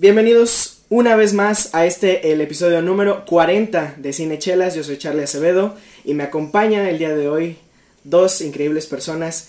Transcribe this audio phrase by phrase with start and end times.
[0.00, 4.74] Bienvenidos una vez más a este, el episodio número 40 de Cinechelas.
[4.74, 5.76] Yo soy Charlie Acevedo
[6.06, 7.58] y me acompaña el día de hoy
[8.02, 9.48] dos increíbles personas.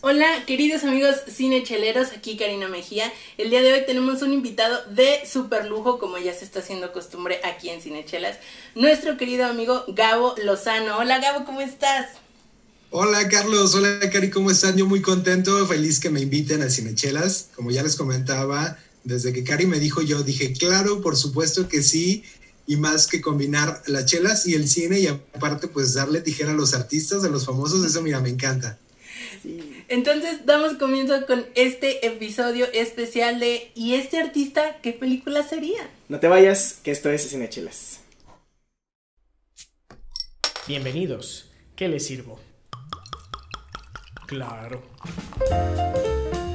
[0.00, 3.12] Hola, queridos amigos cinecheleros, aquí Karina Mejía.
[3.36, 6.92] El día de hoy tenemos un invitado de super lujo, como ya se está haciendo
[6.92, 8.38] costumbre aquí en Cinechelas,
[8.76, 10.98] nuestro querido amigo Gabo Lozano.
[10.98, 12.06] Hola Gabo, ¿cómo estás?
[12.90, 14.76] Hola Carlos, hola Cari, ¿cómo están?
[14.76, 17.48] Yo muy contento, feliz que me inviten a Cinechelas.
[17.56, 21.82] Como ya les comentaba, desde que Cari me dijo, yo dije, claro, por supuesto que
[21.82, 22.24] sí,
[22.66, 26.54] y más que combinar las chelas y el cine y aparte pues darle tijera a
[26.54, 28.78] los artistas, a los famosos, eso mira, me encanta.
[29.88, 35.90] Entonces damos comienzo con este episodio especial de ¿y este artista qué película sería?
[36.08, 38.00] No te vayas, que esto es Cinechelas.
[40.68, 41.46] Bienvenidos.
[41.74, 42.38] ¿Qué les sirvo?
[44.26, 44.80] Claro.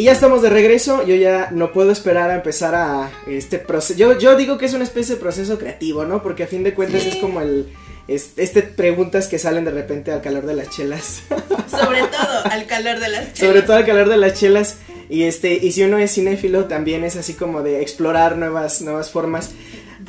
[0.00, 3.98] Y ya estamos de regreso, yo ya no puedo esperar a empezar a este proceso.
[3.98, 6.22] Yo, yo digo que es una especie de proceso creativo, ¿no?
[6.22, 7.10] Porque a fin de cuentas Sí.
[7.10, 7.68] es como el...
[8.08, 11.20] es- Este, preguntas que salen de repente al calor de las chelas.
[11.70, 14.78] Sobre todo al calor de las Sobre todo al calor de las chelas.
[15.10, 19.10] Y este, y si uno es cinéfilo, también es así como de explorar nuevas, nuevas
[19.10, 19.50] formas.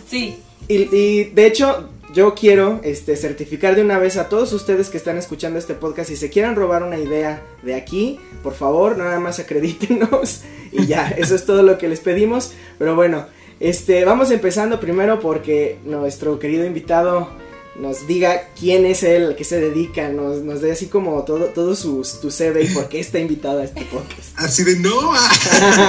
[0.10, 0.38] Sí,
[0.70, 4.98] Y, y, de hecho, yo quiero este, certificar de una vez a todos ustedes que
[4.98, 6.10] están escuchando este podcast.
[6.10, 10.42] Si se quieren robar una idea de aquí, por favor, nada más acredítenos.
[10.74, 12.54] Y ya, eso es todo lo que les pedimos.
[12.80, 13.26] Pero bueno,
[13.60, 17.28] este, vamos empezando primero porque nuestro querido invitado
[17.76, 21.48] nos diga quién es él, a qué se dedica, nos, nos dé así como todo,
[21.48, 24.30] todo su, tu CV y por qué está invitado a este podcast.
[24.36, 25.14] Así de no.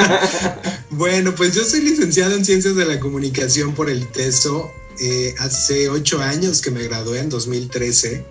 [0.90, 4.81] bueno, pues yo soy licenciado en Ciencias de la Comunicación por el TESO.
[5.00, 8.24] Eh, hace ocho años que me gradué en 2013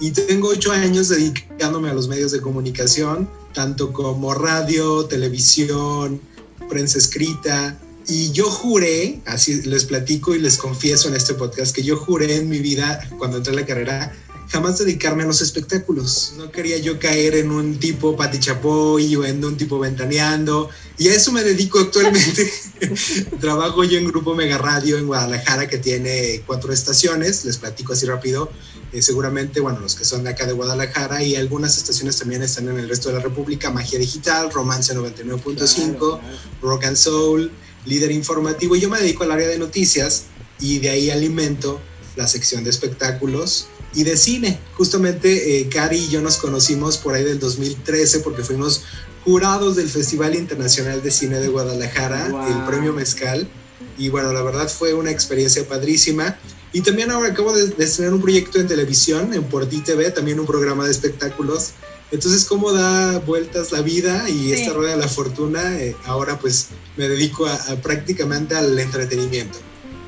[0.00, 6.20] y tengo ocho años dedicándome a los medios de comunicación, tanto como radio, televisión,
[6.68, 7.78] prensa escrita.
[8.06, 12.36] Y yo juré, así les platico y les confieso en este podcast, que yo juré
[12.36, 14.12] en mi vida, cuando entré a la carrera,
[14.54, 16.34] jamás dedicarme a los espectáculos.
[16.36, 20.70] No quería yo caer en un tipo Pati Chapoy o en un tipo ventaneando.
[20.96, 22.52] Y a eso me dedico actualmente.
[23.40, 27.44] Trabajo yo en Grupo Mega Radio en Guadalajara, que tiene cuatro estaciones.
[27.44, 28.48] Les platico así rápido.
[28.92, 32.68] Eh, seguramente, bueno, los que son de acá de Guadalajara y algunas estaciones también están
[32.68, 33.72] en el resto de la República.
[33.72, 36.20] Magia Digital, Romance 99.5, Claro, claro.
[36.62, 37.50] Rock and Soul,
[37.86, 38.76] líder informativo.
[38.76, 40.26] Yo me dedico al área de noticias
[40.60, 41.80] y de ahí alimento
[42.14, 44.58] la sección de espectáculos y de cine.
[44.76, 48.82] Justamente eh, Cari y yo nos conocimos por ahí del 2013 porque fuimos
[49.24, 52.46] jurados del Festival Internacional de Cine de Guadalajara, Wow.
[52.46, 53.48] el premio Mezcal.
[53.96, 56.36] Y bueno, la verdad fue una experiencia padrísima.
[56.72, 60.40] Y también ahora acabo de, de estrenar un proyecto en televisión, en Por TV, también
[60.40, 61.70] un programa de espectáculos.
[62.10, 64.52] Entonces, cómo da vueltas la vida y Sí.
[64.52, 69.58] esta rueda de la fortuna, eh, ahora pues me dedico a- a prácticamente al entretenimiento.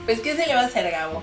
[0.05, 1.21] pues ¿qué se le va a hacer, Gabo?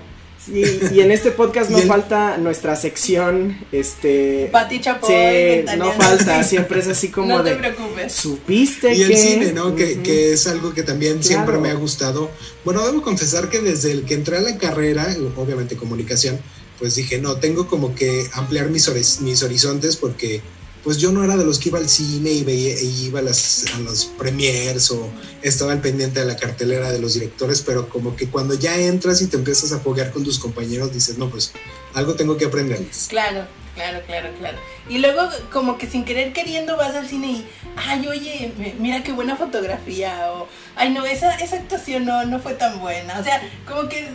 [0.48, 4.48] Y, y en este podcast no falta nuestra sección, este...
[4.52, 7.56] Pati Chapoy, Sí, no falta, siempre es así como No te de...
[7.56, 8.12] preocupes.
[8.12, 9.04] ¿Supiste Y que...?
[9.06, 9.74] el cine, ¿no?
[9.74, 12.30] Que, es algo que también siempre me ha gustado.
[12.64, 15.06] Bueno, debo confesar que desde el que entré a la carrera,
[15.36, 16.38] obviamente comunicación,
[16.78, 20.42] pues dije, no, tengo como que ampliar mis, horiz- mis horizontes porque
[20.84, 23.22] pues yo no era de los que iba al cine y veía, y iba a,
[23.22, 25.08] las, a los premiers o
[25.42, 29.20] estaba al pendiente de la cartelera de los directores, pero como que cuando ya entras
[29.22, 31.52] y te empiezas a foguear con tus compañeros, dices, no, pues
[31.94, 33.06] algo tengo que aprenderles.
[33.08, 34.58] Claro, claro, claro, claro.
[34.88, 37.46] Y luego como que sin querer queriendo vas al cine y,
[37.76, 40.46] ay, oye, mi- mira qué buena fotografía o,
[40.76, 43.18] ay, no, esa, esa actuación no, no fue tan buena.
[43.18, 44.08] O sea, como que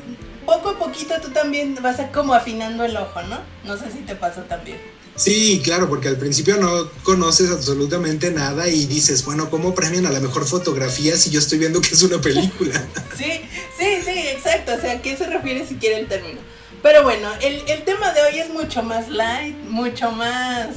[0.45, 3.39] poco a poquito tú también vas a como afinando el ojo, ¿no?
[3.65, 4.77] No sé si te pasó también.
[5.19, 10.11] Sí, claro, porque al principio no conoces absolutamente nada y dices, bueno, ¿cómo premian a
[10.11, 12.81] la mejor fotografía si yo estoy viendo que es una película?
[13.17, 13.41] Sí,
[13.77, 14.73] sí, sí, exacto.
[14.77, 16.39] O sea, ¿a qué se refiere si quiere el término?
[16.81, 20.67] Pero bueno, el, el tema de hoy es mucho más light, mucho más...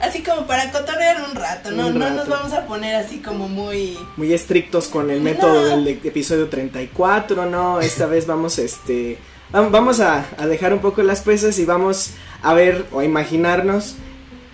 [0.00, 1.86] Así como para cotorrear un rato, ¿no?
[1.86, 3.96] Un No nos vamos a poner así como muy...
[4.16, 5.64] Muy estrictos con el método No.
[5.68, 7.80] del de- episodio 34, ¿no?
[7.80, 9.16] Esta vez vamos, este...
[9.52, 12.10] vam- Vamos a, a dejar un poco las pesas y vamos
[12.42, 13.96] a ver o a imaginarnos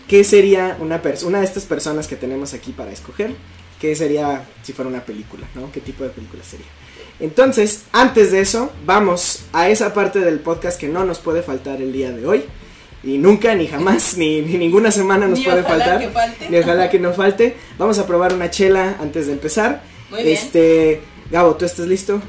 [0.08, 3.34] qué sería una, una de estas personas que tenemos aquí para escoger.
[3.80, 5.70] qué sería si fuera una película, ¿no?
[5.72, 6.66] ¿Qué tipo de película sería?
[7.18, 11.80] Entonces, antes de eso, vamos a esa parte del podcast que no nos puede faltar
[11.82, 12.44] el día de hoy.
[13.04, 15.98] Y nunca, ni jamás, ni, ni ninguna semana nos Ni puede faltar.
[15.98, 16.48] que falte.
[16.48, 17.56] Ni ojalá que no falte.
[17.76, 19.82] Vamos a probar una chela antes de empezar.
[20.10, 20.34] Muy bien.
[20.36, 21.00] Este,
[21.30, 22.22] Gabo, ¿tú estás listo?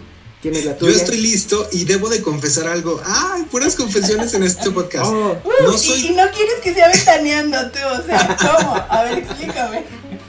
[0.43, 3.01] ¿Tienes la Yo estoy listo y debo de confesar algo.
[3.05, 5.05] ¡Ay, puras confesiones en este podcast!
[5.07, 8.75] Oh, Uh, no y- soy- y, no quieres que sea ventaneando tú, o sea, ¿cómo?
[8.89, 9.83] A ver, explícame.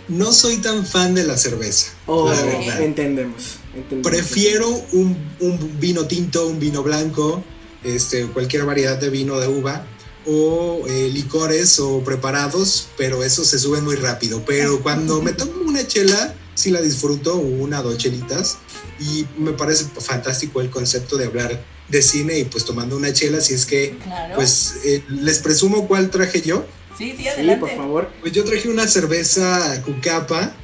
[0.09, 2.81] No soy tan fan de la cerveza, oh, la verdad.
[2.83, 3.43] entendemos,
[3.75, 4.07] entendemos.
[4.09, 7.43] Prefiero un, un vino tinto, un vino blanco,
[7.83, 9.85] este, cualquier variedad de vino de uva,
[10.27, 14.43] o eh, licores o preparados, pero eso se sube muy rápido.
[14.47, 18.59] Pero cuando me tomo una chela, sí la disfruto, una o dos chelitas,
[19.01, 23.41] y me parece fantástico el concepto de hablar de cine y pues tomando una chela,
[23.41, 24.37] si es que, Claro.
[24.37, 26.65] pues eh, les presumo cuál traje yo.
[26.97, 27.61] sí, sí, Sí, adelante.
[27.61, 28.11] por favor.
[28.21, 30.55] Pues yo traje una cerveza Cucapa,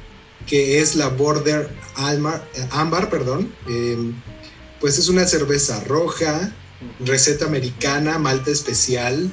[0.47, 3.53] que es la Border Almar, eh, Ámbar, perdón.
[3.69, 3.97] Eh,
[4.79, 6.51] pues es una cerveza roja,
[6.99, 9.31] receta americana, malta especial,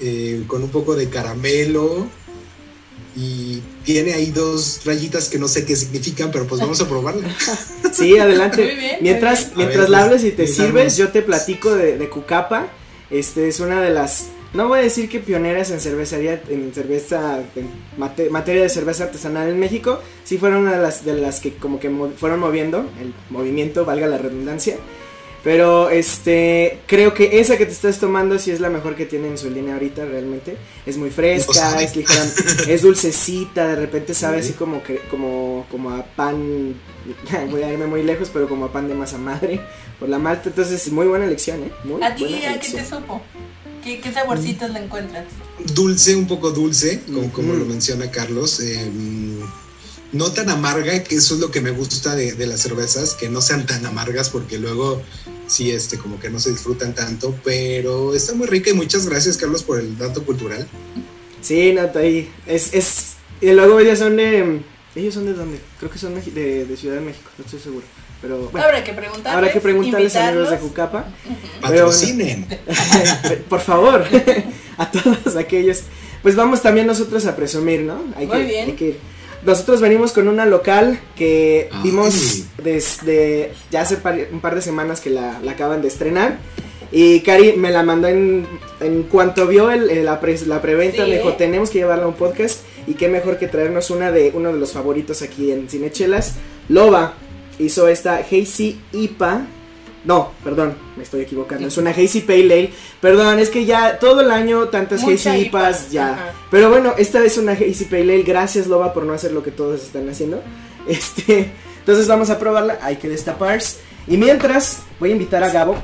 [0.00, 2.08] eh, con un poco de caramelo.
[3.16, 7.26] Y tiene ahí dos rayitas que no sé qué significan, pero pues vamos a probarla.
[7.92, 8.64] Sí, adelante.
[8.64, 9.56] Muy bien, mientras muy bien.
[9.58, 10.66] mientras ver, la hables y te empezamos.
[10.66, 12.66] sirves, yo te platico de, de Cucapa.
[13.08, 17.38] Este es una de las, no voy a decir que pioneras en cervecería, en cerveza,
[17.54, 20.00] en mate- materia de cerveza artesanal en México.
[20.24, 23.84] Sí fueron una de las, de las que como que mo- fueron moviendo el movimiento,
[23.84, 24.76] valga la redundancia.
[25.44, 29.28] Pero este, creo que esa que te estás tomando sí es la mejor que tiene
[29.28, 30.56] en su línea ahorita realmente.
[30.86, 32.24] Es muy fresca, es ligera,
[32.66, 34.48] es dulcecita, de repente sabe Sí.
[34.48, 36.74] así como que como como a pan
[37.50, 39.60] voy a irme muy lejos, pero como a pan de masa madre
[40.00, 41.70] por la malta, entonces muy buena elección, ¿eh?
[41.84, 43.20] Muy ¿A ti buena a qué te supo?
[43.84, 45.26] ¿Qué, qué saborcitos le encuentras?
[45.74, 47.02] Dulce, un poco dulce,
[47.34, 48.60] como, lo menciona Carlos.
[48.60, 48.90] eh,
[50.12, 53.28] no tan amarga, que eso es lo que me gusta de, de las cervezas, que
[53.28, 55.02] no sean tan amargas, porque luego
[55.46, 59.36] sí, este, como que no se disfrutan tanto, pero está muy rica y muchas gracias,
[59.36, 60.66] Carlos, por el dato cultural.
[61.40, 64.60] Sí, Nata, ahí es es y luego ellos son de
[64.94, 65.58] ellos son de dónde?
[65.78, 67.84] Creo que son de, de Ciudad de México, no estoy seguro.
[68.22, 69.34] Pero bueno, Habrá que preguntarles.
[69.36, 70.56] habrá que preguntarles a amigos de.
[70.56, 71.04] Jucapa.
[71.60, 72.46] Patrocinen.
[73.50, 74.04] Por favor,
[74.78, 75.80] a todos aquellos.
[76.22, 78.02] Pues vamos también nosotros a presumir, ¿no?
[78.16, 78.66] Hay Muy que- bien.
[78.70, 78.98] hay que ir.
[79.44, 81.80] Nosotros venimos con una local que Ay.
[81.82, 86.38] vimos desde ya hace par- un par de semanas que la, la acaban de estrenar.
[86.92, 88.46] Y Cari me la mandó en,
[88.80, 91.10] en cuanto vio el- el- la, pre- la preventa, Sí.
[91.10, 92.60] me dijo, tenemos que llevarla a un podcast.
[92.86, 96.34] Y qué mejor que traernos una de uno de los favoritos aquí en Cinechelas.
[96.68, 97.14] Loba
[97.58, 99.46] hizo esta Hazy IPA.
[100.04, 101.66] No, perdón, me estoy equivocando.
[101.66, 102.70] Es una Hazy Pale Ale.
[103.00, 106.12] Perdón, es que ya todo el año tantas Mucha Hazy IPA, IPAs ya.
[106.12, 106.32] ajá.
[106.50, 108.22] Pero bueno, esta es una Hazy Pale Ale.
[108.22, 110.42] Gracias, Loba, por no hacer lo que todos están haciendo.
[110.86, 112.78] Este, entonces vamos a probarla.
[112.82, 113.78] Hay que destaparse.
[114.06, 115.76] Y mientras, voy a invitar a Gabo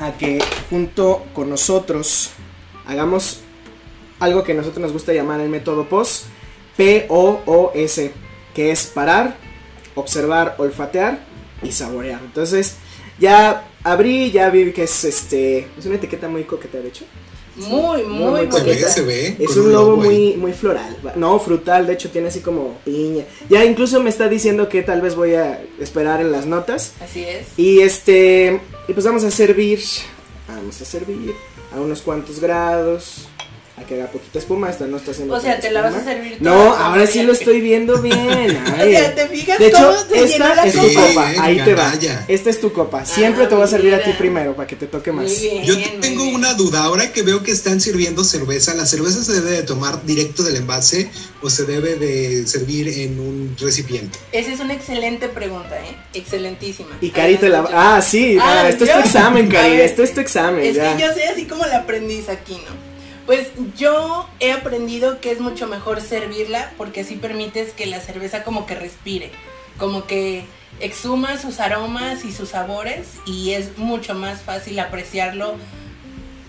[0.00, 2.30] a que junto con nosotros
[2.86, 3.40] hagamos
[4.18, 6.24] algo que a nosotros nos gusta llamar el método POS.
[6.76, 8.12] P-O-O-S.
[8.54, 9.36] Que es parar,
[9.94, 11.20] observar, olfatear
[11.62, 12.20] y saborear.
[12.24, 12.78] Entonces,
[13.20, 15.68] ya abrí, ya vi que es este.
[15.78, 17.04] Es una etiqueta muy coqueta, de hecho.
[17.56, 18.88] Muy, muy, muy muy Se ve, coqueta.
[18.90, 19.36] se ve.
[19.38, 20.96] Es un lobo muy, muy floral.
[21.16, 23.24] No, frutal, de hecho tiene así como piña.
[23.48, 26.94] Ya incluso me está diciendo que tal vez voy a esperar en las notas.
[27.00, 27.48] Así es.
[27.58, 28.60] Y este.
[28.88, 29.80] Y pues vamos a servir.
[30.48, 31.34] Vamos a servir
[31.74, 33.28] a unos cuantos grados.
[33.80, 34.68] A que haga poquita espuma.
[34.68, 35.34] Esta no está haciendo.
[35.34, 38.14] O sea, te la vas a servir No, toda, ahora sí lo estoy viendo bien.
[38.18, 41.06] O sea, ¿te fijas De hecho, cómo se llenó esta la es tu Sí, copa?
[41.08, 41.32] copa.
[41.44, 41.92] Ahí te va.
[42.28, 43.04] Esta es tu copa.
[43.06, 45.40] Siempre Ah, te voy a servir a ti primero para que te toque más.
[45.40, 45.64] Bien.
[45.64, 46.34] Yo tengo bien.
[46.34, 50.04] una duda, ahora que veo que están sirviendo cerveza, ¿la cerveza se debe de tomar
[50.04, 51.08] directo del envase
[51.40, 54.18] o se debe de servir en un recipiente?
[54.32, 55.96] Esa es una excelente pregunta, ¿eh?
[56.12, 56.90] Excelentísima.
[57.00, 57.60] Y Cari te la.
[57.60, 58.36] Además, Ah, sí.
[58.40, 59.80] Ah, ah, esto es tu examen, Cari.
[59.80, 60.64] Esto es tu examen.
[60.66, 60.96] Es ya.
[60.96, 62.89] que yo sé así como la aprendiz aquí, ¿no?
[63.26, 68.42] Pues yo he aprendido que es mucho mejor servirla porque así permites que la cerveza
[68.42, 69.30] como que respire,
[69.78, 70.44] como que
[70.80, 75.54] exuma sus aromas y sus sabores y es mucho más fácil apreciarlo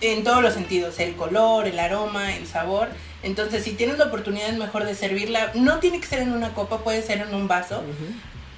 [0.00, 2.88] en todos los sentidos, el color, el aroma, el sabor.
[3.22, 6.54] Entonces, si tienes la oportunidad es mejor de servirla, no tiene que ser en una
[6.54, 7.82] copa, puede ser en un vaso,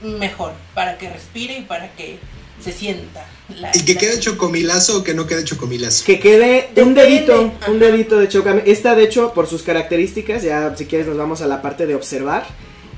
[0.00, 2.18] mejor, para que respire y para que
[2.63, 3.27] se sienta.
[3.61, 6.05] la- ¿Y que la- quede chocomilazo o que no quede chocomilazo?
[6.05, 7.71] Que quede un dedito, ajá.
[7.71, 8.63] un dedito de chocame.
[8.67, 11.95] Esta, de hecho, por sus características, ya si quieres nos vamos a la parte de
[11.95, 12.47] observar.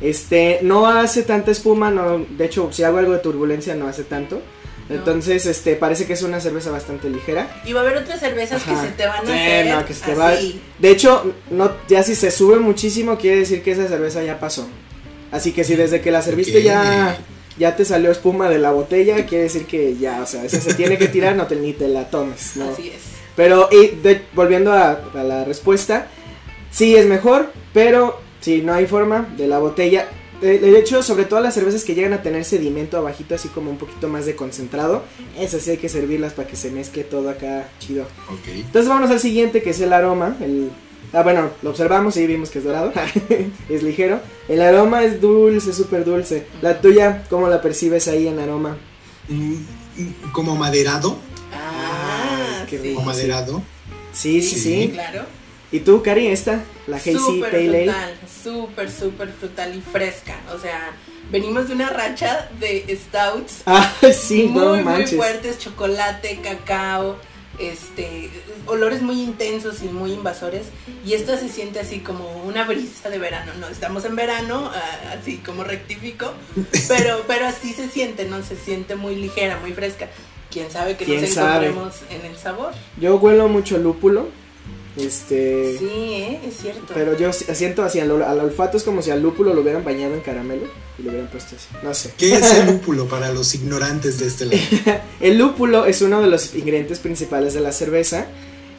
[0.01, 4.05] Este, no hace tanta espuma, no, de hecho, si hago algo de turbulencia no hace
[4.05, 4.41] tanto.
[4.89, 4.95] No.
[4.95, 7.61] Entonces, este, parece que es una cerveza bastante ligera.
[7.65, 8.83] Y va a haber otras cervezas Ajá.
[8.83, 10.33] que se te van a Sí, hacer no, que se te va-.
[10.79, 14.69] De hecho, no, ya si se sube muchísimo, quiere decir que esa cerveza ya pasó.
[15.33, 17.19] Así que si desde que la serviste ya,
[17.59, 20.75] ya te salió espuma de la botella, quiere decir que ya, o sea, esa se
[20.75, 22.69] tiene que tirar, no te, ni te la tomes, ¿no?
[22.71, 23.03] Así es.
[23.35, 26.09] Pero y de- volviendo a, a la respuesta,
[26.71, 30.09] sí es mejor, pero si no hay forma de la botella.
[30.41, 33.71] De, de hecho, sobre todo las cervezas que llegan a tener sedimento abajito, así como
[33.71, 35.03] un poquito más de concentrado,
[35.39, 38.05] esas sí hay que servirlas para que se mezcle todo acá chido.
[38.29, 38.49] Ok.
[38.55, 40.37] Entonces vámonos al siguiente, que es el aroma.
[40.43, 40.71] El,
[41.13, 42.93] ah, bueno, lo observamos y vimos que es dorado.
[43.69, 44.21] es ligero.
[44.49, 46.47] El aroma es dulce, súper dulce.
[46.63, 48.77] La tuya, ¿cómo la percibes ahí en aroma?
[49.29, 49.53] Mm,
[49.97, 51.19] mm, como maderado.
[51.53, 52.95] Ah, Ay, qué sí.
[52.95, 53.63] Como maderado.
[54.13, 54.61] Sí, sí, sí.
[54.83, 54.91] Sí.
[54.93, 55.23] Claro.
[55.73, 56.63] ¿Y tú, Cari, esta?
[56.87, 57.85] La Hazy Súper Pale Ale.
[57.85, 60.37] frutal, súper, súper frutal y fresca.
[60.55, 60.93] O sea,
[61.31, 65.17] venimos de una racha de stouts Ah, sí, muy, no muy manches.
[65.17, 67.17] fuertes, chocolate, cacao,
[67.59, 68.31] este,
[68.67, 70.67] olores muy intensos y muy invasores.
[71.05, 73.53] Y esto se siente así como una brisa de verano.
[73.61, 76.33] No, estamos en verano, ah, así como rectifico,
[76.89, 78.43] pero, pero así se siente, ¿no?
[78.43, 80.09] Se siente muy ligera, muy fresca.
[80.51, 81.69] Quién sabe que ¿Quién nos sabe?
[81.69, 82.73] encontremos en el sabor.
[83.01, 84.29] Yo huelo mucho lúpulo.
[84.97, 85.77] Este.
[85.79, 86.41] Sí, ¿eh?
[86.49, 86.93] es cierto.
[86.95, 89.61] Pero yo si- siento así, al, ol- al olfato es como si al lúpulo lo
[89.61, 90.63] hubieran bañado en caramelo
[90.99, 91.67] y lo hubieran puesto así.
[91.83, 92.13] No sé.
[92.17, 94.59] ¿Qué es el lúpulo para los ignorantes de este lado?
[95.21, 98.27] El lúpulo es uno de los ingredientes principales de la cerveza,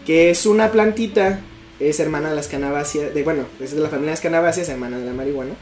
[0.06, 1.40] que es una plantita,
[1.80, 4.98] es hermana de las canabacias, de bueno, es de la familia de las canabacias, hermana
[4.98, 5.54] de la marihuana.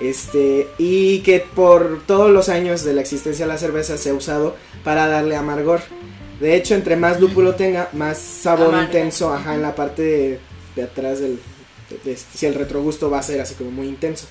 [0.00, 4.14] Este, y que por todos los años de la existencia de la cerveza se ha
[4.14, 5.80] usado para darle amargor.
[6.40, 8.86] De hecho, entre más lúpulo tenga, más sabor Amarga.
[8.86, 10.38] intenso, ajá, en la parte de,
[10.74, 11.38] de atrás del,
[11.90, 14.26] de- de- si el retrogusto va a ser así como muy intenso.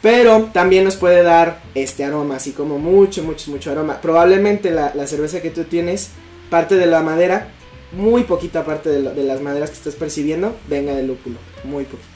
[0.00, 4.00] Pero también nos puede dar este aroma, así como mucho, mucho, mucho aroma.
[4.00, 6.08] Probablemente la, la cerveza que tú tienes,
[6.50, 7.48] parte de la madera,
[7.92, 11.84] muy poquita parte de, lo- de las maderas que estás percibiendo, venga del lúpulo, muy
[11.84, 12.08] poquito.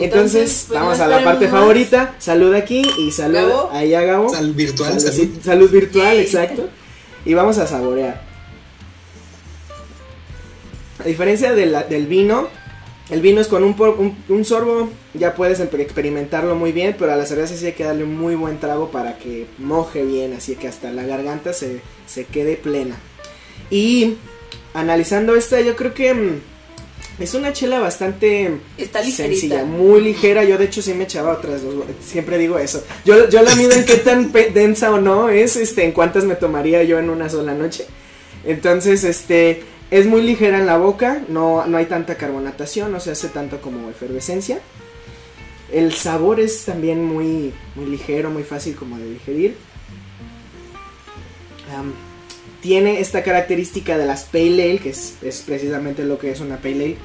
[0.00, 1.60] Entonces, pues, vamos no a la parte más.
[1.60, 2.14] favorita.
[2.18, 3.70] Salud aquí y salud Gabo.
[3.72, 4.28] ahí a Gabo.
[4.32, 5.38] Sal virtual, Salud, salud.
[5.44, 6.68] salud virtual, exacto.
[7.24, 8.29] Y vamos a saborear.
[11.00, 12.48] A diferencia de la- del vino,
[13.10, 17.12] el vino es con un, por- un, un sorbo, ya puedes experimentarlo muy bien, pero
[17.12, 20.32] a la cerveza sí hay que darle un muy buen trago para que moje bien,
[20.34, 22.96] así que hasta la garganta se, se quede plena.
[23.70, 24.14] Y
[24.74, 26.40] analizando esta, yo creo que mm,
[27.20, 30.44] es una chela bastante Está sencilla, muy ligera.
[30.44, 31.74] Yo de hecho sí me echaba otras dos.
[32.04, 32.82] Siempre digo eso.
[33.04, 36.34] Yo, yo la mido en qué tan densa o no es, este, en cuántas me
[36.36, 37.86] tomaría yo en una sola noche.
[38.44, 43.10] Entonces, este, es muy ligera en la boca, no, no hay tanta carbonatación, no se
[43.10, 44.60] hace tanto como efervescencia.
[45.72, 49.56] El sabor es también muy, muy ligero, muy fácil como de digerir.
[52.60, 56.58] Tiene esta característica de las Pale Ale, que es, es precisamente lo que es una
[56.58, 56.96] Pale Ale,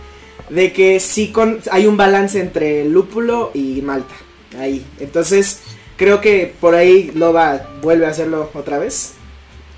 [0.49, 4.13] de que sí con, hay un balance entre lúpulo y malta.
[4.59, 4.85] Ahí.
[4.99, 5.61] Entonces,
[5.97, 9.13] creo que por ahí Loba vuelve a hacerlo otra vez.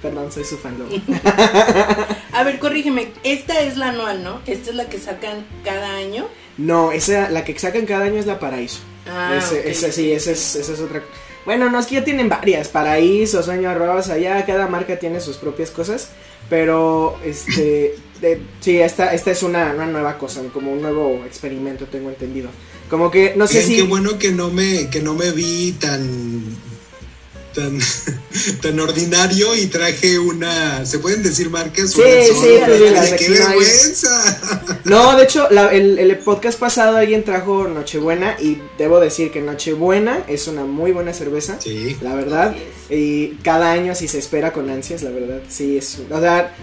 [0.01, 0.75] Perdón, soy su fan.
[2.33, 4.41] A ver, corrígeme, esta es la anual, ¿no?
[4.45, 6.27] Esta es la que sacan cada año.
[6.57, 8.79] No, esa, la que sacan cada año es la Paraíso.
[9.09, 11.03] Ah, ese, ok, ese sí, esa es, esa es otra.
[11.45, 12.67] Bueno, no es que ya tienen varias.
[12.67, 16.09] Paraíso, Sueño Arrobas, allá cada marca tiene sus propias cosas.
[16.49, 21.85] Pero, este, de- sí, esta, esta es una, una nueva cosa, como un nuevo experimento,
[21.85, 22.49] tengo entendido.
[22.89, 23.75] Como que, no sé Bien, si...
[23.77, 26.43] Qué bueno que no me, que no me vi tan,
[27.57, 27.79] tan,
[28.61, 30.85] tan ordinario y traje una.
[30.85, 31.91] ¿Se pueden decir marcas?
[31.91, 32.33] Sí, Una sí,
[32.65, 34.77] tú ¡Qué vergüenza!
[34.85, 39.41] No, de hecho, la- el, el podcast pasado alguien trajo Nochebuena y debo decir que
[39.41, 41.57] Nochebuena es una muy buena cerveza.
[41.59, 41.97] Sí.
[42.01, 42.55] La verdad,
[42.89, 46.55] y cada año sí se espera con ansias, la verdad, sí es, o sea,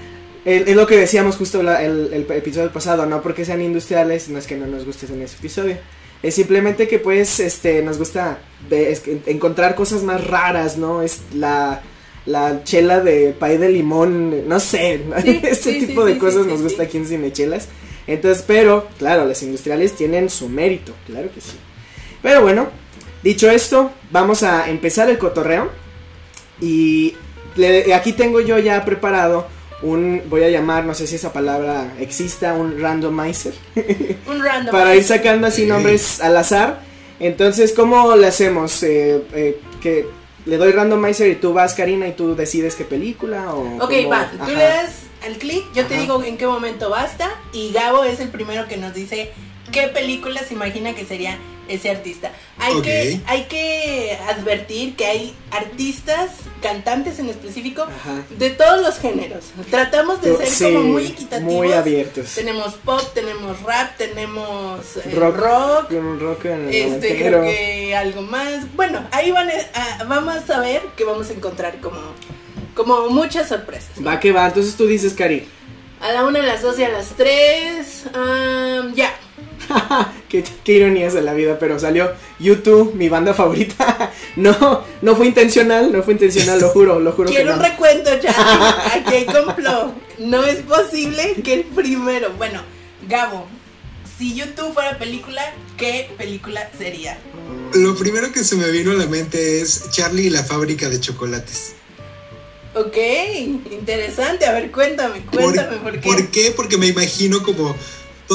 [0.46, 4.38] es lo que decíamos justo la- el, el episodio pasado, no porque sean industriales, no
[4.38, 5.76] es que no nos guste en ese episodio,
[6.26, 8.38] es simplemente que pues, este, nos gusta
[8.68, 11.02] de- es que encontrar cosas más raras, ¿no?
[11.02, 11.82] Es la,
[12.26, 16.46] la chela de pay de limón, no sé, Sí, este sí, tipo sí, de cosas
[16.46, 17.68] nos gusta aquí en Cinechelas,
[18.06, 21.56] entonces, pero, claro, las industriales tienen su mérito, claro que sí.
[22.22, 22.68] Pero bueno,
[23.22, 25.70] dicho esto, vamos a empezar el cotorreo.
[26.60, 27.14] Y
[27.56, 29.46] le- aquí tengo yo ya preparado
[29.84, 33.54] un, voy a llamar, no sé si esa palabra exista, un randomizer.
[34.26, 34.72] Un random.
[34.72, 36.80] para ir sacando así nombres al azar.
[37.20, 38.82] Entonces, ¿cómo le hacemos?
[38.82, 40.06] Eh, eh, que
[40.46, 43.76] le doy randomizer y tú vas, Karina, y tú decides qué película o...
[43.84, 44.48] Ok, cómo- va, tú Ajá.
[44.52, 44.90] le das
[45.24, 48.76] al clic, yo te digo en qué momento basta y Gabo es el primero que
[48.76, 49.30] nos dice
[49.74, 51.36] qué película se imagina que sería
[51.68, 52.30] ese artista.
[52.58, 56.30] Hay, que, hay que advertir que hay artistas
[56.62, 58.22] cantantes en específico, Ajá.
[58.38, 59.46] de todos los géneros.
[59.70, 61.52] Tratamos de ser Sí, como muy equitativos.
[61.52, 62.34] muy abiertos.
[62.34, 68.72] Tenemos pop, tenemos rap, tenemos eh, Rock, rock, en el este, creo que algo más.
[68.74, 71.98] Bueno, ahí van a, vamos a ver que vamos a encontrar como,
[72.74, 73.98] como muchas sorpresas.
[73.98, 74.06] ¿no?
[74.10, 75.48] Va que va, entonces tú dices, Cari.
[76.02, 78.04] A la una, a las dos y a las tres.
[78.12, 79.14] am, ya.
[80.28, 84.12] qué, qué ironías de la vida, pero salió YouTube, mi banda favorita.
[84.36, 87.68] no, no fue intencional, no fue intencional, lo juro, lo juro Quiero que un no.
[87.68, 88.34] recuento, ya.
[88.94, 89.94] Aquí hay complot.
[90.18, 92.32] No es posible que el primero.
[92.36, 92.62] Bueno,
[93.08, 93.46] Gabo,
[94.18, 95.42] si YouTube fuera película,
[95.76, 97.18] ¿qué película sería?
[97.74, 101.00] Lo primero que se me vino a la mente es Charlie y la fábrica de
[101.00, 101.74] chocolates.
[102.74, 102.96] Ok,
[103.70, 104.46] interesante.
[104.46, 106.00] A ver, cuéntame, cuéntame por, qué.
[106.00, 106.52] ¿Por qué?
[106.56, 107.74] Porque me imagino como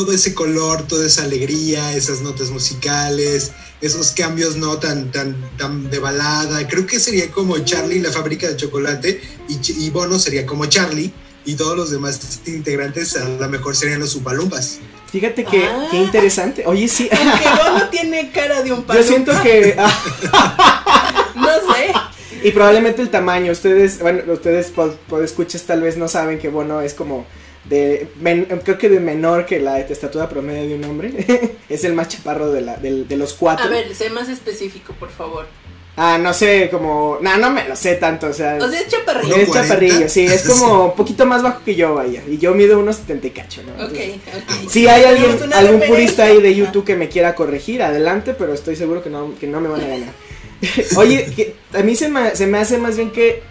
[0.06, 3.52] todo ese color, toda esa alegría, esas notas musicales,
[3.82, 6.66] esos cambios no tan, tan, tan de balada.
[6.68, 11.12] Creo que sería como Charlie la fábrica de chocolate y, Bono sería como Charlie
[11.46, 14.80] y todos los demás integrantes a lo mejor serían los Upalumpas.
[15.12, 15.88] Fíjate que, Ah.
[15.92, 16.64] qué interesante.
[16.66, 17.10] Oye, sí.
[17.12, 19.08] Aunque Bono tiene cara de un Yo palumpa.
[19.08, 19.76] siento que.
[19.78, 21.92] ah, No sé.
[22.48, 23.52] y probablemente el tamaño.
[23.52, 27.26] Ustedes, bueno, ustedes por escuchas tal vez no saben que Bono es como
[27.70, 28.08] de.
[28.20, 31.14] men- creo que de menor que la estatura promedio de un hombre.
[31.70, 33.66] es el más chaparro de, la, de los cuatro.
[33.66, 35.46] A ver, sé más específico, por favor.
[36.02, 37.18] Ah, no sé, como.
[37.20, 38.58] No, no me lo sé tanto, o sea.
[38.62, 39.36] O sea, es chaparrito.
[39.36, 39.54] es 1.40.
[39.54, 42.24] chaparrillo, sí, es como un poquito más bajo que yo, vaya.
[42.26, 43.84] Y yo mido unos 70 y cacho, ¿no?
[43.84, 44.70] Ok, ok.
[44.70, 48.78] Si hay alguien, algún purista ahí de YouTube que me quiera corregir, adelante, pero estoy
[48.78, 50.14] seguro que no, que no me van a ganar.
[50.96, 53.44] Oye, que a mí se me, se me hace más bien que,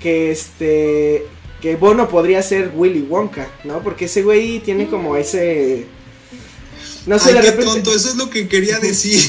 [0.00, 1.26] que este,
[1.60, 3.82] que Bono podría ser Willy Wonka, ¿no?
[3.82, 5.86] Porque ese güey tiene como ese,
[7.06, 9.20] no sé, Ay, de qué tonto, eso es lo que quería decir.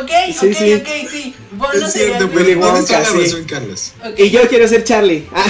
[0.00, 0.74] Ok, Sí, ok, sí.
[0.74, 1.34] ok, sí.
[1.52, 3.18] Bono es sería cierto, Willy Wonka, sí.
[3.20, 3.92] razón, Carlos.
[4.16, 5.44] Y yo quiero ser Charlie, Ah,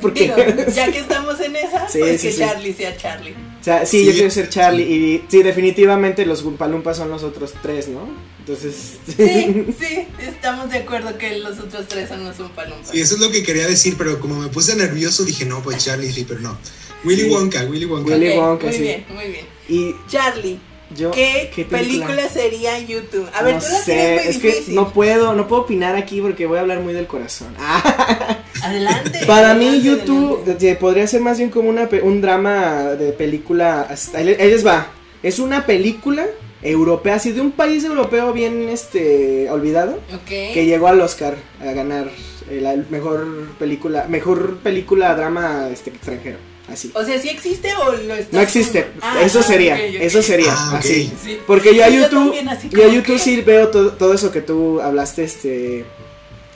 [0.00, 0.36] porque, Digo,
[0.74, 2.38] ya que estamos en esa, Sí, pues sí, que sí.
[2.40, 3.32] Charlie sea Charlie.
[3.60, 7.52] o sea, sí, yo quiero ser Charlie y sí, definitivamente los Gumpalumpas son los otros
[7.62, 8.08] tres, ¿no?
[8.46, 8.74] Entonces,
[9.16, 12.90] Sí, sí, estamos de acuerdo que los otros tres son los Umpalumpas.
[12.90, 15.82] Sí, eso es lo que quería decir, pero como me puse nervioso dije, no, pues
[15.84, 16.58] Charlie, sí, pero no.
[17.04, 17.30] Willy Sí.
[17.30, 18.14] Wonka, Willy Wonka.
[18.14, 18.82] Willy Ok, Wonka, muy sí.
[18.82, 19.46] bien, muy bien.
[19.68, 20.58] y Charlie,
[20.94, 22.28] yo, ¿qué, película?
[22.28, 23.26] sería YouTube?
[23.34, 26.20] A ver, no tú la sé, muy es que no puedo, no puedo opinar aquí
[26.20, 27.48] porque voy a hablar muy del corazón.
[28.62, 29.20] Adelante.
[29.26, 30.74] para mí adelante, YouTube adelante.
[30.76, 34.88] podría ser más bien como una pe- un drama de película, ahí les va.
[35.22, 36.26] Es una película
[36.64, 42.08] europea, así de un país europeo bien este olvidado que llegó al Oscar a ganar
[42.50, 46.90] eh, la mejor película, mejor película drama este extranjero, así.
[46.94, 50.78] O sea, ¿sí existe o lo estás No existe, Ah, eso sería, eso sería, Ah,
[50.78, 51.12] así.
[51.22, 51.38] Sí.
[51.46, 54.32] Porque yo a yo YouTube, así yo a YouTube que- sí veo todo, todo eso
[54.32, 55.84] que tú hablaste, este,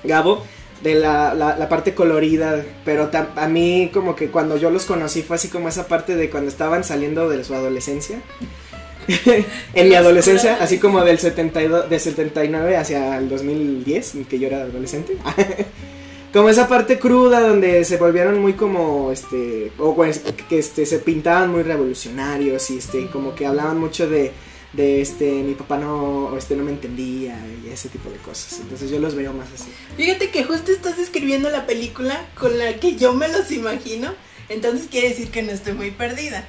[0.05, 0.42] Gabo,
[0.83, 4.85] de la, la, la parte colorida, pero tam- a mí como que cuando yo los
[4.85, 8.21] conocí fue así como esa parte de cuando estaban saliendo de su adolescencia.
[9.75, 14.47] en mi adolescencia, así como del 72, de 79 hacia el 2010, en que yo
[14.49, 15.16] era adolescente.
[16.33, 20.99] como esa parte cruda donde se volvieron muy como este o pues, que este se
[20.99, 24.33] pintaban muy revolucionarios y este como que hablaban mucho de
[24.75, 28.90] de este mi papá no este no me entendía y ese tipo de cosas entonces
[28.90, 32.94] yo los veo más así Fíjate que justo estás describiendo la película con la que
[32.94, 34.14] yo me los imagino,
[34.49, 36.47] entonces quiere decir que no estoy muy perdida.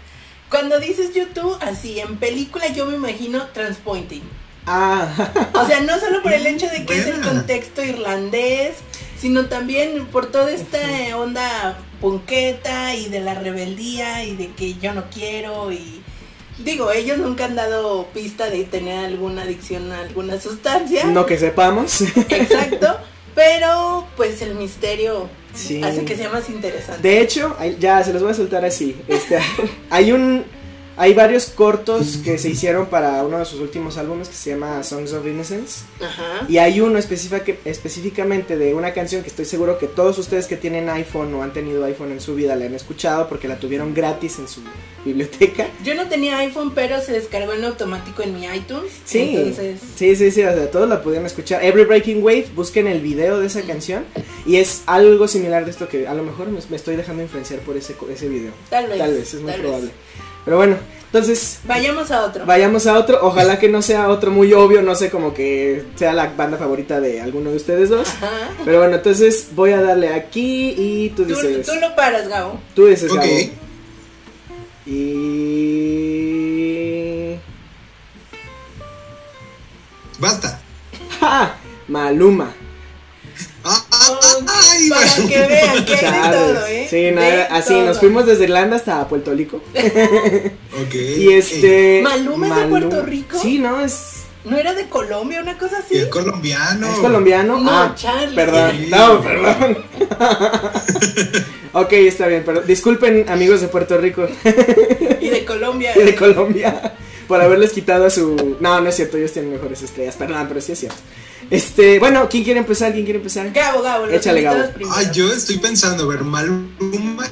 [0.49, 4.23] Cuando dices YouTube, así en película yo me imagino Transpointing.
[4.65, 5.07] ah
[5.53, 8.77] O sea, no solo por el hecho de que es el contexto irlandés,
[9.19, 10.79] sino también por toda esta
[11.17, 16.01] onda punqueta y de la rebeldía y de que yo no quiero y
[16.57, 21.05] digo, ellos nunca han dado pista de tener alguna adicción a alguna sustancia.
[21.05, 22.97] no que sepamos Exacto,
[23.35, 25.83] pero pues el misterio Sí.
[25.83, 27.07] hace que sea más interesante.
[27.07, 28.95] De hecho, ya se los voy a soltar así.
[29.07, 29.37] Este,
[29.89, 30.45] hay un,
[30.99, 34.83] hay varios cortos que se hicieron para uno de sus últimos álbumes que se llama
[34.83, 35.81] Songs of Innocence.
[36.03, 36.45] Ajá.
[36.49, 40.57] Y hay uno específica- específicamente de una canción que estoy seguro que todos ustedes que
[40.57, 43.93] tienen iPhone o han tenido iPhone en su vida la han escuchado porque la tuvieron
[43.93, 44.61] gratis en su
[45.05, 45.67] biblioteca.
[45.83, 48.91] Yo no tenía iPhone, pero se descargó en automático en mi iTunes.
[49.05, 51.63] Sí, Entonces, sí, sí, sí, o sea, todos la pudieron escuchar.
[51.63, 54.03] Every Breaking Wave, busquen el video de esa canción
[54.45, 57.61] y es algo similar de esto que a lo mejor me, me estoy dejando influenciar
[57.61, 58.51] por ese, ese video.
[58.69, 58.97] tal vez.
[58.97, 59.85] Tal vez, es muy tal probable.
[59.87, 59.95] vez.
[60.45, 62.45] Pero bueno, entonces Vayamos a otro.
[62.45, 63.19] vayamos a otro.
[63.21, 66.99] Ojalá que no sea otro muy obvio, no sé, como que sea la banda favorita
[67.01, 68.07] de alguno de ustedes dos.
[68.07, 68.51] Ajá.
[68.65, 71.65] Pero bueno, entonces voy a darle aquí y tú Tú, dices.
[71.67, 72.59] tú lo paras, Gabo.
[72.75, 73.17] Tú dices, Ok.
[73.17, 73.29] Gabo.
[76.49, 77.35] Y.
[80.19, 80.59] Basta.
[81.19, 81.55] ¡Ja!
[81.87, 82.53] Maluma.
[84.47, 85.27] Ay, Para bueno.
[85.29, 86.31] que vean que hay de Chales.
[86.39, 86.87] todo, ¿eh?
[86.89, 87.85] Sí, no, De así todo.
[87.85, 89.61] nos fuimos desde Irlanda hasta Puerto Rico.
[90.81, 90.95] Ok.
[90.95, 92.01] Y este.
[92.03, 93.37] Maluma es de Puerto Rico.
[93.41, 94.23] Sí, no, es.
[94.45, 95.97] ¿No era de Colombia, una cosa así?
[95.97, 96.87] el colombiano.
[96.87, 97.59] ¿Es colombiano?
[97.59, 98.35] No, ah, Charlie.
[98.35, 98.71] perdón.
[98.79, 98.87] Sí.
[98.89, 99.77] No, perdón.
[101.73, 104.27] ok, está bien, pero disculpen, amigos de Puerto Rico
[105.19, 105.91] Y de Colombia.
[105.95, 106.93] y de Colombia
[107.27, 108.57] por haberles quitado a su.
[108.59, 110.97] No, no es cierto, ellos tienen mejores estrellas, perdón, pero sí es cierto.
[111.51, 112.93] Este, bueno, ¿quién quiere empezar?
[112.93, 113.51] ¿Quién quiere empezar?
[113.51, 114.05] Gabo, Gabo.
[114.07, 114.63] Échale, Gabo.
[114.91, 117.27] Ay, yo estoy pensando, a ver, Maluma,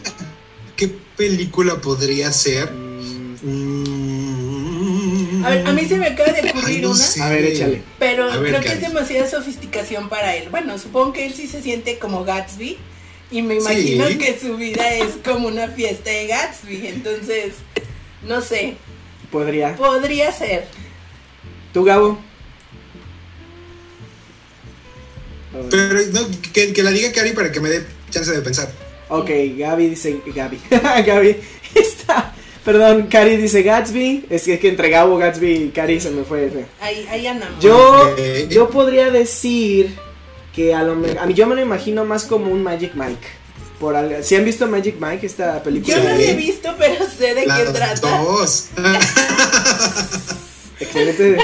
[0.76, 2.72] ¿qué película podría ser?
[3.42, 5.46] Mm.
[5.46, 7.22] A ver, a mí se me acaba de Ay, ocurrir no una, sé.
[7.22, 7.82] A ver, échale.
[8.00, 10.50] pero ver, creo que es demasiada sofisticación para él.
[10.50, 12.78] Bueno, supongo que él sí se siente como Gatsby.
[13.30, 13.60] Y me Sí.
[13.62, 16.88] imagino que su vida es como una fiesta de Gatsby.
[16.88, 17.54] Entonces,
[18.26, 18.78] no sé,
[19.32, 19.76] Podría.
[19.76, 20.66] podría ser.
[21.74, 22.18] ¿Tú, Gabo?
[25.70, 28.70] Pero no, que, que la diga Cari para que me dé chance de pensar.
[29.10, 30.18] Ok, Gaby dice.
[30.26, 30.60] Gaby.
[31.06, 31.38] Gaby.
[31.76, 32.34] Está.
[32.66, 34.26] Perdón, Cari dice Gatsby.
[34.30, 36.52] Es que, es que entre Gabo, Gatsby y Cari se me fue.
[36.82, 37.62] Ahí, ahí andamos.
[37.64, 38.16] Yo,
[38.50, 39.96] yo podría decir
[40.54, 43.28] que a lo me- a mí yo me lo imagino más como un Magic Mike.
[43.80, 45.96] Por al- ¿Sí han visto Magic Mike esta película?
[45.96, 48.22] Yo no la he visto, pero sé de qué trata.
[48.24, 48.70] dos.
[50.80, 51.38] Excelente.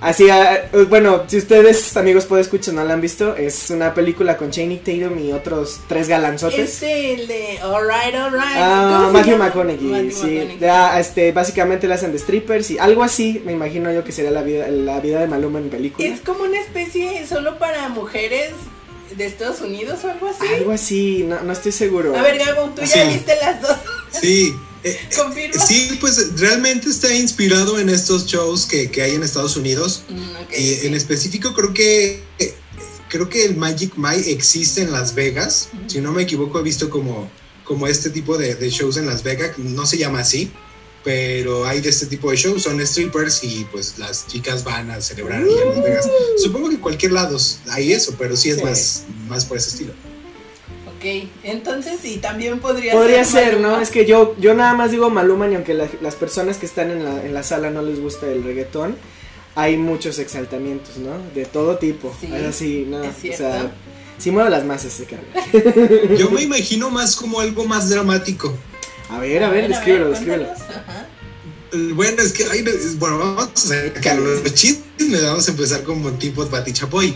[0.00, 4.36] Así, ah, bueno, si ustedes, amigos, pueden escuchar, no la han visto, es una película
[4.36, 6.58] con Channing Tatum y otros tres galanzotes.
[6.58, 8.56] Es el de Alright, Alright.
[8.56, 9.44] Ah, ¿Cómo se Matthew llama?
[9.46, 10.16] McConaughey, Matthew sí.
[10.26, 10.58] McConaughey.
[10.58, 14.30] Ya, este, básicamente le hacen de strippers y algo así, me imagino yo que sería
[14.30, 16.06] la vida, la vida de Maluma en película.
[16.06, 18.50] Es como una especie solo para mujeres
[19.16, 20.46] de Estados Unidos o algo así.
[20.54, 22.14] Algo así, no, no estoy seguro.
[22.14, 23.08] A ver, Gabo, tú ya Sí.
[23.08, 23.76] viste las dos.
[24.20, 24.54] Sí.
[24.84, 25.66] Eh, ¿Confirmas?
[25.66, 30.02] Sí, pues realmente está inspirado en estos shows que, que hay en Estados Unidos.
[30.08, 30.84] Mm, ok, Y ok.
[30.84, 32.22] en específico creo que
[33.08, 35.68] creo que el Magic Mike existe en Las Vegas.
[35.86, 37.30] Si no me equivoco, he visto como,
[37.64, 39.56] como este tipo de, de shows en Las Vegas.
[39.58, 40.50] No se llama así,
[41.04, 42.62] pero hay de este tipo de shows.
[42.64, 46.08] Son strippers y pues las chicas van a celebrar en Las Vegas.
[46.42, 47.38] Supongo que en cualquier lado
[47.70, 48.64] hay eso, pero sí es Sí.
[48.64, 49.92] más, más por ese estilo.
[51.04, 53.60] Ok, entonces sí, también podría, Podría ser.
[53.60, 53.78] ¿no?
[53.80, 56.90] Es que yo, yo nada más digo Maluma y aunque la- las personas que están
[56.90, 58.96] en la, en la sala no les gusta el reggaetón,
[59.54, 61.10] hay muchos exaltamientos, ¿no?
[61.34, 62.14] De todo tipo.
[62.20, 63.04] Sí, es así, ¿no?
[63.04, 63.72] es o sea,
[64.18, 66.16] sí mueve las masas ese carnal.
[66.18, 68.54] Yo me imagino más como algo más dramático.
[69.10, 70.46] A ver, a ver, descríbelo, descríbelo.
[70.50, 71.06] Ajá.
[71.92, 72.64] Bueno, es que, hay-
[72.98, 77.14] bueno, vamos a sacar los chismes, vamos a empezar como tipo Pati Chapoy.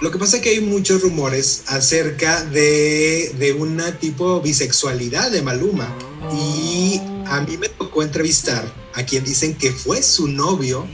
[0.00, 5.42] Lo que pasa es que hay muchos rumores acerca de, de una tipo bisexualidad de
[5.42, 5.92] Maluma.
[6.32, 10.86] Y a mí me tocó entrevistar a quien dicen que fue su novio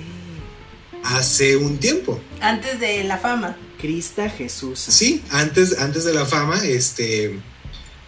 [1.02, 2.18] hace un tiempo.
[2.40, 3.56] Antes de la fama.
[3.78, 4.78] Crista Jesús.
[4.78, 7.38] Sí, antes, antes de la fama, este,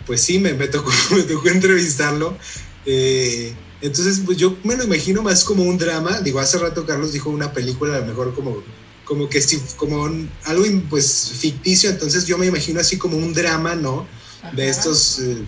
[0.06, 2.38] pues sí, me, me tocó, me tocó entrevistarlo.
[2.86, 6.20] Eh, entonces, pues yo me lo imagino más como un drama.
[6.20, 8.62] Digo, hace rato Carlos dijo una película, a lo mejor como,
[9.06, 11.88] como que sí, como un- algo pues ficticio.
[11.88, 14.06] Entonces yo me imagino así como un drama, ¿no?
[14.52, 15.38] De estos eh,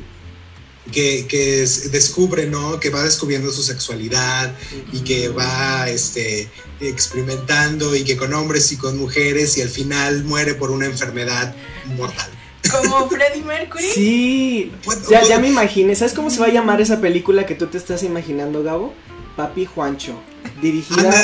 [0.90, 2.80] que, que es- descubre, ¿no?
[2.80, 4.54] Que va descubriendo su sexualidad
[4.92, 6.48] y que va este,
[6.80, 11.54] experimentando y que con hombres y con mujeres y al final muere por una enfermedad
[11.96, 12.30] mortal.
[12.70, 13.84] Como Freddie Mercury.
[13.94, 15.94] Sí, Pues- ya, ya me imaginé.
[15.94, 18.94] ¿Sabes cómo se va a llamar esa película que tú te estás imaginando, Gabo?
[19.36, 20.18] Papi Juancho.
[20.62, 21.22] Dirigida,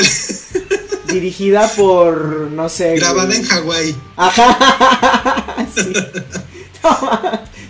[1.08, 2.96] dirigida por, no sé.
[2.96, 3.38] grabada güey.
[3.38, 3.96] en Hawái.
[4.16, 5.66] Ajá.
[5.74, 5.92] sí.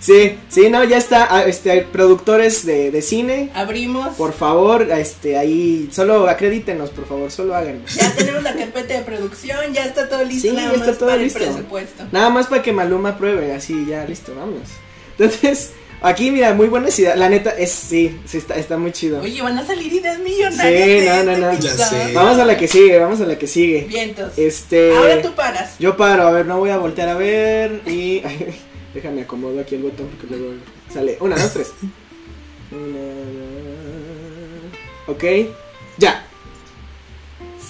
[0.00, 1.28] sí, sí, no, ya está.
[1.30, 3.50] Ah, Este, hay productores de, de cine.
[3.54, 4.14] Abrimos.
[4.16, 7.86] Por favor, este, ahí, solo acredítenos, por favor, solo háganlo.
[7.96, 10.98] Ya tenemos la carpeta de producción, ya está todo listo, Sí, nada ya más está
[10.98, 11.38] todo para listo.
[11.40, 12.04] el presupuesto.
[12.12, 14.68] Nada más para que Maluma pruebe, así, ya, listo, vámonos.
[15.16, 15.70] Entonces,
[16.04, 17.16] aquí, mira, muy buena idea.
[17.16, 19.20] La neta, es, sí, sí, está, está muy chido.
[19.20, 20.84] Oye, van a salir ideas millonarias.
[20.84, 21.58] Sí, de no, este no, no.
[21.58, 22.12] Ya sé.
[22.12, 23.86] Vamos a la que sigue, vamos a la que sigue.
[23.88, 24.38] Vientos.
[24.38, 24.96] Este.
[24.96, 25.78] Ahora tú paras.
[25.78, 28.22] Yo paro, a ver, no voy a voltear a ver y.
[28.94, 30.54] déjame acomodo aquí el botón porque luego
[30.92, 31.16] sale.
[31.20, 31.72] Una, dos, tres.
[32.70, 32.98] Una,
[35.06, 35.24] ok,
[35.98, 36.26] ya.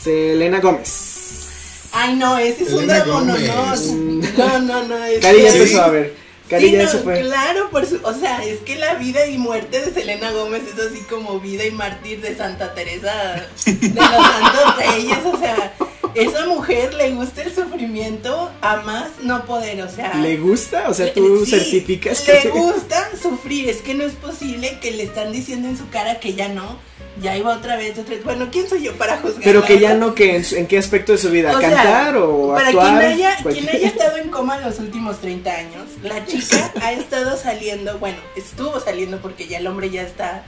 [0.03, 1.88] Selena Gómez.
[1.92, 5.05] Ay, no, ese es un Selena drama, no, no, no, no.
[5.05, 6.24] es Cari ya empezó a ver.
[6.48, 7.20] Cari Sí, no, se fue.
[7.20, 10.78] Claro, por su, o sea, es que la vida y muerte de Selena Gómez es
[10.78, 15.74] así como vida y mártir de Santa Teresa de los Santos Reyes, o sea,
[16.14, 20.88] esa mujer le gusta el sufrimiento a más no poder, o sea, ¿Le gusta?
[20.88, 22.48] O sea, tú sí, certificas le que.
[22.50, 26.35] gusta sufrir, es que no es posible que le están diciendo en su cara que
[26.35, 26.78] ya no,
[27.20, 28.24] ya iba otra vez, otra vez.
[28.24, 29.42] Bueno, ¿quién soy yo para juzgar?
[29.44, 31.70] Pero que ya no, que en, su- en qué aspecto de su vida, O sea,
[31.70, 32.98] cantar o Para actuar.
[32.98, 36.92] quien haya, cualquier- quien haya estado en coma los últimos 30 años, la chica ha
[36.92, 40.44] estado saliendo, bueno, estuvo saliendo porque ya el hombre ya está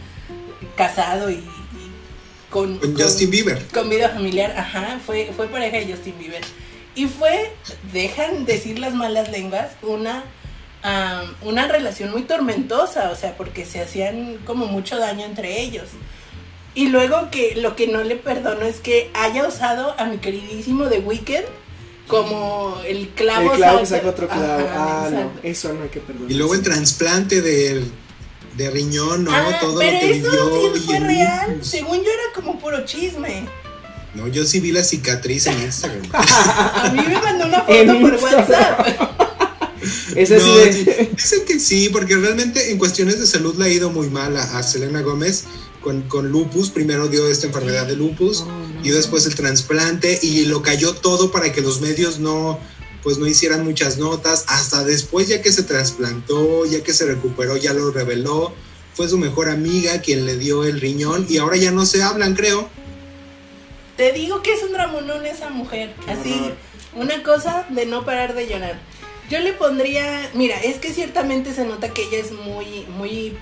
[0.76, 1.46] casado y, y
[2.50, 3.62] con, Con Justin Bieber.
[3.72, 6.42] con vida familiar, ajá, fue, fue pareja de Justin Bieber.
[6.94, 7.52] Y fue,
[7.92, 10.24] dejan decir las malas lenguas, una,
[10.82, 15.84] am, una relación muy tormentosa, o sea, porque se hacían como mucho daño entre ellos.
[16.76, 20.84] Y luego que lo que no le perdono es que haya usado a mi queridísimo
[20.86, 21.44] The Weeknd
[22.06, 23.50] como el clavo.
[23.52, 24.44] el clavo que saca- otro clavo.
[24.68, 26.30] Ajá, ah, no, eso no hay que perdonar.
[26.30, 27.90] Y luego el trasplante del
[28.56, 29.32] de riñón, ¿no?
[29.32, 30.74] Ah, Todo pero lo que eso vivió.
[30.74, 31.58] sí fue real.
[31.62, 33.46] Según yo era como puro chisme.
[34.14, 36.02] No, yo sí vi la cicatriz en Instagram.
[36.12, 38.14] A mí me mandó una foto por.
[38.14, 38.86] WhatsApp.
[40.16, 40.72] Es así No, de.
[40.72, 40.84] sí,
[41.14, 44.58] dicen que sí, porque realmente en cuestiones de salud le ha ido muy mal a,
[44.58, 45.44] a Selena Gómez
[45.86, 46.70] con, con lupus.
[46.70, 51.30] Primero dio esta enfermedad de lupus Oh, y después el trasplante y lo cayó todo
[51.30, 52.58] para que los medios no
[53.04, 54.46] pues no hicieran muchas notas.
[54.48, 58.52] Hasta después ya que se trasplantó, ya que se recuperó, ya lo reveló.
[58.94, 62.34] Fue su mejor amiga quien le dio el riñón y ahora ya no se hablan,
[62.34, 62.68] creo.
[63.96, 65.94] Te digo que es un dramonón esa mujer.
[66.08, 66.50] Así,
[66.96, 68.80] una cosa de no parar de llorar.
[69.30, 73.36] Yo le pondría, mira, es que ciertamente se nota que ella es muy, muy,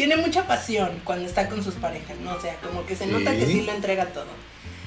[0.00, 2.32] tiene mucha pasión cuando está con sus parejas, ¿no?
[2.32, 3.60] O sea, como que se nota que Sí.
[3.60, 4.24] lo entrega todo.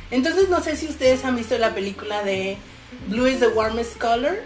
[0.10, 2.58] Entonces no sé si ustedes han visto la película de
[3.10, 4.38] Blue is the Warmest Color.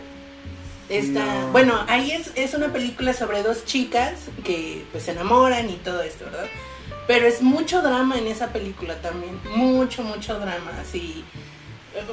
[0.89, 1.47] Esta, No.
[1.53, 6.01] bueno, ahí es, es una película sobre dos chicas que pues se enamoran y todo
[6.01, 6.47] esto, ¿verdad?
[7.07, 9.39] Pero es mucho drama en esa película también.
[9.55, 10.71] Mucho, mucho drama.
[10.81, 11.23] Así.
[11.95, 12.03] eh,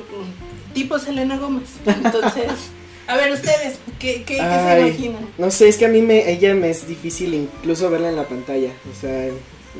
[0.75, 1.71] Tipo Selena Gómez.
[1.87, 2.53] Entonces.
[3.07, 5.29] A ver, ustedes, ¿qué, qué, qué se imaginan?
[5.39, 8.27] No sé, es que a mí me, ella me es difícil incluso verla en la
[8.27, 8.71] pantalla.
[8.91, 9.29] O sea,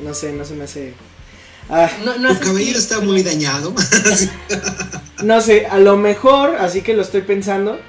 [0.03, 0.93] no sé, no se me hace.
[1.69, 3.73] Ah, No, no Tu cabello está muy dañado.
[5.23, 7.79] no sé, a lo mejor, así que lo estoy pensando.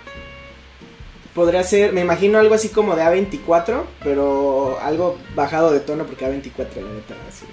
[1.34, 6.24] Podría ser, me imagino algo así como de A24, pero algo bajado de tono porque
[6.24, 7.44] A24, la neta, así.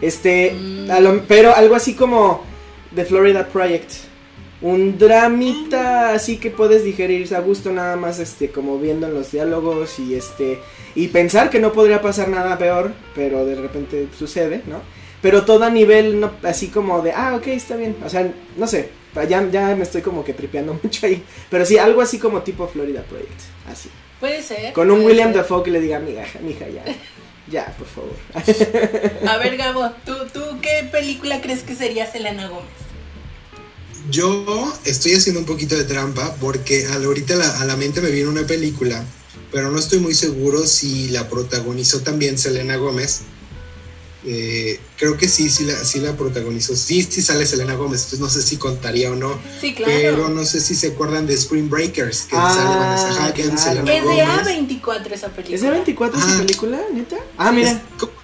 [0.00, 0.90] Este, Mm.
[0.90, 2.42] a lo- pero algo así como
[2.96, 3.92] The Florida Project.
[4.60, 10.00] Un dramita así que puedes digerir a gusto nada más este como viendo los diálogos
[10.00, 10.58] y este
[10.96, 14.82] y pensar que no podría pasar nada peor, pero de repente sucede, ¿no?
[15.22, 17.96] Pero todo a nivel no, así como de, ah, ok, está bien.
[18.04, 18.90] O sea, no sé,
[19.28, 21.22] ya, ya me estoy como que tripeando mucho ahí.
[21.50, 23.40] Pero sí, algo así como tipo Florida Project,
[23.70, 23.90] así.
[24.20, 24.72] Puede ser.
[24.72, 25.42] Con un William ser.
[25.42, 26.84] Dafoe que le diga, mija, mija, ya,
[27.48, 29.28] ya, por favor.
[29.28, 32.87] A ver, Gabo, ¿tú, ¿tú qué película crees que sería Selena Gómez?
[34.10, 38.28] Yo estoy haciendo un poquito de trampa porque ahorita la- a la mente me viene
[38.28, 39.04] una película,
[39.52, 43.20] pero no estoy muy seguro si la protagonizó también Selena Gómez.
[44.24, 46.74] Eh, creo que sí, sí la, sí la protagonizó.
[46.74, 49.38] Sí, sí sale Selena Gómez, entonces no sé si contaría o no.
[49.60, 49.92] Sí, claro.
[49.94, 53.86] Pero no sé si se acuerdan de Spring Breakers, que Ah, sale Vanessa Hudgens, claro.
[53.86, 54.82] Selena es de Gómez.
[54.82, 55.54] A24 esa película.
[55.56, 56.38] ¿Es de 24 esa Ah.
[56.38, 57.16] película, neta?
[57.38, 57.70] Ah, mira.
[57.72, 57.78] Es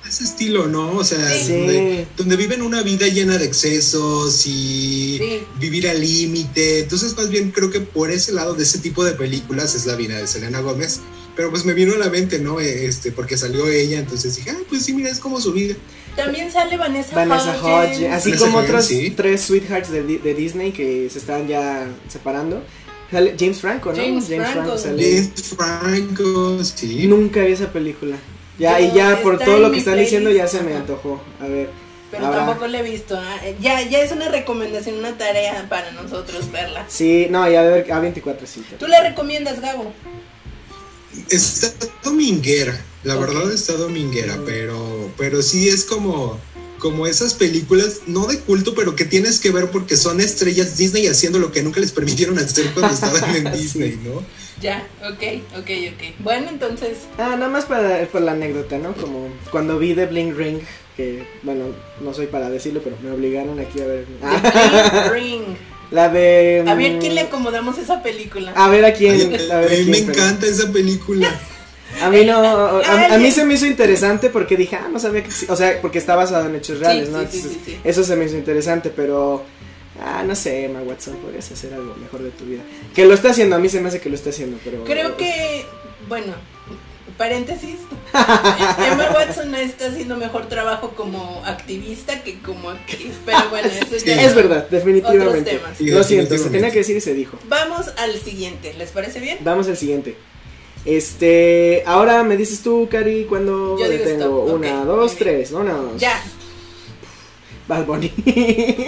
[0.08, 0.92] ese estilo, ¿no?
[0.96, 1.52] O sea, Sí.
[1.52, 5.40] donde, donde viven una vida llena de excesos y Sí.
[5.58, 6.80] vivir al límite.
[6.80, 9.94] Entonces, más bien creo que por ese lado de ese tipo de películas es la
[9.96, 11.00] vida de Selena Gómez.
[11.36, 12.60] Pero pues me vino a la mente, ¿no?
[12.60, 15.74] Este, porque salió ella, entonces dije, ah, pues sí, mira, es como su vida.
[16.14, 17.96] También sale Vanessa, Vanessa Hudgens.
[17.98, 19.12] Hodge, así Vanessa como otros sí.
[19.16, 22.62] tres sweethearts de, de Disney que se están ya separando.
[23.10, 23.96] James Franco, ¿no?
[23.96, 24.78] James Franco.
[24.78, 25.02] sale.
[25.02, 27.06] James Franco, sí.
[27.08, 28.16] Nunca vi esa película.
[28.58, 31.20] Ya, Yo- y ya por todo lo que están diciendo ya se me antojó.
[31.40, 31.70] A ver.
[32.10, 33.16] Pero ahora- tampoco la he visto.
[33.18, 36.84] ah, Ya, ya es una recomendación, una tarea para nosotros verla.
[36.88, 38.62] Sí, no, ya de ver A24 sí.
[38.78, 39.92] ¿Tú la recomiendas, Gabo?
[41.30, 46.38] Está dominguera, la verdad está dominguera, pero, pero sí es como,
[46.80, 51.06] como esas películas, no de culto, pero que tienes que ver porque son estrellas Disney
[51.06, 53.62] haciendo lo que nunca les permitieron hacer cuando estaban en Sí.
[53.62, 54.22] Disney, ¿no?
[54.60, 55.22] Ya, ok,
[55.58, 56.02] ok, ok.
[56.20, 58.92] Bueno, entonces, Ah, nada más para, por la anécdota, ¿no?
[58.94, 60.58] Como cuando vi The Bling Ring,
[60.96, 61.64] que, bueno,
[62.00, 64.06] no soy para decirlo, pero me obligaron aquí a ver.
[64.22, 65.42] Ah, The Bling Ring.
[65.90, 66.64] la de...
[66.66, 68.52] A ver mm, quién le acomodamos esa película.
[68.54, 69.14] A ver a quién.
[69.14, 71.28] Ay, A, ver a a mí quién, me pero- encanta esa película.
[72.02, 75.22] A mí no, a, a mí se me hizo interesante porque dije, ah, no sabía
[75.22, 77.20] que, o sea, porque está basado en hechos reales, Sí, ¿no?
[77.20, 77.80] sí, sí, Entonces, sí, sí.
[77.84, 79.44] Eso se me hizo interesante, pero,
[80.00, 82.62] ah, no sé, Emma Watson, podrías hacer algo mejor de tu vida.
[82.94, 84.84] Que lo está haciendo, a mí se me hace que lo está haciendo, pero...
[84.84, 85.64] Creo que,
[86.08, 86.32] bueno,
[87.18, 87.76] paréntesis.
[88.14, 93.12] Emma Watson está haciendo mejor trabajo como activista que como actriz.
[93.24, 94.06] Pero bueno, eso Sí.
[94.06, 95.28] ya Es verdad, definitivamente.
[95.28, 95.78] Otros temas.
[95.78, 97.38] Sí, Lo siento, se tenía que decir y se dijo.
[97.48, 99.38] Vamos al siguiente, ¿les parece bien?
[99.42, 100.16] Vamos al siguiente.
[100.84, 106.00] Este, ahora me dices tú, Cari, cuando Yo digo tengo stop, una, dos, tres, vámonos.
[106.00, 106.22] Ya.
[107.66, 108.12] Bad Bunny.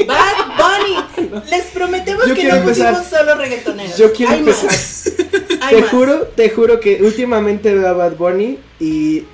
[0.06, 1.40] Bad Bunny.
[1.50, 2.94] Les prometemos Yo que no empezar.
[2.94, 3.96] pusimos solo reggaetoneros.
[3.96, 4.64] Yo quiero Hay empezar.
[4.66, 5.12] más.
[5.62, 5.90] Hay Te más.
[5.90, 9.24] juro, te juro que últimamente veo a Bad Bunny y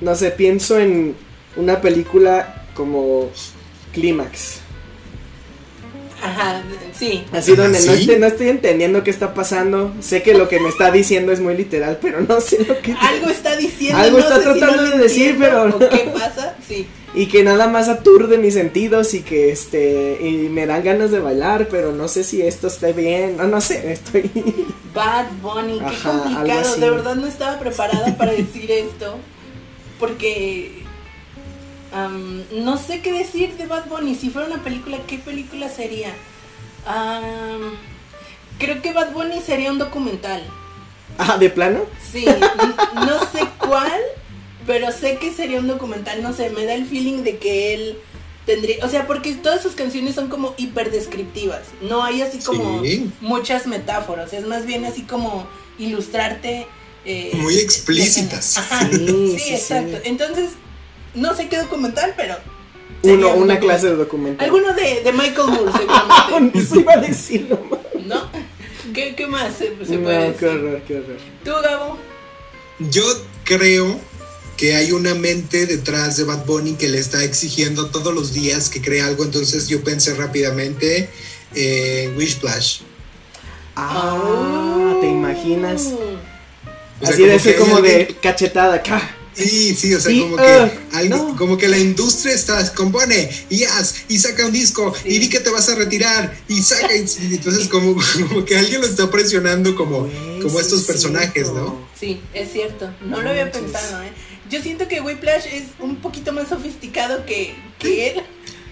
[0.00, 1.14] no sé, pienso en
[1.56, 3.30] una película como
[3.92, 4.58] Clímax.
[6.22, 6.62] Ajá,
[6.98, 7.24] sí.
[7.32, 8.00] Así donde no, ¿Sí?
[8.02, 9.92] estoy, no estoy entendiendo qué está pasando.
[10.00, 12.92] Sé que lo que me está diciendo es muy literal, pero no sé lo que.
[12.92, 13.96] Algo está diciendo.
[13.98, 16.56] Algo no está si tratando no de decir, entiendo pero- o ¿Qué pasa?
[16.68, 16.86] Sí.
[17.12, 20.18] Y que nada más aturde mis sentidos y que este.
[20.20, 23.36] Y me dan ganas de bailar, pero no sé si esto esté bien.
[23.36, 24.30] No, no sé, estoy.
[24.94, 26.76] Bad Bunny, qué Ajá, complicado.
[26.76, 29.16] De verdad no estaba preparada para decir esto.
[29.98, 30.84] Porque
[31.92, 34.14] am, no sé qué decir de Bad Bunny.
[34.14, 36.08] Si fuera una película, ¿qué película sería?
[36.86, 37.74] Am,
[38.58, 40.42] creo que Bad Bunny sería un documental.
[41.18, 41.80] Ah, ¿de plano?
[42.10, 42.24] Sí,
[42.94, 44.00] no sé cuál,
[44.66, 46.22] pero sé que sería un documental.
[46.22, 47.98] No sé, me da el feeling de que él
[48.46, 48.84] tendría.
[48.84, 51.62] O sea, porque todas sus canciones son como hiper descriptivas.
[51.82, 53.10] No hay así como Sí.
[53.20, 54.32] muchas metáforas.
[54.32, 55.46] Es más bien así como
[55.78, 56.66] ilustrarte.
[57.04, 58.58] eh, Muy explícitas.
[58.58, 59.54] Ajá, Sí, sí, sí, sí.
[59.54, 59.98] exacto.
[60.04, 60.50] Entonces,
[61.14, 62.36] no sé qué documental, pero.
[63.02, 63.60] Uno, un una documental.
[63.60, 64.44] clase de documental.
[64.44, 66.58] Alguno de, de Michael Moore, seguramente.
[66.58, 67.58] Eso iba a decirlo.
[68.04, 68.28] ¿No?
[68.92, 70.48] ¿Qué, qué más se, se No, puede qué decir?
[70.48, 71.16] horror, qué horror.
[71.44, 71.98] ¿Tú, Gabo?
[72.90, 73.02] Yo
[73.44, 73.98] creo
[74.60, 78.68] que hay una mente detrás de Bad Bunny que le está exigiendo todos los días
[78.68, 79.24] que cree algo.
[79.24, 81.08] Entonces yo pensé rápidamente
[81.54, 82.80] en Wishplash.
[83.74, 85.86] Ah, ¿te imaginas?
[87.00, 89.16] O sea, Así de como ser que como de cachetada acá.
[89.32, 91.36] Sí, sí, o sea, Y, como que ah, alguien- no.
[91.36, 95.08] como que la industria está, compone y haz y saca un disco Sí.
[95.14, 97.94] y di que te vas a retirar y saca y, y entonces como,
[98.28, 100.00] como que alguien lo está presionando como,
[100.42, 101.54] como sí estos es personajes, cierto.
[101.54, 101.88] ¿no?
[101.98, 102.92] Sí, es cierto.
[103.00, 103.62] No No lo había manches.
[103.62, 104.12] pensado, ¿eh?
[104.50, 108.22] Yo siento que Whiplash es un poquito más sofisticado que, que él,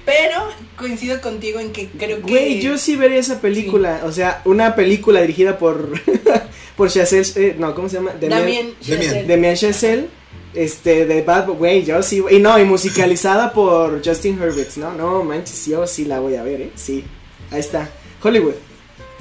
[0.04, 2.30] pero coincido contigo en que creo que...
[2.30, 4.00] Güey, yo sí vería esa película.
[4.04, 5.92] O sea, una película dirigida por.
[6.76, 7.30] por Chazelle.
[7.36, 8.12] eh, no, ¿cómo se llama?
[8.20, 8.74] Damien.
[8.80, 9.26] Chazelle.
[9.26, 10.08] Damien Chazelle.
[10.54, 12.24] Este, de Bad Güey, yo sí.
[12.30, 14.92] Y no, y musicalizada por Justin Hurwitz, ¿no?
[14.94, 16.70] No, manches, yo sí la voy a ver, ¿eh?
[16.74, 17.04] Sí.
[17.50, 17.88] Ahí está.
[18.22, 18.54] Hollywood.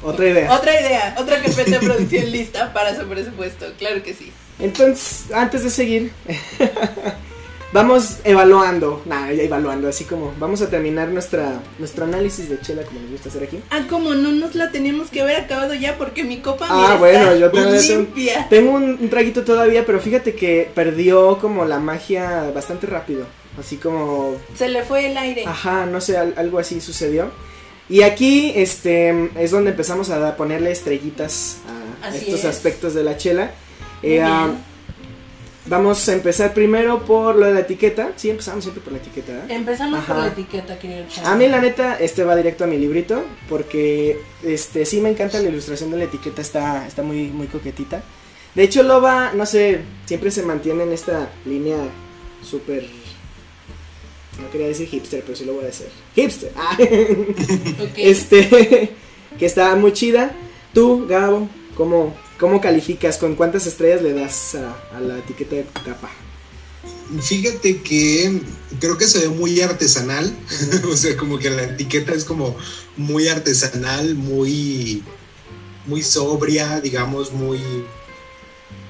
[0.03, 0.53] Otra idea.
[0.53, 4.31] Otra idea, otra carpeta de producción lista para su presupuesto, claro que sí.
[4.59, 6.11] Entonces, antes de seguir,
[7.73, 12.83] vamos evaluando, nada, ya evaluando, así como vamos a terminar nuestra nuestro análisis de chela
[12.83, 13.59] como nos gusta hacer aquí.
[13.69, 16.95] Ah, como no nos la teníamos que haber acabado ya porque mi copa Ah, mira,
[16.95, 18.47] bueno, está yo todavía tengo- limpia.
[18.49, 23.25] Tengo un, un traguito todavía, pero fíjate que perdió como la magia bastante rápido,
[23.59, 25.43] así como, Se le fue el aire.
[25.45, 27.29] ajá, no sé, al- algo así sucedió.
[27.89, 31.57] Y aquí, este, es donde empezamos a ponerle estrellitas
[32.01, 32.45] a Así estos es.
[32.45, 33.51] aspectos de la chela.
[34.07, 34.53] Eh, ah.
[35.69, 38.13] Vamos a empezar primero por lo de la etiqueta.
[38.15, 39.33] Sí, empezamos siempre por la etiqueta.
[39.33, 39.45] ¿eh?
[39.49, 41.05] Empezamos por la etiqueta, querido.
[41.25, 45.41] A mí la neta, este va directo a mi librito, porque este sí me encanta
[45.41, 48.01] la ilustración de la etiqueta, está, está muy, muy coquetita.
[48.55, 51.77] De hecho, Loba, no sé, siempre se mantiene en esta línea
[52.41, 52.85] súper...
[54.41, 55.87] No quería decir hipster, pero sí lo voy a decir.
[56.15, 56.51] Hipster.
[56.55, 56.77] Ah.
[57.97, 58.95] Este,
[59.37, 60.31] que está muy chida.
[60.73, 63.17] Tú, Gabo, ¿cómo, cómo calificas?
[63.17, 66.09] ¿Con cuántas estrellas le das a, a la etiqueta de tu capa?
[67.21, 68.41] Fíjate que
[68.79, 70.35] creo que se ve muy artesanal,
[70.91, 72.55] o sea, como que la etiqueta es como
[72.97, 75.03] muy artesanal, muy,
[75.85, 77.59] muy sobria, digamos, muy,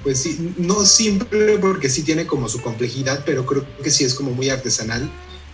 [0.04, 4.14] pues sí, no simple porque sí tiene como su complejidad, pero creo que sí es
[4.14, 5.10] como muy artesanal,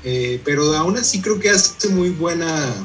[0.05, 2.75] Eh, pero aún así creo que hace muy buena,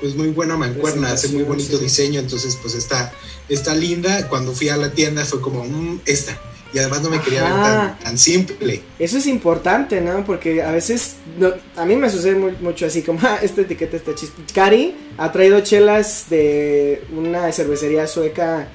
[0.00, 1.84] pues muy buena mancuerna, hace muy bonito sí.
[1.84, 3.12] diseño, entonces pues está,
[3.48, 4.28] está linda.
[4.28, 6.38] Cuando fui a la tienda fue como, "Mm, esta.
[6.72, 8.82] Y además no me quería ver tan, tan simple.
[8.98, 10.22] Eso es importante, ¿no?
[10.26, 13.96] Porque a veces, no- a mí me sucede muy- mucho así como, ah, esta etiqueta
[13.96, 14.42] está chiste.
[14.54, 18.68] Cari ha traído chelas de una cervecería sueca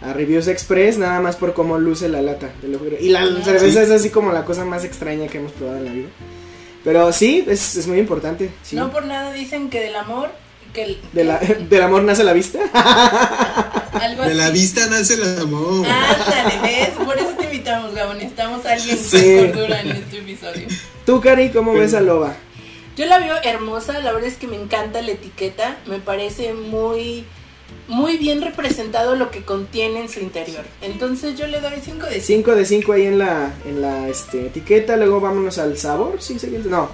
[0.00, 2.52] a Reviews Express, nada más por cómo luce la lata.
[2.60, 2.96] te lo juro.
[3.00, 3.86] Y la Ah, cerveza sí.
[3.86, 6.08] es así como la cosa más extraña que hemos probado en la vida.
[6.84, 8.50] Pero sí, es, es muy importante.
[8.62, 8.76] sí.
[8.76, 10.30] No por nada dicen que del amor,
[10.72, 12.58] que el- De la- del amor nace la vista.
[13.92, 14.52] algo De la así.
[14.52, 15.86] vista nace el amor.
[15.86, 16.90] Ándale, ¿ves?
[17.04, 18.14] Por eso te invitamos, Gabo.
[18.14, 19.36] Necesitamos a alguien Sí.
[19.38, 20.66] con cordura en este episodio.
[21.06, 22.34] Tú, Cari, ¿cómo ves a Loba?
[22.96, 27.24] Yo la veo hermosa, la verdad es que me encanta la etiqueta, me parece muy
[27.86, 30.64] muy bien representado lo que contiene en su interior.
[30.80, 32.26] Entonces yo le doy 5 de 5.
[32.26, 36.36] 5 de 5 ahí en la, en la este, etiqueta, luego vámonos al sabor, sí,
[36.66, 36.88] no.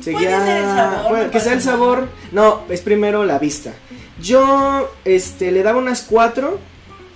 [0.00, 3.72] Seguía, ser el sabor, bueno, que sea el sabor, no, es primero la vista.
[4.20, 6.58] Yo, este, le daba unas 4,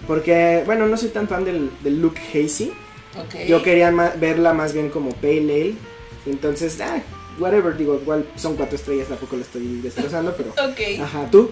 [0.06, 2.72] porque, bueno, no soy tan fan del, del look hazy.
[3.46, 5.74] Yo quería verla más bien como pale ale,
[6.26, 7.02] entonces, ah,
[7.38, 10.50] whatever, digo, igual son cuatro estrellas, tampoco lo estoy destrozando, pero...
[10.50, 11.00] Ok.
[11.00, 11.50] Ajá, ¿tú?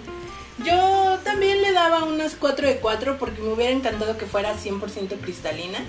[0.65, 5.19] Yo también le daba unas 4 de 4 porque me hubiera encantado que fuera 100%
[5.21, 5.79] cristalina.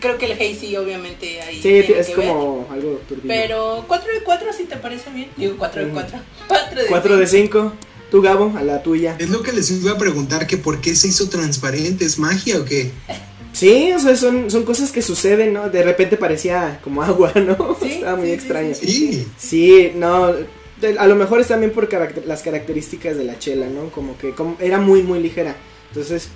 [0.00, 2.28] Creo que el Hazy obviamente ahí Sí, tiene es que ver.
[2.28, 3.24] como algo turbio.
[3.28, 5.30] Pero 4 de 4 si te parece bien.
[5.36, 6.18] Digo 4 de 4.
[6.48, 7.60] 4 de 4 de cinco.
[7.72, 7.72] 5.
[8.10, 9.16] Tú, Gabo, a la tuya.
[9.18, 12.58] Es lo que les iba a preguntar, que por qué se hizo transparente, ¿es magia
[12.58, 12.90] o qué?
[13.54, 15.70] Sí, o sea, son, son cosas que suceden, ¿no?
[15.70, 17.76] De repente parecía como agua, ¿no?
[17.80, 18.74] Sí, Estaba muy sí, sí, extraño.
[18.74, 20.32] sí, Sí, Sí, no,
[20.80, 23.90] de- a lo mejor es también por caract- las características de la chela, ¿no?
[23.90, 25.54] Como que como, era muy, muy ligera.
[25.90, 26.30] Entonces,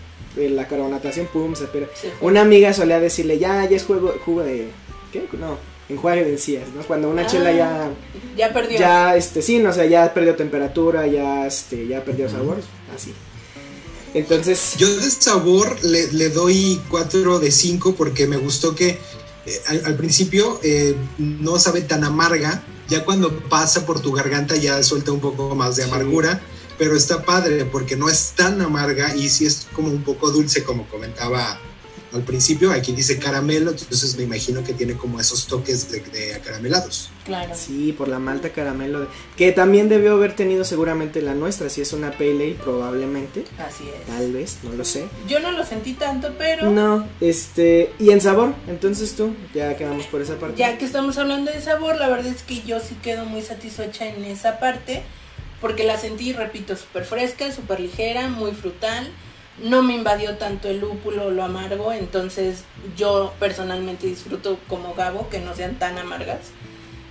[0.49, 1.89] la carbonatación, pum, se fue.
[2.21, 4.69] Una amiga solía decirle, ya, ya es juego, jugo de...
[5.13, 5.27] ¿Qué?
[5.39, 5.59] No,
[5.89, 6.83] enjuague de encías, ¿no?
[6.83, 7.91] Cuando una Ah, chela ya,
[8.37, 8.79] Ya perdió.
[8.79, 12.59] ya, este, sí, no, o sea, ya perdió temperatura, ya, este, ya perdió sabor,
[12.95, 13.13] así.
[14.15, 18.99] Entonces, yo de sabor le, le doy 4 de 5 porque me gustó que
[19.47, 24.57] eh, al, al principio eh, no sabe tan amarga, ya cuando pasa por tu garganta
[24.57, 25.91] ya suelta un poco más de Sí.
[26.79, 30.63] Pero está padre porque no es tan amarga y sí es como un poco dulce
[30.65, 31.59] como comentaba
[32.11, 36.35] al principio, aquí dice caramelo, entonces me imagino que tiene como esos toques de, de
[36.37, 37.11] acaramelados.
[37.27, 37.53] Claro.
[37.55, 39.07] sí, por la malta caramelo, de-
[39.37, 43.85] que también debió haber tenido seguramente la nuestra, si es una pale ale, probablemente, Así
[43.95, 44.07] es.
[44.07, 45.05] tal vez, no lo sé.
[45.29, 50.07] Yo no lo sentí tanto, pero No, este, y en sabor, entonces tú, ya quedamos
[50.07, 50.57] por esa parte.
[50.57, 54.07] ya que estamos hablando de sabor, la verdad es que yo sí quedo muy satisfecha
[54.07, 55.03] en esa parte.
[55.61, 59.11] Porque la sentí, repito, súper fresca, súper ligera, muy frutal.
[59.63, 61.93] No me invadió tanto el lúpulo o lo amargo.
[61.93, 62.63] Entonces
[62.97, 66.53] yo personalmente disfruto como Gabo que no sean tan amargas.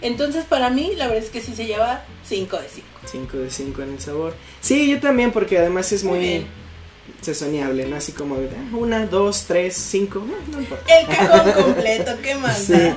[0.02, 2.88] Entonces para mí la verdad es que sí se lleva 5 de 5.
[3.06, 4.36] 5 de 5 en el sabor.
[4.62, 6.48] Sí, yo también, porque además es Muy muy
[7.22, 7.96] sesoneable, ¿no?
[7.96, 11.00] Así como de ah, una, dos, tres, cinco, eh, no importa.
[11.00, 12.94] El cajón completo, ¿qué más Sí.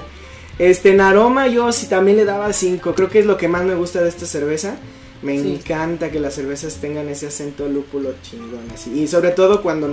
[0.59, 2.95] Este, en aroma yo sí también le daba 5.
[2.95, 4.77] Creo que es lo que más me gusta de esta cerveza.
[5.23, 5.55] Me Sí.
[5.55, 8.91] encanta que las cervezas tengan ese acento lúpulo chingón así.
[9.03, 9.87] Y sobre todo cuando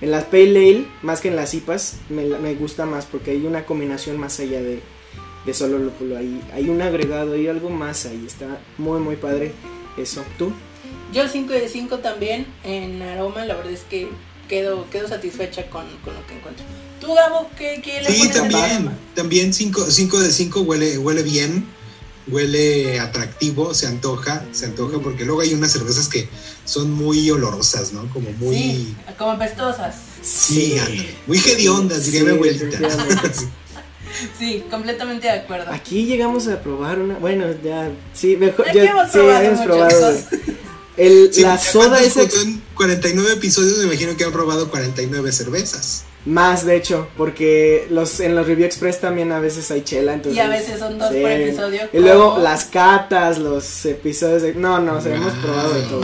[0.00, 3.30] en, las Pale Ale, más que en las IPAs, me, la- me gusta más porque
[3.32, 4.80] hay una combinación más allá de,
[5.46, 6.16] de solo lúpulo.
[6.18, 8.24] Hay, hay un agregado, hay algo más ahí.
[8.26, 9.52] Está muy, muy padre
[9.96, 10.22] eso.
[10.38, 10.52] ¿Tú?
[11.12, 14.08] Yo 5 de 5 también en aroma, la verdad es que
[14.48, 16.64] quedo, quedo satisfecha con, con lo que encuentro.
[17.00, 21.64] ¿Tú, Gabo, qué, qué le Sí, pones también, también 5 de 5 huele, huele bien,
[22.26, 26.28] huele atractivo, se antoja, se antoja, porque luego hay unas cervezas que
[26.64, 28.08] son muy olorosas, ¿no?
[28.12, 28.56] Como muy...
[28.56, 29.96] Sí, como pestosas.
[30.22, 32.78] Sí, ándale, muy hediondas, diría Sí, mi abuelita.
[34.38, 35.72] Sí, completamente de acuerdo.
[35.72, 37.14] Aquí llegamos a probar una.
[37.14, 37.90] Bueno, ya.
[38.12, 38.68] Sí, mejor.
[38.68, 40.18] Aquí ya, hemos sí, probado hemos muchas probado.
[40.96, 46.04] El, Sí, la soda es en 49 episodios, me imagino que han probado 49 cervezas.
[46.26, 50.12] Más, de hecho, porque los en los Review Express también a veces hay chela.
[50.14, 51.82] Entonces, Y a veces son dos por episodio.
[51.92, 54.54] Y luego las catas, los episodios de.
[54.54, 55.42] No, no, o sea, hemos Wow.
[55.42, 56.02] probado de todo.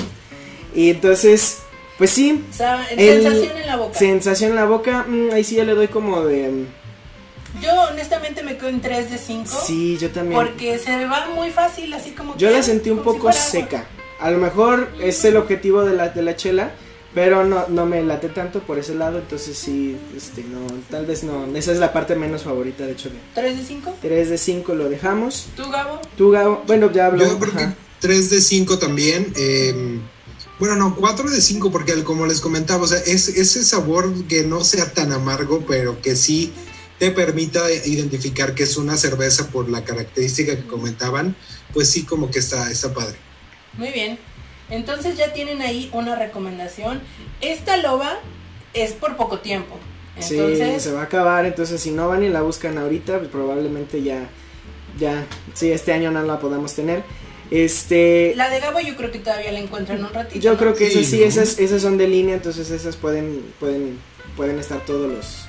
[0.74, 1.58] Y entonces,
[1.98, 3.98] pues sí, O sea, el- sensación en la boca.
[3.98, 5.04] sensación en la boca.
[5.08, 6.48] mm, ahí sí ya le doy como de.
[6.48, 6.66] mm,
[7.62, 9.50] Yo honestamente me quedo en 3 de 5.
[9.66, 10.38] Sí, yo también.
[10.40, 13.18] Porque se me va muy fácil, así como Yo que, la sentí un si poco
[13.28, 13.32] agua.
[13.32, 13.84] seca.
[14.20, 16.70] A lo mejor es el objetivo de la, de la chela,
[17.14, 21.24] pero no, no me late tanto por ese lado, entonces sí, este, no, tal vez
[21.24, 21.46] no.
[21.56, 23.08] Esa es la parte menos favorita, de hecho.
[23.08, 23.94] de 3 de 5.
[24.02, 25.46] 3 de 5 lo dejamos.
[25.56, 26.00] ¿Tú, Gabo?
[26.16, 27.26] Tú, Gabo, bueno, ya habló.
[27.26, 27.76] Yo creo que ajá.
[28.00, 29.32] 3 de 5 también.
[29.36, 29.98] eh,
[30.58, 34.44] bueno, no, 4 de 5 porque como les comentaba, o sea, es ese sabor que
[34.44, 36.52] no sea tan amargo, pero que sí
[36.98, 41.36] te permita identificar que es una cerveza por la característica que comentaban,
[41.74, 43.16] pues sí como que está, está padre.
[43.74, 44.18] Muy bien.
[44.70, 47.00] Entonces ya tienen ahí una recomendación.
[47.40, 48.18] Esta loba
[48.74, 49.78] es por poco tiempo.
[50.18, 53.28] Sí, Entonces, se va a acabar, entonces si no van y la buscan ahorita, pues
[53.30, 54.28] probablemente ya,
[54.98, 57.02] ya, sí, este año no la podamos tener.
[57.50, 60.40] Este, la de Gabo yo creo que todavía la encuentran un ratito.
[60.40, 60.58] Yo ¿no?
[60.58, 61.24] creo que Sí, esas sí, ¿no?
[61.26, 63.98] esas, esas son de línea, entonces esas pueden, pueden,
[64.36, 65.46] pueden estar todos los,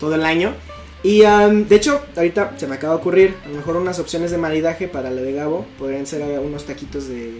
[0.00, 0.54] todo el año.
[1.02, 4.30] Y am, de hecho, ahorita se me acaba de ocurrir, a lo mejor unas opciones
[4.30, 7.34] de maridaje para la de Gabo, podrían ser unos taquitos de,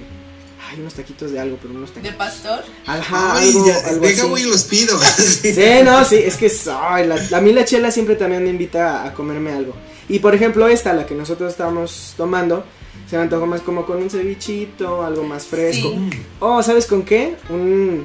[0.71, 2.17] ay, unos taquitos de algo, pero unos De taquitos.
[2.17, 2.65] pastor.
[2.87, 4.31] Ajá, Ay, algo, ya, algo deja así.
[4.31, 4.99] voy y los pido.
[5.19, 5.55] Sí,
[5.85, 9.09] no, sí, es que ay, la, a mí la chela siempre también me invita a,
[9.09, 9.75] a comerme algo.
[10.09, 12.65] Y por ejemplo esta, la que nosotros estamos tomando,
[13.09, 15.91] se me antojó más como con un cevichito, algo más fresco.
[15.91, 16.11] Sí.
[16.41, 17.37] Oh, ¿sabes con qué?
[17.51, 18.05] Un,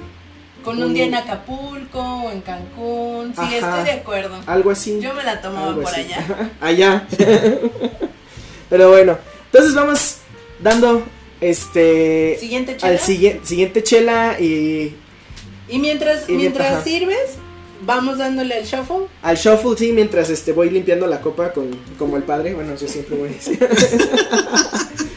[0.64, 3.34] Con un día en Acapulco o en Cancún.
[3.36, 3.56] Sí, Ajá.
[3.56, 4.36] estoy de acuerdo.
[4.46, 5.00] algo así.
[5.02, 6.02] Yo me la tomaba algo por así.
[6.02, 6.52] allá.
[6.62, 7.08] allá.
[8.70, 10.16] Pero bueno, entonces vamos
[10.60, 11.04] dando
[11.44, 12.92] este Siguiente chela.
[12.94, 14.96] al siguiente siguiente chela y
[15.70, 16.84] Y mientras, Y mientras ajá.
[16.84, 17.18] sirves,
[17.86, 19.08] vamos dándole al shuffle.
[19.22, 22.54] Al shuffle, sí, mientras este, voy limpiando la copa con, como el padre.
[22.54, 23.58] Bueno, yo siempre voy así.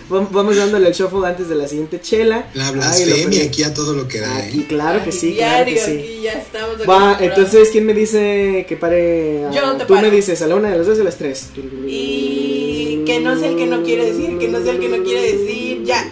[0.08, 2.46] Vam- Vamos dándole el shuffle antes de la siguiente chela.
[2.54, 4.36] La blasfemia aquí a todo lo que da.
[4.36, 4.66] Aquí, ¿eh?
[4.68, 5.90] claro que Aquí sí, claro que sí.
[5.90, 7.20] aquí ya estamos Va, acostumbrados.
[7.22, 9.46] entonces, ¿quién me dice que pare?
[9.46, 11.48] a- Yo te Tú me dices a la una de las dos de las tres.
[11.88, 15.02] Y que no sé el que no quiere decir, que no sé el que no
[15.02, 15.55] quiere decir.
[15.86, 16.04] Ya.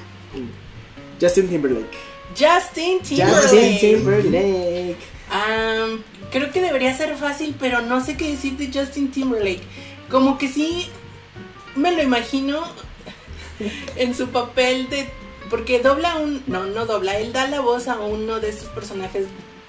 [1.20, 1.96] Justin Timberlake.
[2.30, 4.30] Justin Justin Timberlake.
[4.30, 4.96] Timberlake.
[5.30, 9.62] Am, creo que debería ser fácil, pero no sé qué decir de Justin Timberlake.
[10.10, 10.88] Como que sí
[11.76, 12.62] me lo imagino
[13.96, 15.08] en su papel de.
[15.50, 16.42] Porque dobla un.
[16.46, 17.18] No, no dobla.
[17.18, 19.26] Él da la voz a uno de estos personajes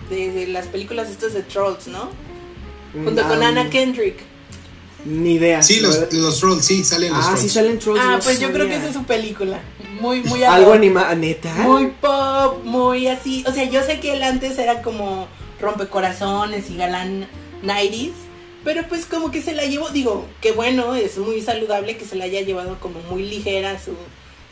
[0.10, 2.10] de, de las películas estas de Trolls, ¿no?
[2.94, 4.18] Junto con Um, Anna Kendrick.
[5.06, 5.62] Ni idea.
[5.62, 7.42] Sí, los, los trolls, sí, salen los Ah, trolls.
[7.42, 8.02] sí salen trolls.
[8.04, 9.60] Ah, no pues yo creo que esa es su película.
[10.02, 11.54] Muy, muy Algo animado, neta.
[11.54, 13.44] Muy pop, muy así.
[13.48, 15.28] O sea, yo sé que él antes era como
[15.62, 17.28] rompecorazones y galán
[17.64, 18.12] 90s.
[18.64, 22.16] Pero pues como que se la llevó, digo, que bueno, es muy saludable que se
[22.16, 23.92] la haya llevado como muy ligera su,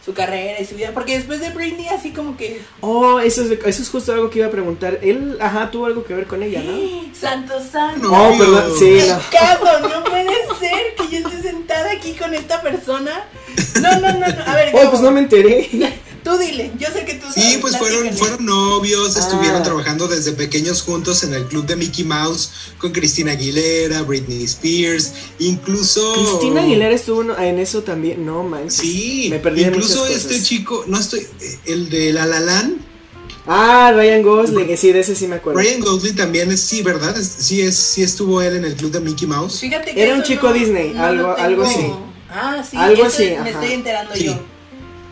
[0.03, 0.91] su carrera y su vida.
[0.93, 2.61] Porque después de Britney así como que...
[2.81, 4.99] Oh, eso es, eso es justo algo que iba a preguntar.
[5.01, 6.77] Él, ajá, tuvo algo que ver con ella, ¿no?
[7.13, 8.09] Santo Santo.
[8.09, 8.29] No.
[8.29, 9.89] Oh, perdón, sí, no.
[9.89, 10.25] No puede
[10.59, 13.25] ser que yo esté sentada aquí con esta persona.
[13.81, 14.43] No, no, no, no.
[14.45, 15.69] A ver, Oh, pues no me enteré.
[16.33, 17.43] tú dile, yo sé que tú sabes.
[17.51, 19.19] Sí, pues fueron, fueron novios, Ah.
[19.19, 24.43] estuvieron trabajando desde pequeños juntos en el club de Mickey Mouse con Cristina Aguilera, Britney
[24.43, 26.13] Spears, incluso...
[26.13, 28.25] Cristina Aguilera estuvo en- eso también.
[28.25, 28.75] No manches.
[28.75, 30.43] Sí, me perdí incluso este cosas.
[30.47, 31.25] chico, no estoy,
[31.65, 32.77] el de La La Land,
[33.45, 34.69] Ah, Ryan Gosling.
[34.69, 35.59] eh, Sí, de ese sí me acuerdo.
[35.59, 37.17] Ryan Gosling también es, sí, ¿verdad?
[37.17, 39.59] Es- sí, es, sí estuvo él en el club de Mickey Mouse.
[39.59, 41.85] Fíjate que Era un chico no- Disney, no algo- algo así.
[42.29, 43.49] Ah, sí, Algo así, me ajá.
[43.49, 44.25] estoy enterando Sí.
[44.25, 44.39] yo.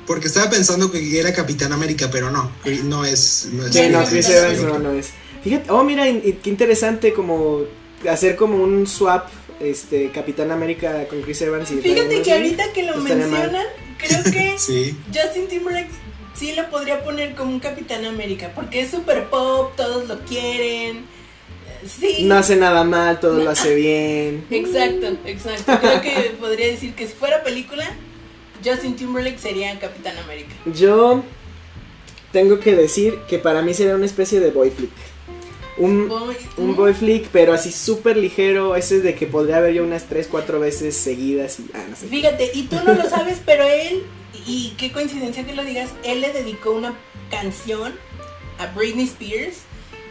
[0.07, 2.51] Porque estaba pensando que era Capitán América, pero no,
[2.85, 3.49] no es.
[3.51, 5.11] No es Sí, no, Chris Evans no, no es.
[5.43, 7.61] Fíjate, oh, mira, qué interesante como
[8.09, 9.27] hacer como un swap,
[9.59, 13.03] este, Capitán América con Chris Evans y Ryan Fíjate que ahorita que lo mal.
[13.03, 13.65] mencionan,
[13.97, 14.95] creo que Sí.
[15.13, 15.89] Justin Timberlake
[16.35, 21.05] sí lo podría poner como un Capitán América, porque es super pop, todos lo quieren.
[21.87, 22.23] Sí.
[22.23, 24.45] No hace nada mal, todo lo hace bien.
[24.49, 25.79] Exacto, exacto.
[25.79, 27.91] Creo que podría decir que si fuera película,
[28.63, 30.53] Justin Timberlake sería Capitán América.
[30.73, 31.23] Yo
[32.31, 34.91] tengo que decir que para mí sería una especie de boy flick.
[35.77, 39.83] Un, Boy- un boy flick, pero así súper ligero, ese de que podría ver yo
[39.83, 42.07] unas 3, 4 veces seguidas y ah, no sé.
[42.07, 44.03] Fíjate, y tú no lo sabes, pero él,
[44.45, 46.93] y qué coincidencia que lo digas, él le dedicó una
[47.31, 47.93] canción
[48.59, 49.59] a Britney Spears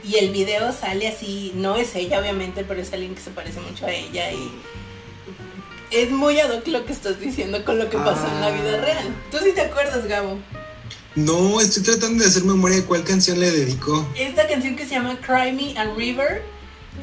[0.03, 3.61] y el video sale así, no es ella obviamente, pero es alguien que se parece
[3.61, 4.51] mucho a ella y
[5.91, 8.79] es muy ad hoc lo que estás diciendo con lo que pasó en la vida
[8.79, 8.85] Ah.
[8.85, 9.09] real.
[9.31, 10.39] ¿Tú sí te acuerdas, Gabo?
[11.17, 14.07] No, estoy tratando de hacer memoria de cuál canción le dedicó.
[14.17, 16.43] Esta canción que se llama Cry Me a River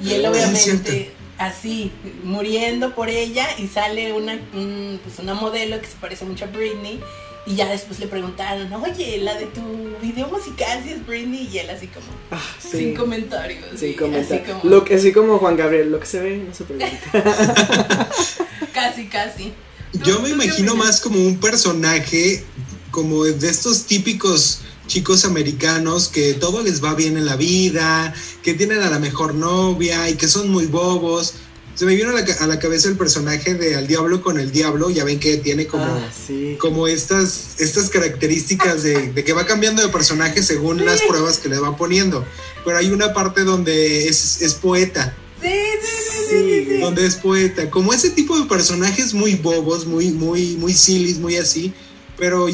[0.03, 1.91] y él Ah, obviamente así
[2.23, 6.47] muriendo por ella y sale una un- pues una modelo que se parece mucho a
[6.47, 6.99] Britney
[7.45, 9.61] y ya después le preguntaron oye la de tu
[10.01, 12.77] video musical si es Britney y él así como Ah, sí.
[12.77, 14.39] sin comentarios Sin comentar.
[14.39, 18.07] así como Lo que, así como Juan Gabriel, lo que se ve no se pregunta.
[18.77, 19.53] Casi casi
[19.91, 22.43] ¿Tú- Yo me imagino más como un personaje,
[22.91, 28.13] como de estos típicos chicos americanos que todo les va bien en la vida,
[28.43, 31.33] que tienen a la mejor novia y que son muy bobos.
[31.75, 34.51] Se me vino a la, a la cabeza el personaje de Al Diablo con el
[34.51, 35.85] Diablo, ya ven que tiene como...
[35.85, 36.57] Ah, sí.
[36.59, 41.49] como estas, estas características de, de que va cambiando de personaje según las pruebas que
[41.49, 42.25] le van poniendo.
[42.65, 46.77] Pero hay una parte donde es, es poeta, sí sí sí sí, Sí, sí, sí.
[46.79, 47.69] donde es poeta.
[47.69, 51.73] Como ese tipo de personajes muy bobos, muy, muy, muy silly, muy así.
[52.17, 52.47] Pero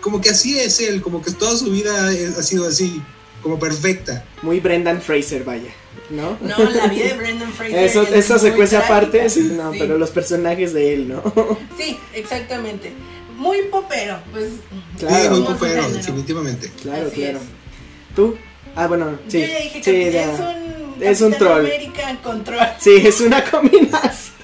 [0.00, 3.00] como que así es él, como que toda su vida ha sido así,
[3.42, 4.24] como perfecta.
[4.42, 5.72] Muy Brendan Fraser, vaya.
[6.10, 6.36] ¿No?
[6.42, 9.78] no la vida de Brendan Fraser Eso, es esa secuencia aparte, sí, no, Sí.
[9.80, 11.22] pero los personajes de él, ¿no?
[11.78, 12.92] Sí, exactamente.
[13.38, 14.50] Muy popero, pues.
[14.98, 15.36] Claro.
[15.36, 16.70] sí, muy popero, definitivamente.
[16.82, 17.38] Claro, Así claro.
[17.38, 18.14] es.
[18.16, 18.36] ¿Tú?
[18.76, 19.40] Ah, bueno, sí.
[19.40, 20.32] Yo ya dije sí, que ya.
[20.34, 20.83] es un.
[21.00, 21.60] Es un troll.
[21.66, 22.58] América con troll.
[22.80, 24.34] Sí, es una combinación.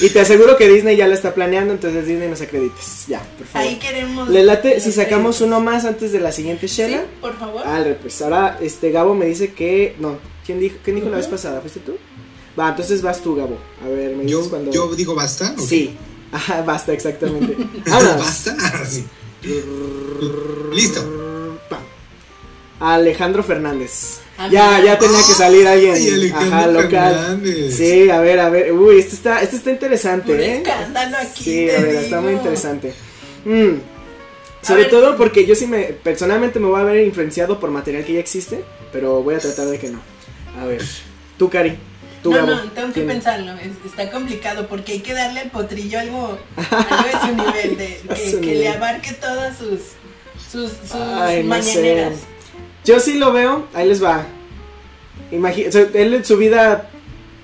[0.00, 3.04] Y te aseguro que Disney ya lo está planeando, entonces Disney nos acredites.
[3.06, 3.68] Ya, por favor.
[3.68, 4.28] Ahí queremos.
[4.28, 7.04] ¿Le late si sacamos uno más antes de la siguiente Sí, Shella?
[7.20, 7.62] por favor.
[7.64, 9.94] Ah, pues ahora este Gabo me dice que.
[10.00, 11.60] No, ¿quién dijo, ¿quién dijo la vez pasada?
[11.60, 11.96] ¿Fuiste tú?
[12.58, 13.56] Va, entonces vas tú, Gabo.
[13.84, 14.72] A ver, me dices Yo, cuando.
[14.72, 15.54] yo digo basta.
[15.58, 15.96] Sí.
[16.32, 17.56] Ajá, basta, exactamente.
[17.86, 18.16] Vámonos.
[18.18, 18.56] ¿Basta?
[18.88, 19.04] Sí.
[20.72, 21.58] Listo.
[21.70, 21.80] Pam.
[22.80, 24.18] Alejandro Fernández.
[24.36, 25.94] Ah, Ya, ya tenía que salir alguien.
[25.94, 27.14] Ay, Ajá, local.
[27.14, 27.76] Fernández.
[27.76, 28.72] Sí, a ver, a ver.
[28.72, 30.56] Uy, este está, este está interesante, Un ¿eh?
[30.56, 31.44] escándalo aquí.
[31.44, 32.92] Sí, a ver, está muy interesante.
[33.44, 33.74] Mm.
[34.62, 38.14] Sobre todo porque yo sí me, personalmente me voy a ver influenciado por material que
[38.14, 40.00] ya existe, pero voy a tratar de que no.
[40.60, 40.82] A ver.
[41.38, 41.76] Tú, Cari.
[42.22, 43.52] Tú, no, Gabo, no, tengo que pensarlo.
[43.58, 48.00] es- está complicado porque hay que darle al potrillo algo, algo de su nivel, de,
[48.14, 48.60] que, su que nivel.
[48.60, 49.80] le abarque todas sus,
[50.50, 52.10] sus, sus Ay, no sé.
[52.84, 54.26] Yo sí lo veo, ahí les va.
[55.30, 56.90] Él en su vida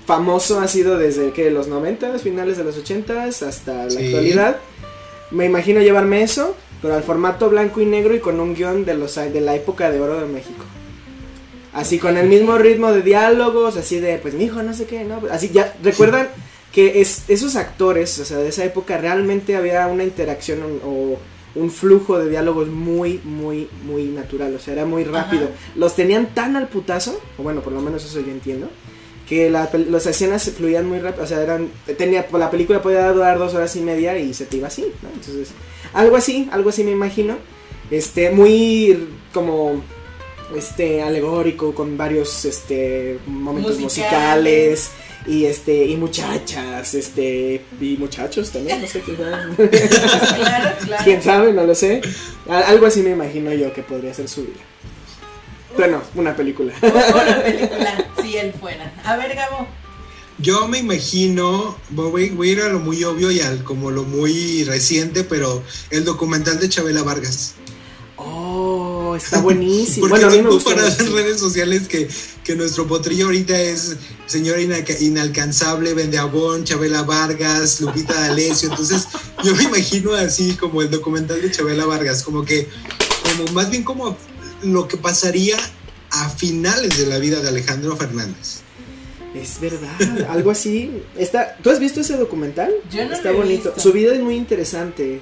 [0.05, 4.05] famoso ha sido desde que los 90, finales de los 80 hasta la Sí.
[4.05, 4.57] actualidad.
[5.31, 8.95] Me imagino llevarme eso, pero al formato blanco y negro y con un guion de
[8.95, 10.65] los de la época de oro de México.
[11.73, 15.05] Así con el mismo ritmo de diálogos, así de pues mi hijo no sé qué,
[15.05, 16.27] no, así ya recuerdan
[16.73, 21.17] que es, esos actores, o sea, de esa época realmente había una interacción o
[21.55, 25.45] un flujo de diálogos muy, muy, muy natural, o sea, era muy rápido.
[25.45, 25.53] Ajá.
[25.75, 28.69] Los tenían tan al putazo, o bueno, por lo menos eso yo entiendo,
[29.27, 33.11] que la las escenas se fluían muy rápido, o sea, eran, tenía, la película podía
[33.11, 35.09] durar dos horas y media y se te iba así, ¿no?
[35.13, 35.49] Entonces,
[35.93, 37.37] algo así, algo así me imagino,
[37.89, 39.81] este, muy como,
[40.55, 43.79] este, alegórico, con varios, este, momentos Musicales.
[43.79, 44.91] musicales,
[45.27, 49.69] y este, y muchachas, este, y muchachos también, no sé qué sabe.
[50.35, 51.03] Claro, claro.
[51.03, 52.01] Quién sabe, no lo sé.
[52.49, 54.61] Algo así me imagino yo que podría ser su vida.
[55.77, 56.73] Bueno, una película.
[56.81, 58.93] Una película, si él fuera.
[59.03, 59.67] A ver, Gabo.
[60.37, 64.03] Yo me imagino, voy, voy a ir a lo muy obvio y al como lo
[64.03, 67.55] muy reciente, pero el documental de Chabela Vargas.
[69.15, 70.07] Está buenísimo.
[70.07, 71.15] Porque bueno, a mí me veo gusta para las mucho.
[71.15, 72.07] redes sociales que,
[72.43, 73.95] que nuestro potrillo ahorita es
[74.25, 78.69] señora inalca- inalcanzable, Vendeabón, Chabela Vargas, Lupita D'Alessio.
[78.69, 79.07] Entonces,
[79.43, 82.67] yo me imagino así como el documental de Chabela Vargas, como que,
[83.23, 84.17] como más bien como
[84.63, 85.57] lo que pasaría
[86.11, 88.59] a finales de la vida de Alejandro Fernández.
[89.33, 91.03] Es verdad, algo así.
[91.17, 92.69] Está, ¿Tú has visto ese documental?
[92.91, 93.63] Yo no Está lo he bonito.
[93.73, 93.79] visto.
[93.79, 95.21] Su vida es muy interesante.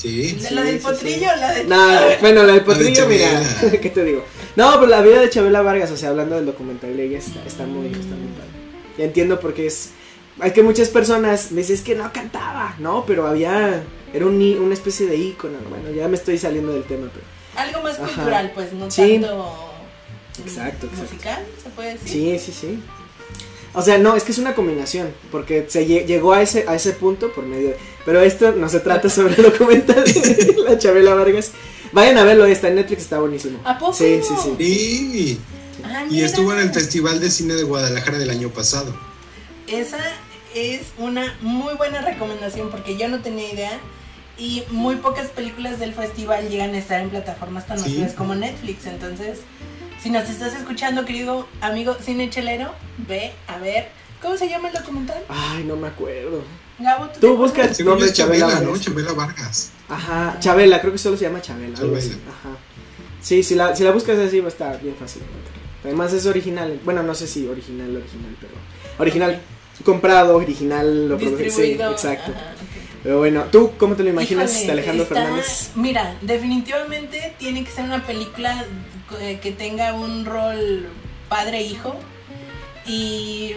[0.00, 0.38] Sí.
[0.40, 1.24] ¿La, Sí, la del sí, potrillo sí.
[1.24, 1.64] o la de.?
[1.64, 3.40] No, bueno, la del potrillo, Chabela.
[3.62, 4.24] mira, ¿qué te digo?
[4.56, 7.44] No, pero la vida de Chabela Vargas, o sea, hablando del documental de ella, está,
[7.46, 8.50] está muy, está muy padre.
[8.98, 9.90] Ya entiendo porque es.
[10.38, 13.04] Hay que muchas personas me dicen es que no cantaba, ¿no?
[13.06, 13.82] Pero había.
[14.14, 15.58] Era un, i- una especie de ícono.
[15.68, 17.26] Bueno, ya me estoy saliendo del tema, pero.
[17.62, 18.06] Algo más Ajá.
[18.06, 19.18] cultural, pues, no Sí.
[19.20, 19.66] tanto.
[20.44, 21.12] Exacto, exacto.
[21.12, 22.08] musical, se puede decir.
[22.08, 22.82] Sí, sí, sí.
[23.72, 26.74] O sea, no, es que es una combinación, porque se lle- llegó a ese, a
[26.74, 27.76] ese punto por medio de...
[28.04, 31.52] Pero esto no se trata sobre el documental de la Chabela Vargas.
[31.92, 33.60] Vayan a verlo, está en Netflix, está buenísimo.
[33.64, 33.92] ¿A poco?
[33.92, 34.54] Sí, sí, sí.
[34.58, 35.40] Sí.
[35.84, 38.92] Ah, Y estuvo en el Festival de Cine de Guadalajara del año pasado.
[39.66, 39.98] Esa
[40.54, 43.78] es una muy buena recomendación porque yo no tenía idea
[44.36, 48.04] y muy pocas películas del festival llegan a estar en plataformas tan Sí.
[48.16, 48.86] como Netflix.
[48.86, 49.38] Entonces,
[50.02, 52.72] si nos estás escuchando, querido amigo cinechelero,
[53.08, 53.88] ve a ver.
[54.22, 55.22] ¿Cómo se llama el documental?
[55.28, 56.42] Ay, no me acuerdo.
[56.78, 58.66] Gabo, ¿tú, Tú buscas yo nombre es Chabela, Chabela ¿no?
[58.70, 58.84] Vargas.
[58.84, 59.72] Chabela Vargas.
[59.88, 61.78] Ajá, Chabela, creo que solo se llama Chabela.
[61.78, 62.10] algo así.
[62.10, 62.30] Chabela.
[62.30, 62.56] Ajá.
[63.22, 65.22] Sí, si la, si la buscas así va a estar bien fácil.
[65.84, 66.78] Además es original.
[66.84, 68.52] Bueno, no sé si original, original, pero...
[68.98, 69.40] Original,
[69.84, 71.36] comprado, original, lo probé.
[71.38, 71.90] Sí, Distribuido.
[71.92, 72.32] exacto.
[72.32, 72.52] Ajá.
[73.02, 75.70] Pero bueno, ¿tú cómo te lo imaginas Híjole, de Alejandro está- Fernández?
[75.74, 78.64] Mira, definitivamente tiene que ser una película
[79.20, 80.88] eh, que tenga un rol
[81.28, 81.96] padre-hijo.
[82.86, 83.52] Y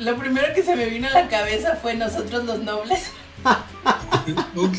[0.00, 3.10] lo primero que se me vino a la cabeza fue Nosotros los Nobles.
[4.56, 4.78] Ok.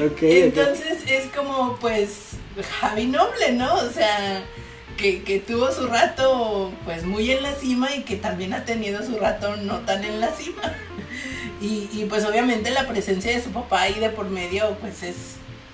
[0.00, 0.22] Ok, ok.
[0.22, 2.30] Entonces es como, pues,
[2.80, 3.74] Javi Noble, ¿no?
[3.74, 4.42] O sea,
[4.96, 9.04] que, que tuvo su rato, pues, muy en la cima y que también ha tenido
[9.04, 10.62] su rato no tan en la cima.
[11.62, 15.14] Y, y pues, obviamente, la presencia de su papá ahí de por medio, pues, es.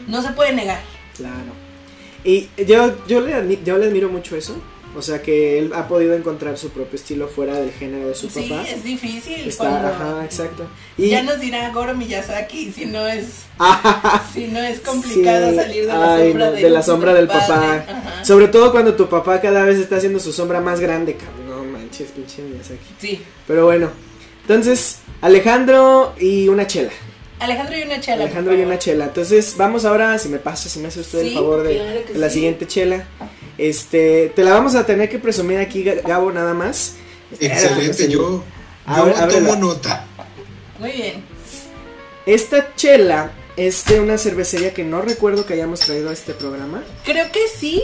[0.07, 0.80] No se puede negar.
[1.16, 1.53] Claro.
[2.24, 4.57] Y yo, yo, le, yo le admiro mucho eso.
[4.97, 8.28] O sea, que él ha podido encontrar su propio estilo fuera del género de su
[8.30, 8.62] sí, papá.
[8.68, 9.34] es difícil.
[9.47, 10.66] Está, cuando- ajá, exacto.
[10.97, 13.26] Y, Ya nos dirá Goro Miyazaki si no es,
[14.32, 15.57] si no es complicado sí.
[15.57, 17.74] salir de la Ay, sombra, no, del, de la sombra del papá.
[17.89, 18.24] Ajá.
[18.24, 21.49] Sobre todo cuando tu papá cada vez está haciendo su sombra más grande, cabrón.
[21.72, 22.78] No manches, pinche Miyazaki.
[22.99, 23.22] Sí.
[23.47, 23.91] Pero bueno,
[24.43, 26.90] entonces, Alejandro y una chela.
[27.40, 28.24] Alejandro y una chela.
[28.24, 29.04] Alejandro y una chela.
[29.06, 32.12] Entonces, vamos ahora, si me pasa, si me hace usted el favor de, claro que
[32.12, 32.34] de la sí.
[32.34, 33.06] siguiente chela.
[33.56, 36.94] Este, te la vamos a tener que presumir aquí, Ga- Gabo, nada más.
[37.38, 37.90] Excelente.
[37.90, 38.44] Espérate, Yo, yo
[39.16, 40.06] Abre- tomo nota.
[40.78, 41.24] Muy bien.
[42.26, 46.82] Esta chela es de una cervecería que no recuerdo que hayamos traído a este programa.
[47.04, 47.82] Creo que sí,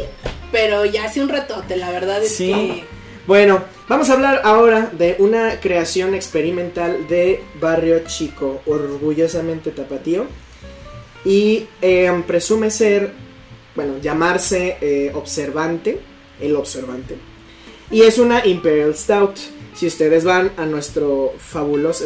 [0.53, 2.53] pero ya hace un ratote, la verdad es Sí.
[2.53, 2.85] que.
[3.27, 10.27] Bueno, vamos a hablar ahora de una creación experimental de Barrio Chico, orgullosamente tapatío.
[11.25, 13.12] Y eh, presume ser,
[13.75, 16.01] bueno, llamarse eh, Observante,
[16.39, 17.16] el Observante.
[17.91, 19.39] Y es una Imperial Stout.
[19.75, 22.05] Si ustedes van a nuestro fabuloso,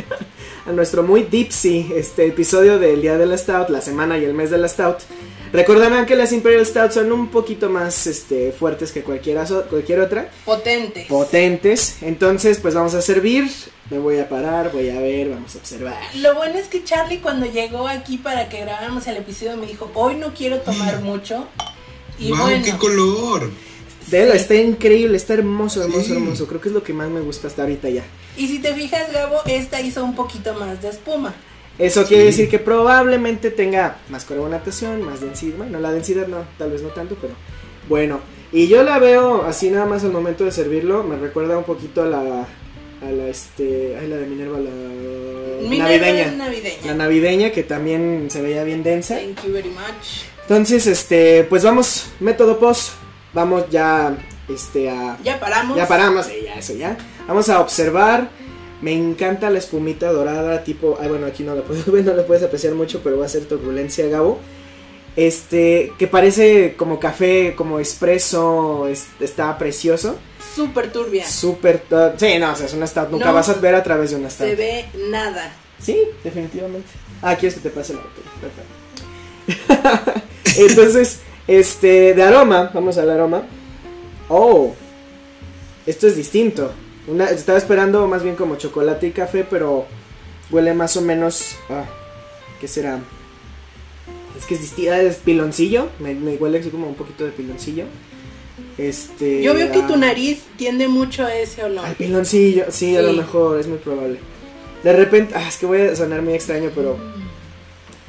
[0.66, 4.34] a nuestro muy dipsy este episodio del Día de la Stout, la semana y el
[4.34, 4.98] mes de la Stout,
[5.52, 10.00] Recordarán que las Imperial Stout son un poquito más este, fuertes que cualquiera, so- cualquier
[10.00, 10.30] otra.
[10.44, 11.06] Potentes.
[11.08, 11.96] Potentes.
[12.02, 13.50] Entonces, pues vamos a servir.
[13.90, 15.98] Me voy a parar, voy a ver, vamos a observar.
[16.14, 19.90] Lo bueno es que Charlie cuando llegó aquí para que grabáramos el episodio me dijo,
[19.94, 21.46] hoy no quiero tomar mucho.
[22.18, 23.50] Y ¡Wow, bueno, qué color!
[24.08, 26.12] Velo, está increíble, está hermoso, hermoso, Sí.
[26.12, 26.46] hermoso.
[26.46, 28.04] Creo que es lo que más me gusta hasta ahorita ya.
[28.36, 31.34] y si te fijas Gabo, esta hizo un poquito más de espuma.
[31.80, 35.56] Eso quiere decir que probablemente tenga más carbonatación, más densidad.
[35.56, 37.32] Bueno, la densidad no, tal vez no tanto, pero
[37.88, 38.20] bueno.
[38.52, 41.02] Y yo la veo así nada más al momento de servirlo.
[41.04, 42.46] Me recuerda un poquito a la.
[43.02, 43.96] A la este.
[43.98, 44.70] Ay, la de Minerva, la.
[45.68, 46.32] Minerva navideña.
[46.32, 46.86] navideña.
[46.86, 49.16] La navideña que también se veía bien densa.
[49.16, 50.24] Thank you very much.
[50.42, 51.44] Entonces, este.
[51.44, 52.90] Pues vamos, método post.
[53.32, 54.18] Vamos ya.
[54.48, 55.16] Este, a.
[55.22, 55.76] Ya paramos.
[55.76, 56.98] Ya paramos, eh, ya, eso ya.
[57.26, 58.28] Vamos a observar.
[58.82, 60.96] Me encanta la espumita dorada, tipo.
[61.00, 63.44] Ay, bueno, aquí no la puedes no la puedes apreciar mucho, pero va a ser
[63.46, 64.38] turbulencia, Gabo.
[65.16, 70.16] Este, que parece como café, como espresso, es- está precioso.
[70.54, 71.26] Súper turbia.
[71.26, 71.82] Súper.
[72.16, 73.10] Sí, no, o sea, es una stout.
[73.10, 73.34] Nunca No.
[73.34, 74.48] vas a ver a través de una stout.
[74.48, 75.52] Se ve nada.
[75.80, 76.88] Sí, definitivamente.
[77.22, 78.30] Ah, quieres que te pase la botella.
[79.46, 80.20] Perfecto.
[80.56, 83.42] Entonces, este, de aroma, vamos al aroma.
[84.28, 84.74] Oh,
[85.86, 86.72] esto es distinto.
[87.10, 89.86] Una, estaba esperando más bien como chocolate y café, pero
[90.50, 91.56] huele más o menos.
[91.68, 91.84] Ah,
[92.60, 92.98] ¿Qué será?
[94.38, 94.92] Es que es distinto.
[94.94, 95.88] Es piloncillo.
[95.98, 97.84] Me, me huele así como un poquito de piloncillo.
[98.78, 99.42] Este.
[99.42, 101.84] Yo veo que ah, tu nariz tiende mucho a ese olor.
[101.84, 104.18] al piloncillo, sí, a lo mejor, es muy probable.
[104.82, 106.96] De repente, ah, es que voy a sonar muy extraño, pero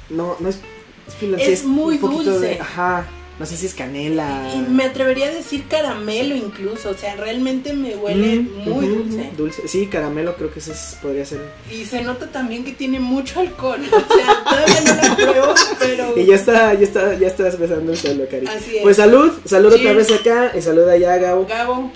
[0.09, 0.59] no, no es,
[1.07, 1.51] es piloncillo.
[1.51, 2.39] Es muy un dulce.
[2.39, 3.05] de- ajá,
[3.41, 4.53] no sé si es canela.
[4.55, 9.31] Y me atrevería a decir caramelo incluso, o sea, realmente me huele Mm, muy dulce.
[9.35, 11.41] Dulce, sí, caramelo creo que ese es- podría ser.
[11.71, 16.19] Y se nota también que tiene mucho alcohol, o sea, todavía no la pruebo, pero...
[16.19, 18.45] Y ya está, ya está, ya estás besando el suelo, Cari.
[18.45, 18.83] Así es.
[18.83, 21.47] Pues salud, salud otra vez acá y salud allá, Gabo.
[21.47, 21.91] Gabo,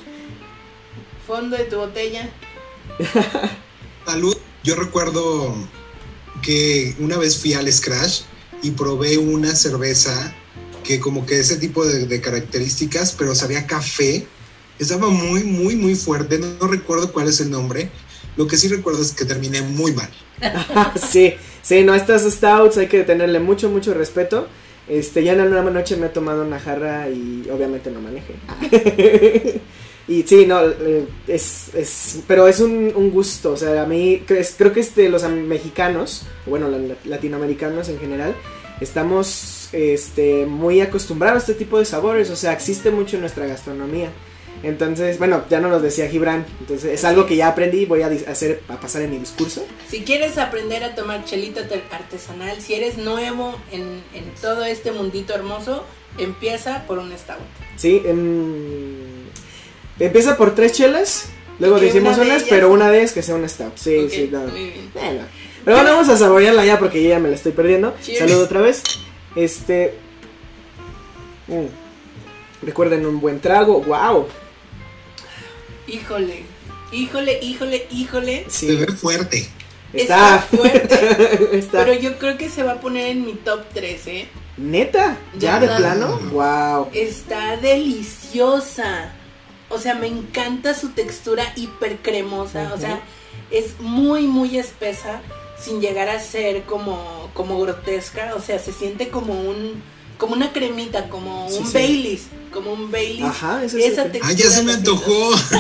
[1.28, 2.28] fondo de tu botella.
[4.06, 4.36] Salud.
[4.64, 5.54] Yo recuerdo
[6.42, 8.22] que una vez fui al Scratch
[8.64, 10.34] y probé una cerveza
[10.86, 14.26] que como que ese tipo de, características, pero sabía café.
[14.78, 16.38] Estaba muy, muy, muy fuerte.
[16.38, 17.90] No, recuerdo cuál es el nombre.
[18.38, 20.10] Lo que sí recuerdo es que terminé muy mal.
[21.10, 24.48] sí, sí, no, estas stouts hay que tenerle mucho, mucho respeto.
[24.88, 28.36] Este, ya en una noche me he tomado una jarra y obviamente no manejé.
[30.08, 34.22] y sí, no, eh, es, es, pero es un, un gusto, o sea, a mí
[34.28, 38.36] cre- creo que este, los mexicanos, bueno, la- latinoamericanos en general,
[38.80, 39.28] estamos
[39.74, 44.10] este, muy acostumbrados a este tipo de sabores, o sea, existe mucho en nuestra gastronomía.
[44.64, 48.02] Entonces, bueno, ya nos lo decía Gibran, entonces es algo que ya aprendí y voy
[48.02, 49.64] a hacer, a pasar en mi discurso.
[49.90, 54.92] Si quieres aprender a tomar chelita te- artesanal, si eres nuevo en, en todo este
[54.92, 55.84] mundito hermoso,
[56.18, 57.38] empieza por un stout.
[57.76, 59.26] Sí, em,
[60.00, 61.28] empieza por tres chelas,
[61.60, 63.76] luego decimos una de unas, ellas- pero una de ellas que sea un stout.
[63.78, 64.40] Sí, sí, no.
[64.48, 64.90] muy bien.
[64.94, 65.22] Bueno,
[65.64, 67.94] pero bueno, vamos a saborearla ya porque yo ya me la estoy perdiendo.
[68.04, 68.20] Cheers.
[68.20, 68.82] Saludo otra vez.
[69.36, 69.98] Este.
[71.48, 71.66] mm,
[72.66, 73.82] Recuerden un buen trago.
[73.82, 74.28] ¡Wow!
[75.88, 76.44] Híjole,
[76.92, 78.46] híjole, híjole, híjole.
[78.48, 79.48] Se Sí, ve fuerte.
[79.94, 80.38] está.
[80.38, 81.40] Está fuerte.
[81.58, 81.86] está.
[81.86, 84.28] Pero yo creo que se va a poner en mi top 3, ¿eh?
[84.58, 85.18] ¿Neta?
[85.38, 85.60] ¿Ya Ya.
[85.60, 86.20] de plano?
[86.32, 86.90] ¡Wow!
[86.94, 89.14] Está deliciosa.
[89.70, 92.72] O sea, me encanta su textura hiper cremosa.
[92.74, 93.00] O sea,
[93.52, 95.22] es muy, muy espesa
[95.60, 98.34] sin llegar a ser como, como grotesca.
[98.36, 99.82] O sea, se siente como un
[100.18, 101.74] como una cremita, como Sí, un sí.
[101.74, 103.24] Baileys, como un Baileys.
[103.26, 105.32] Ajá, eso Esa textura Ah, ya se me antojó.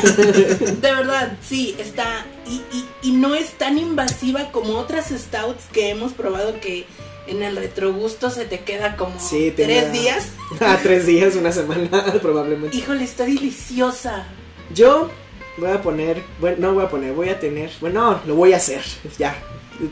[0.81, 2.25] De verdad, sí, está.
[2.47, 6.85] Y, y, y no es tan invasiva como otras stouts que hemos probado que
[7.27, 10.27] en el retrogusto se te queda como Sí, tres días.
[10.61, 12.77] Ah, tres días, una semana, probablemente.
[12.77, 14.25] Híjole, está deliciosa.
[14.73, 15.09] Yo
[15.57, 18.53] voy a poner, bueno, no voy a poner, voy a tener, bueno, no, lo voy
[18.53, 18.81] a hacer,
[19.17, 19.35] ya,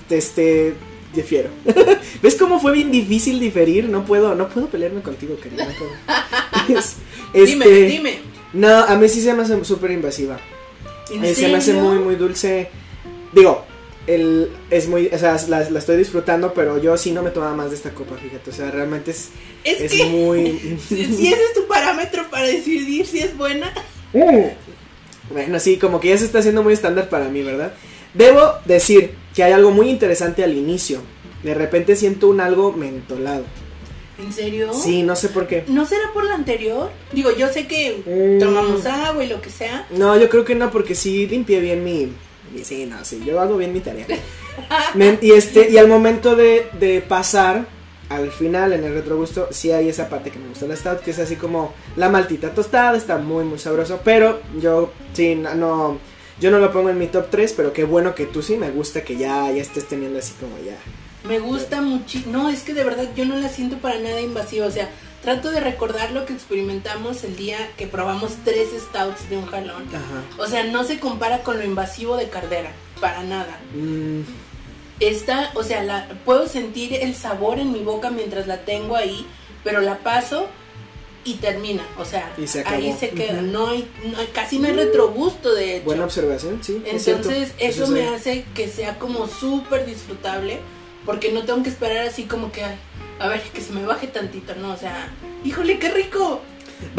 [0.10, 0.74] este,
[1.14, 1.50] difiero.
[2.22, 3.90] ¿Ves cómo fue bien difícil diferir?
[3.90, 5.66] No puedo, no puedo pelearme contigo, cariño.
[5.66, 6.80] no puedo.
[6.80, 6.96] Es-
[7.34, 8.20] dime, este, dime.
[8.54, 10.40] No, a mí sí se me hace súper invasiva.
[11.12, 12.70] ¿En Eh, se me hace muy, muy dulce.
[13.32, 13.66] Digo,
[14.06, 17.56] el, es muy, o sea, la, la estoy disfrutando, pero yo sí no me tomaba
[17.56, 19.30] más de esta copa, fíjate, o sea, realmente es,
[19.64, 20.78] Es, es que muy...
[20.88, 23.74] si si ese es tu parámetro para decidir si es buena.
[25.32, 27.74] Bueno, sí, como que ya se está haciendo muy estándar para mí, ¿verdad?
[28.14, 31.00] Debo decir que hay algo muy interesante al inicio.
[31.44, 33.44] De repente siento un algo mentolado.
[34.20, 34.72] ¿En serio?
[34.74, 35.64] Sí, no sé por qué.
[35.68, 36.92] ¿No será por la anterior?
[37.12, 38.40] Digo, yo sé que Mm.
[38.40, 39.88] tomamos agua y lo que sea.
[39.92, 42.12] No, yo creo que no, porque sí limpié bien mi...
[42.54, 44.06] mi- Sí, no, sí, yo hago bien mi tarea.
[44.94, 47.66] Me- y este, y al momento de, de pasar
[48.10, 51.10] al final, en el retrogusto, sí hay esa parte que me gusta la stout, que
[51.12, 54.02] es así como la maltita tostada, está muy, muy sabroso.
[54.04, 55.98] Pero yo, sí, no, no-
[56.40, 58.72] yo no lo pongo en mi top 3, pero qué bueno que tú sí, me
[58.72, 60.78] gusta que ya, ya estés teniendo así como ya.
[61.24, 62.34] Me gusta muchísimo.
[62.34, 64.66] No, es que de verdad yo no la siento para nada invasiva.
[64.66, 64.90] O sea,
[65.22, 69.88] trato de recordar lo que experimentamos el día que probamos tres stouts de un jalón.
[69.90, 70.24] Ajá.
[70.38, 72.72] O sea, no se compara con lo invasivo de Cardera.
[73.00, 73.58] Para nada.
[73.74, 74.22] Mm,
[75.00, 79.26] Esta, o sea, la, puedo sentir el sabor en mi boca mientras la tengo ahí,
[79.64, 80.48] pero la paso
[81.26, 81.86] y termina.
[81.98, 83.42] O sea, Y se ahí se queda.
[83.42, 85.86] No, hay, no hay- casi no hay retrogusto, de hecho.
[85.86, 86.82] buena observación, sí.
[86.86, 87.08] es.
[87.08, 90.60] Entonces, eso me hace que sea como súper disfrutable,
[91.06, 94.54] porque no tengo que esperar así como que, a ver, que se me baje tantito,
[94.56, 94.74] ¿no?
[94.74, 95.10] O sea,
[95.44, 96.42] híjole, qué rico.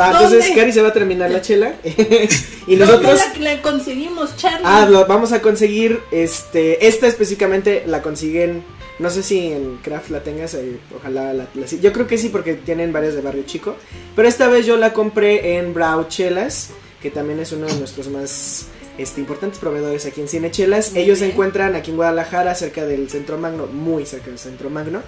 [0.00, 0.36] Va, ¿Dónde?
[0.36, 1.74] entonces Cari se va a terminar la chela.
[1.84, 3.20] y ¿Dónde nosotros.
[3.38, 4.62] la, la conseguimos, Charlie?
[4.64, 6.00] Ah, lo vamos a conseguir.
[6.10, 6.86] Este.
[6.86, 8.64] Esta específicamente la consiguen.
[8.98, 10.54] No sé si en Craft la tengas.
[10.54, 13.76] eh, ojalá la, la- Yo creo que sí, porque tienen varias de Barrio Chico.
[14.14, 16.70] Pero esta vez yo la compré en Brau Chelas.
[17.02, 18.66] Que también es uno de nuestros más.
[18.96, 20.92] Este, importantes proveedores aquí en Cinechelas.
[20.92, 24.70] Muy Ellos se encuentran aquí en Guadalajara, cerca del Centro Magno, muy cerca del Centro
[24.70, 25.02] Magno.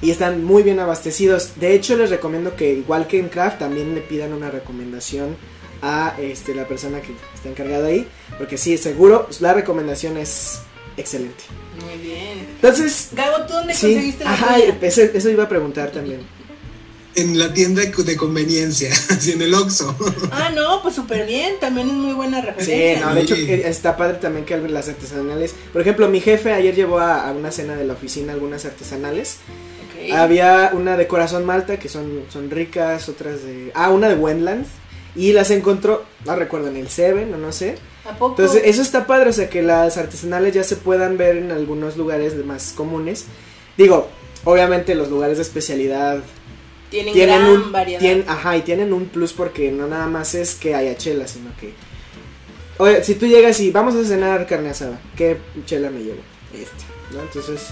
[0.00, 1.58] Y están muy bien abastecidos.
[1.58, 5.36] De hecho, les recomiendo que, igual que en Craft, también le pidan una recomendación
[5.82, 8.06] a este, la persona que está encargada ahí.
[8.38, 10.60] Porque sí, seguro, la recomendación es
[10.96, 11.44] excelente.
[11.84, 12.38] Muy bien.
[12.56, 16.20] Entonces, Gabo, ¿tú dónde sí, conseguiste la ajá, eso, eso iba a preguntar también.
[17.14, 19.94] En la tienda de conveniencia, así en el Oxxo.
[20.30, 23.06] Ah, no, pues súper bien, también es muy buena Sí, referencia.
[23.06, 23.42] no, de hecho Sí.
[23.50, 25.54] eh, está padre también que las artesanales.
[25.72, 29.36] Por ejemplo, mi jefe ayer llevó a, a una cena de la oficina algunas artesanales.
[30.12, 33.70] Había una de corazón malta que son, son ricas, otras de...
[33.74, 34.66] Ah, una de Wendland.
[35.14, 37.76] Y las encontró, no recuerdo, en el Seven o no sé.
[38.04, 38.40] ¿A poco?
[38.42, 41.96] Entonces, eso está padre, o sea, que las artesanales ya se puedan ver en algunos
[41.96, 43.26] lugares de- más comunes.
[43.76, 44.08] Digo,
[44.44, 46.18] obviamente los lugares de especialidad
[46.90, 48.24] tienen, tienen gran un variedad.
[48.26, 51.72] ajá, y tienen un plus porque no nada más es que haya chela, sino que
[52.78, 55.36] Oye, si tú llegas y vamos a cenar carne asada, ¿qué
[55.66, 56.20] chela me llevo?
[56.52, 57.20] Esta, ¿no?
[57.22, 57.68] Entonces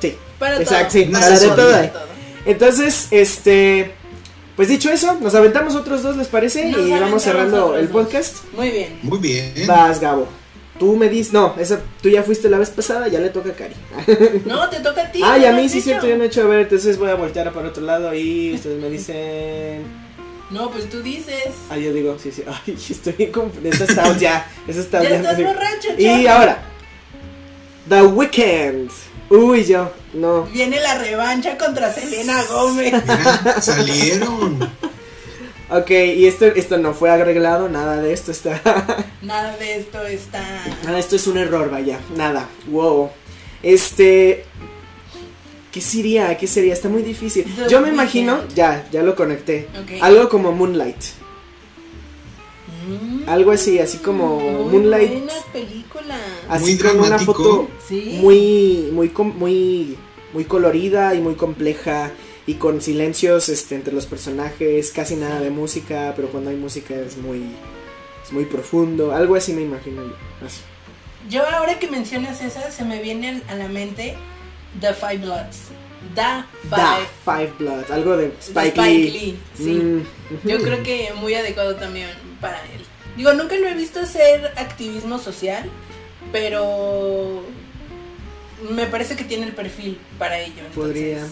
[0.00, 0.16] Sí.
[0.38, 1.88] Para Exacto, todo, sí, para de todo, para hay.
[1.88, 2.02] todo.
[2.44, 3.92] Entonces, este
[4.56, 6.70] pues dicho eso, nos aventamos otros dos, ¿les parece?
[6.70, 8.04] Nos y vamos cerrando el dos.
[8.04, 8.36] podcast.
[8.54, 8.98] Muy bien.
[9.02, 9.52] Muy bien.
[9.66, 10.26] Vas, Gabo.
[10.78, 13.52] Tú me dices, no, esa, tú ya fuiste la vez pasada, ya le toca a
[13.54, 13.74] Cari.
[14.44, 15.20] No, te toca a ti.
[15.24, 15.84] Ah, y ¿no a mí sí es dicho?
[15.84, 18.54] cierto, yo no he hecho a ver, entonces voy a voltear para otro lado y
[18.54, 19.82] ustedes me dicen...
[20.50, 21.48] No, pues tú dices.
[21.70, 25.10] Ah, yo digo, sí, sí, ay, estoy bien confundido, esa está ya, esa está Ya
[25.10, 26.62] ya estás borracho, Y ahora,
[27.88, 28.90] The Weeknd.
[29.30, 30.42] Uy, yo, no.
[30.44, 32.94] Viene la revancha contra Selena Gómez.
[33.60, 34.58] Salieron.
[35.68, 38.60] Ok, y esto, esto no fue arreglado, nada de esto está...
[39.22, 40.40] Nada de esto está.
[40.84, 43.10] Nada, esto es un error, vaya, nada, wow.
[43.64, 44.44] Este...
[45.72, 46.36] ¿Qué sería?
[46.38, 46.72] ¿Qué sería?
[46.72, 47.44] Está muy difícil.
[47.44, 49.68] The Yo me imagino, ya, ya lo conecté.
[49.82, 50.00] Ok.
[50.00, 50.96] Algo como Moonlight.
[52.88, 55.10] Mm, Algo así, así como muy Moonlight.
[55.12, 56.16] Buena película.
[56.48, 58.18] Así Muy con una foto Sí.
[58.22, 59.98] muy, muy, com- muy,
[60.36, 62.10] muy colorida y muy compleja
[62.46, 66.94] y con silencios este, entre los personajes, casi nada de música, pero cuando hay música
[66.94, 67.40] es muy,
[68.22, 70.14] es muy profundo, algo así me imagino yo.
[70.46, 70.60] Así.
[71.30, 74.14] Yo ahora que mencionas esa, se me viene a la mente
[74.78, 75.68] The Five Bloods.
[76.14, 76.82] The Five.
[76.82, 79.10] Da, Five Blood, algo de Spike, Spike Lee.
[79.10, 79.72] Lee, sí.
[79.72, 80.48] Mm, ujú.
[80.50, 82.10] Yo creo que muy adecuado también
[82.42, 82.82] para él.
[83.16, 85.64] Digo, nunca lo he visto hacer activismo social,
[86.30, 87.42] pero
[88.70, 90.54] me parece que tiene el perfil para ello.
[90.66, 91.26] entonces, Podría.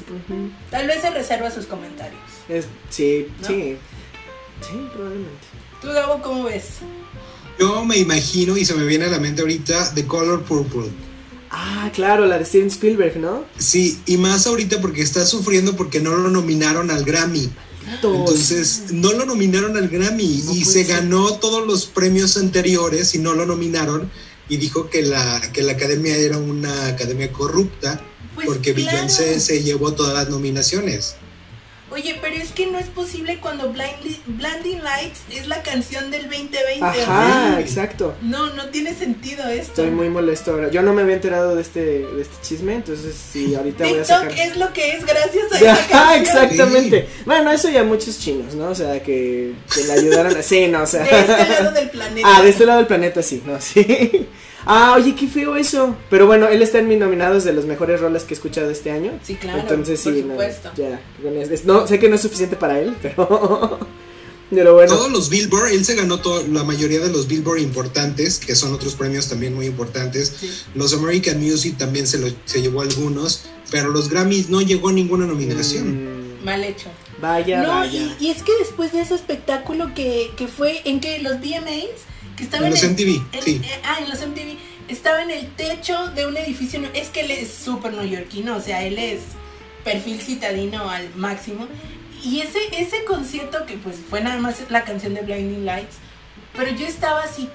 [0.71, 2.21] Tal vez se reserva sus comentarios.
[2.49, 3.47] Es- sí, ¿No?
[3.49, 3.77] sí.
[4.61, 5.47] Sí, probablemente.
[5.81, 6.67] ¿Tú, Gabo, cómo ves?
[7.59, 10.91] Yo me imagino y se me viene a la mente ahorita The Color Purple.
[11.51, 13.45] Ah, claro, la de Steven Spielberg, ¿no?
[13.59, 17.49] Sí, y más ahorita porque está sufriendo porque no lo nominaron al Grammy.
[17.95, 20.97] Entonces, no lo nominaron al Grammy No y se ser.
[20.97, 24.11] ganó todos los premios anteriores y no lo nominaron
[24.49, 28.01] y dijo que la, que la academia era una academia corrupta
[28.35, 28.91] Pues porque claro.
[28.91, 31.17] Beyoncé se llevó todas las nominaciones.
[31.95, 36.23] Oye, pero es que no es posible cuando Blindly- Blinding Lights es la canción del
[36.23, 36.81] 2020.
[36.81, 38.15] o Ajá, exacto.
[38.21, 39.83] No, no tiene sentido esto.
[39.83, 40.71] Estoy muy molesto ahora.
[40.71, 44.03] Yo no me había enterado de este, de este chisme, entonces sí, ahorita voy a
[44.03, 44.39] TikTok sacar.
[44.39, 46.21] es lo que es gracias a esa canción.
[46.45, 47.09] exactamente.
[47.25, 48.71] Bueno, eso ya muchos chinos, ¿no?
[48.71, 50.43] O sea, que, que le ayudaran a...
[50.43, 51.05] Sí, no, o sea...
[51.05, 52.29] De este lado del planeta.
[52.37, 54.27] Ah, de este lado del planeta sí, no, sí.
[54.67, 55.97] Ah, oye, qué feo eso.
[56.11, 58.91] Pero bueno, él está en mis nominados de los mejores roles que he escuchado este
[58.91, 59.13] año.
[59.23, 59.61] Sí, claro.
[59.61, 60.71] Entonces por sí, no, supuesto.
[60.77, 61.01] ya.
[61.65, 63.79] no, sé que no es suficiente para él, pero...
[64.51, 64.95] Pero bueno.
[64.95, 68.73] Todos los Billboard, él se ganó todo, la mayoría de los Billboard importantes, que son
[68.73, 70.33] otros premios también muy importantes.
[70.39, 70.51] Sí.
[70.75, 74.93] Los American Music también se, lo, se llevó algunos, pero los Grammys no llegó a
[74.93, 76.41] ninguna nominación.
[76.41, 76.89] Mm, Mal hecho.
[77.21, 78.17] vaya, no, vaya.
[78.21, 82.05] y, y es que después de ese espectáculo que, que fue en que los VMAs,
[82.37, 83.61] que estaban En los en, MTV, en- sí.
[83.65, 84.57] eh, ah, en los MTV,
[84.89, 88.83] estaba en el techo de un edificio, es que él es súper neoyorquino, o sea,
[88.83, 89.21] él es
[89.85, 91.67] perfil citadino al máximo,
[92.23, 95.97] y ese, ese concierto que pues fue nada más la canción de Blinding Lights,
[96.57, 97.49] pero yo estaba así,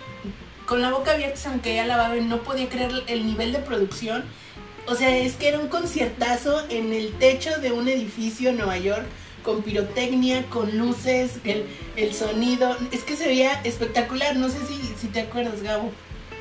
[0.65, 4.23] con la boca abierta, aunque ella lavaba y no podía creer el nivel de producción,
[4.87, 8.77] o sea, es que era un conciertazo en el techo de un edificio en Nueva
[8.77, 9.05] York
[9.49, 12.77] con pirotecnia, con luces, el, el sonido.
[12.91, 14.35] Es que se veía espectacular.
[14.35, 15.91] No sé si, si te acuerdas, Gabo.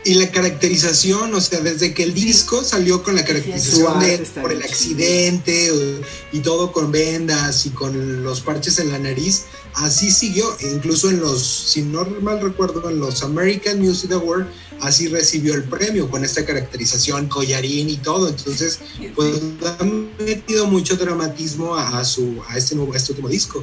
[0.05, 4.53] Y la caracterización, o sea, desde que el disco salió con la caracterización de por
[4.53, 6.01] el accidente o-
[6.33, 9.45] y todo con vendas y con los parches en la nariz,
[9.75, 10.47] así siguió.
[10.61, 14.47] E incluso en los, si no mal recuerdo, en los American Music Awards,
[14.81, 18.29] así recibió el premio con esta caracterización, collarín y todo.
[18.29, 18.79] Entonces,
[19.15, 19.35] pues
[19.67, 19.85] ha
[20.25, 23.63] metido mucho dramatismo a, a su, a este nuevo, a este último disco.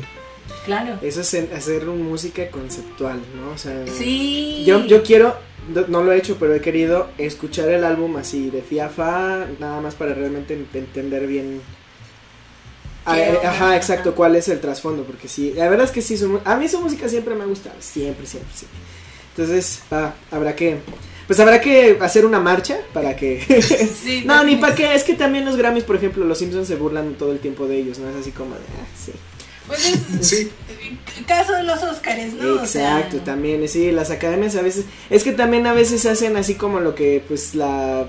[0.66, 1.00] Claro.
[1.02, 3.52] Eso es hacer un música conceptual, ¿no?
[3.54, 4.64] O sea, Sí.
[4.66, 5.36] yo, yo quiero,
[5.88, 9.96] no, lo he hecho, pero he querido escuchar el álbum así de Fiafa, nada más
[9.96, 11.62] para realmente en- entender bien.
[13.06, 16.02] Ah, ¿Qué eh, ajá, exacto, cuál es el trasfondo, porque sí, la verdad es que
[16.02, 18.80] sí, su a mí su música siempre me ha gustado, siempre, siempre, siempre.
[19.38, 20.78] Entonces, ah, habrá que,
[21.28, 23.42] pues habrá que hacer una marcha para que...
[24.04, 26.76] Sí, no, ni para qué, es que también los Grammys, por ejemplo, los Simpsons se
[26.78, 28.10] burlan todo el tiempo de ellos, ¿no?
[28.10, 29.12] Es así como de, ah, sí.
[29.68, 30.52] Pues es Sí,
[31.28, 32.62] caso de los Óscares, ¿no?
[32.62, 36.38] O sea, Exacto, también, sí, las academias a veces, es que también a veces hacen
[36.38, 38.08] así como lo que, pues, la,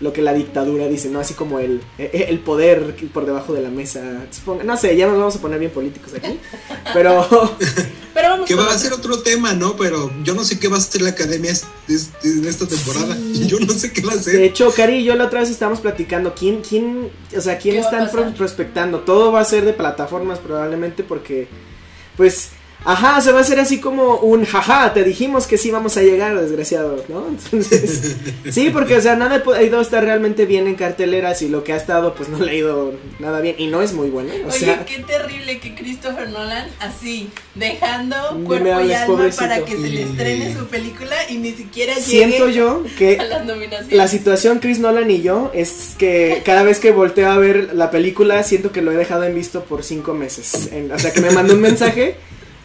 [0.00, 1.18] lo que la dictadura dice, ¿no?
[1.20, 5.06] Así como el, e, el poder por debajo de la mesa, supongo- no sé, ya
[5.08, 6.38] nos vamos a poner bien políticos aquí,
[6.94, 7.26] pero,
[8.14, 9.76] Pero vamos que va a ser otro tema, ¿no?
[9.76, 11.52] Pero yo no sé qué va a hacer la academia
[11.88, 13.14] en esta temporada.
[13.16, 13.46] Sí.
[13.48, 14.42] Yo no sé qué va a de hacer.
[14.42, 17.80] hecho, Cari y yo la otra vez estábamos platicando, ¿quién, quién, o sea, quién ¿Qué
[17.82, 19.00] va a están prospectando?
[19.00, 21.48] Todo va a ser de plataformas probablemente porque,
[22.16, 22.50] pues...
[22.84, 26.02] Ajá, se va a hacer así como un jaja, te dijimos que sí vamos a
[26.02, 27.26] llegar, desgraciado, ¿no?
[27.52, 28.16] Entonces,
[28.50, 31.64] sí, porque, o sea, nada ha ido a estar realmente bien en carteleras y lo
[31.64, 34.32] que ha estado, pues no le ha ido nada bien y no es muy bueno,
[34.44, 39.06] o Oye, sea, qué terrible que Christopher Nolan así, dejando cuerpo me y hables, alma
[39.16, 39.42] pobrecito.
[39.42, 43.24] para que se le estrene su película y ni siquiera siento llegue yo que a
[43.24, 43.96] las nominaciones.
[43.96, 47.90] la situación Chris Nolan y yo es que cada vez que volteo a ver la
[47.90, 51.20] película siento que lo he dejado en visto por cinco meses, En- o sea, que
[51.20, 52.16] me mandó un mensaje.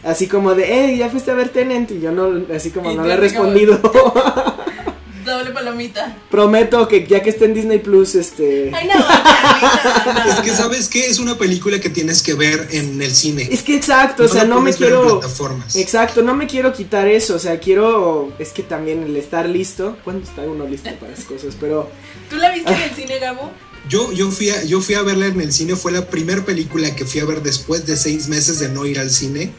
[0.04, 2.96] Así como de, hey, ya fuiste a ver Tenant y yo no, así como Y
[2.96, 3.80] no le he respondido.
[5.24, 6.18] Doble palomita.
[6.30, 8.70] Prometo que ya que esté en Disney Plus, este...
[8.74, 10.30] Ay, no, no.
[10.30, 11.06] Es que, ¿sabes qué?
[11.06, 13.48] Es una película que tienes que ver en el cine.
[13.50, 15.20] Es que exacto, o sea, no me quiero...
[15.20, 15.76] plataformas.
[15.76, 18.32] Exacto, no me quiero quitar eso, o sea, quiero...
[18.38, 21.56] Es que también el estar listo, ¿cuándo está uno listo para las cosas?
[21.58, 21.88] Pero...
[22.28, 23.50] ¿Tú la viste en el cine, Gabo?
[23.88, 26.94] Yo, yo, fui a, yo fui a verla en el cine, fue la primera película
[26.94, 29.52] que fui a ver después de seis meses de no ir al cine.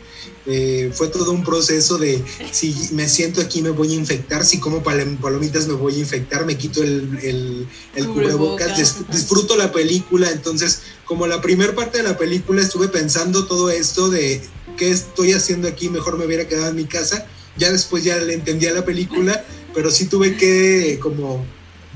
[0.48, 4.60] Eh, fue todo un proceso de si me siento aquí me voy a infectar, si
[4.60, 8.78] como pal- palomitas me voy a infectar, me quito el, el, el Cubrebocas,
[9.12, 10.30] disfruto la película.
[10.30, 14.40] Entonces, como la primera parte de la película estuve pensando todo esto de
[14.78, 17.26] qué estoy haciendo aquí, mejor me hubiera quedado en mi casa.
[17.58, 19.44] Ya después ya le entendía la película,
[19.74, 21.44] pero sí tuve que como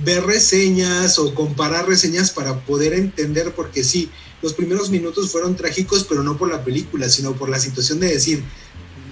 [0.04, 4.10] ver reseñas o comparar reseñas para poder entender, porque sí,
[4.42, 8.08] los primeros minutos fueron trágicos, pero no por la película, sino por la situación de
[8.08, 8.44] decir,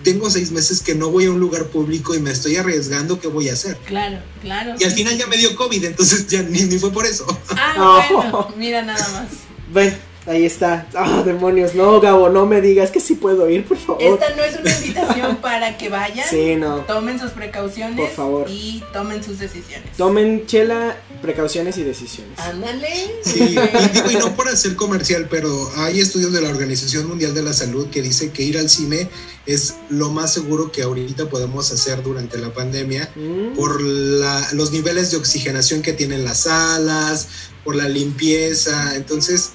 [0.03, 3.27] tengo seis meses que no voy a un lugar público y me estoy arriesgando, ¿qué
[3.27, 3.77] voy a hacer?
[3.85, 4.75] Claro, claro.
[4.79, 7.25] Y al final ya me dio COVID, entonces ya ni, ni fue por eso.
[7.49, 9.27] Ah, bueno, mira nada más.
[9.71, 9.97] Bueno,
[10.27, 10.87] ahí está.
[10.93, 14.01] Ah, demonios, no, Gabo, no me digas que sí puedo ir, por favor.
[14.03, 16.27] Esta no es una invitación para que vayan.
[16.29, 16.81] Sí, no.
[16.81, 18.45] Tomen sus precauciones Por favor.
[18.49, 19.95] y tomen sus decisiones.
[19.97, 22.37] Tomen chela, precauciones y decisiones.
[22.39, 22.87] Ándale.
[23.23, 27.33] Sí, y digo, y no por hacer comercial, pero hay estudios de la Organización Mundial
[27.33, 29.09] de la Salud que dice que ir al cine
[29.45, 33.55] es lo más seguro que ahorita podemos hacer durante la pandemia Mm.
[33.55, 37.27] por la- los niveles de oxigenación que tienen las salas,
[37.63, 38.95] por la limpieza.
[38.95, 39.51] Entonces,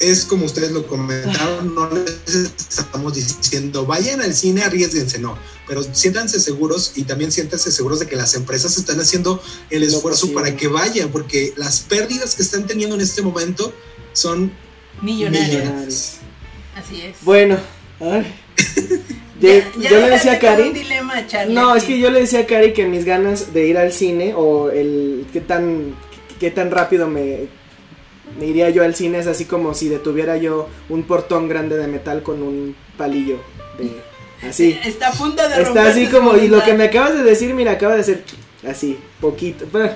[0.00, 5.36] es como ustedes lo comentaron, no les estamos diciendo, vayan al cine, arriesguense, no,
[5.66, 10.32] pero siéntanse seguros y también siéntanse seguros de que las empresas están haciendo el esfuerzo
[10.32, 13.72] para que vayan, porque las pérdidas que están teniendo en este momento
[14.12, 14.52] son.
[15.02, 16.12] Millonarios.
[16.74, 17.16] Así es.
[17.22, 17.58] Bueno,
[18.00, 18.34] ay.
[19.38, 20.62] Ya- Yo, ya yo le decía a Cari.
[20.68, 23.66] un dilema, Charlie, No, es que yo le decía a Cari que mis ganas de
[23.66, 25.94] ir al cine o el qué tan
[26.40, 27.46] qué tan rápido me
[28.40, 32.22] iría yo al cine es así como si detuviera yo un portón grande de metal
[32.22, 33.38] con un palillo
[33.78, 34.78] de- así.
[34.84, 37.72] Está a punto de Está así como, y lo que me acabas de decir, mira,
[37.72, 38.22] acaba de ser
[38.68, 39.64] así, poquito.
[39.72, 39.90] Bueno,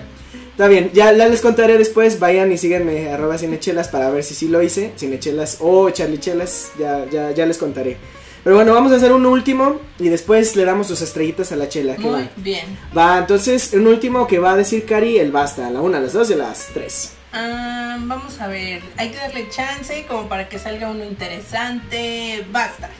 [0.53, 2.19] está bien, ya, ya les contaré después.
[2.19, 4.93] Vayan y síganme, arroba cinechelas, para ver si sí lo hice.
[4.97, 7.97] Cinechelas o charlichelas, ya, ya, ya les contaré.
[8.43, 11.69] Pero bueno, vamos a hacer un último y después le damos sus estrellitas a la
[11.69, 11.97] chela.
[11.97, 12.31] ¿qué Muy va?
[12.37, 12.65] bien.
[12.97, 16.01] Va, entonces, un último que va a decir Cari, el basta, a la una, a
[16.01, 17.13] las dos y a las tres.
[17.33, 18.83] Ah, vamos a ver.
[18.97, 22.45] Hay que darle chance como para que salga uno interesante.
[22.51, 22.91] Basta.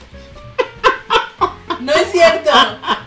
[1.81, 2.51] No es cierto.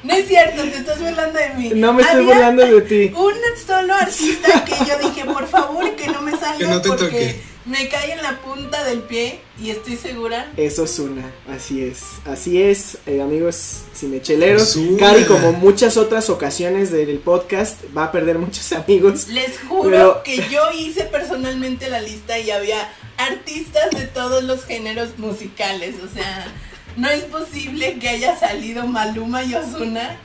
[0.03, 0.63] No es cierto.
[0.63, 1.71] Te estás burlando de mí.
[1.75, 3.15] No me estoy Había burlando de ti.
[3.15, 6.89] Un solo artista que yo dije, por favor, que no me salga Que no te
[6.89, 7.54] porque toque.
[7.67, 10.53] Me cae en la punta del pie y estoy segura.
[10.57, 14.77] Eso es una, así es, así es, eh, amigos cinecheleros.
[14.99, 19.29] Cari, como muchas otras ocasiones del podcast, va a perder muchos amigos.
[19.29, 24.65] Les juro Pero- que yo hice personalmente la lista y había artistas de todos los
[24.65, 25.95] géneros musicales.
[26.05, 26.53] O sea,
[26.97, 30.19] no es posible que haya salido Maluma y Ozuna.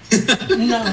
[0.57, 0.84] No.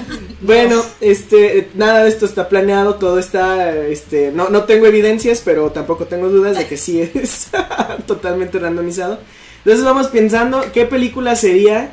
[0.40, 5.70] Bueno, este, nada de esto está planeado, todo está, este, no, no tengo evidencias, pero
[5.72, 7.48] tampoco tengo dudas de que sí es
[8.06, 9.18] totalmente randomizado.
[9.58, 11.92] Entonces vamos pensando, ¿qué película sería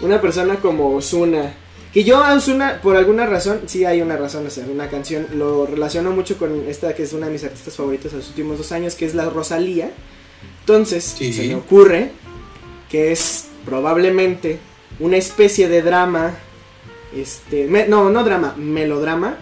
[0.00, 1.54] una persona como Ozuna?
[1.92, 5.26] Que yo a Ozuna, por alguna razón, sí hay una razón, o sea, una canción,
[5.34, 8.58] lo relaciono mucho con esta que es una de mis artistas favoritos de los últimos
[8.58, 9.90] dos años, que es la Rosalía.
[10.60, 11.32] Entonces, Sí.
[11.32, 12.12] se me ocurre
[12.90, 14.58] que es probablemente
[14.98, 16.34] una especie de drama,
[17.14, 19.36] este, me- no, no drama, melodrama,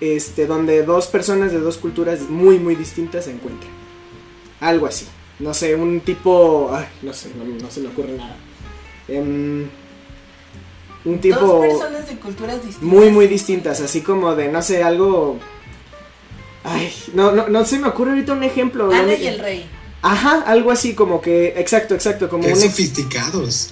[0.00, 3.70] este, donde dos personas de dos culturas muy, muy distintas se encuentran.
[4.60, 5.06] Algo así.
[5.38, 8.36] No sé, un tipo, ay, no sé, no, no se me ocurre nada.
[9.06, 9.68] Em,
[11.04, 12.82] un Dos tipo personas de culturas distintas.
[12.82, 15.38] muy, muy distintas, así como de, no sé, algo...
[16.64, 18.90] Ay, no, no, no se me ocurre ahorita un ejemplo.
[18.92, 19.64] Ana y el rey.
[20.02, 22.60] Ajá, algo así como que, exacto, exacto, como Qué un...
[22.60, 23.70] sofisticados.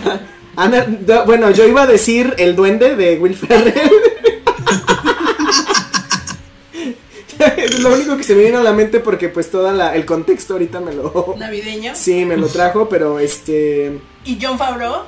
[0.56, 3.90] Ana- do- bueno, yo iba a decir el duende de Will Ferrell.
[7.56, 10.54] es lo único que se me vino a la mente porque pues todo el contexto
[10.54, 11.34] ahorita me lo...
[11.36, 11.92] Navideño.
[11.96, 13.98] Sí, me lo trajo, pero este...
[14.24, 15.02] Y John Favreau.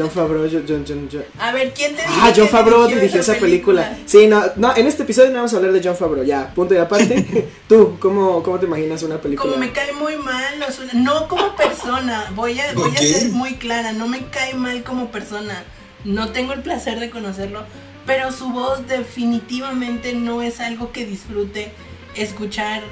[0.00, 3.20] John Favreau, yo- John, John, John- A ver, ¿quién te dijo Ah, John Favreau dirigió
[3.20, 3.98] esa película.
[4.06, 6.74] Sí, no, no, en este episodio no vamos a hablar de John Favreau, ya, punto
[6.74, 7.48] y aparte.
[7.68, 9.50] Tú, ¿cómo, ¿cómo te imaginas una película?
[9.50, 10.54] Como me cae muy mal,
[10.94, 15.10] no como persona, voy a, voy a ser muy clara, no me cae mal como
[15.10, 15.64] persona,
[16.04, 17.64] no tengo el placer de conocerlo,
[18.06, 21.72] pero su voz definitivamente no es algo que disfrute
[22.16, 22.82] escuchar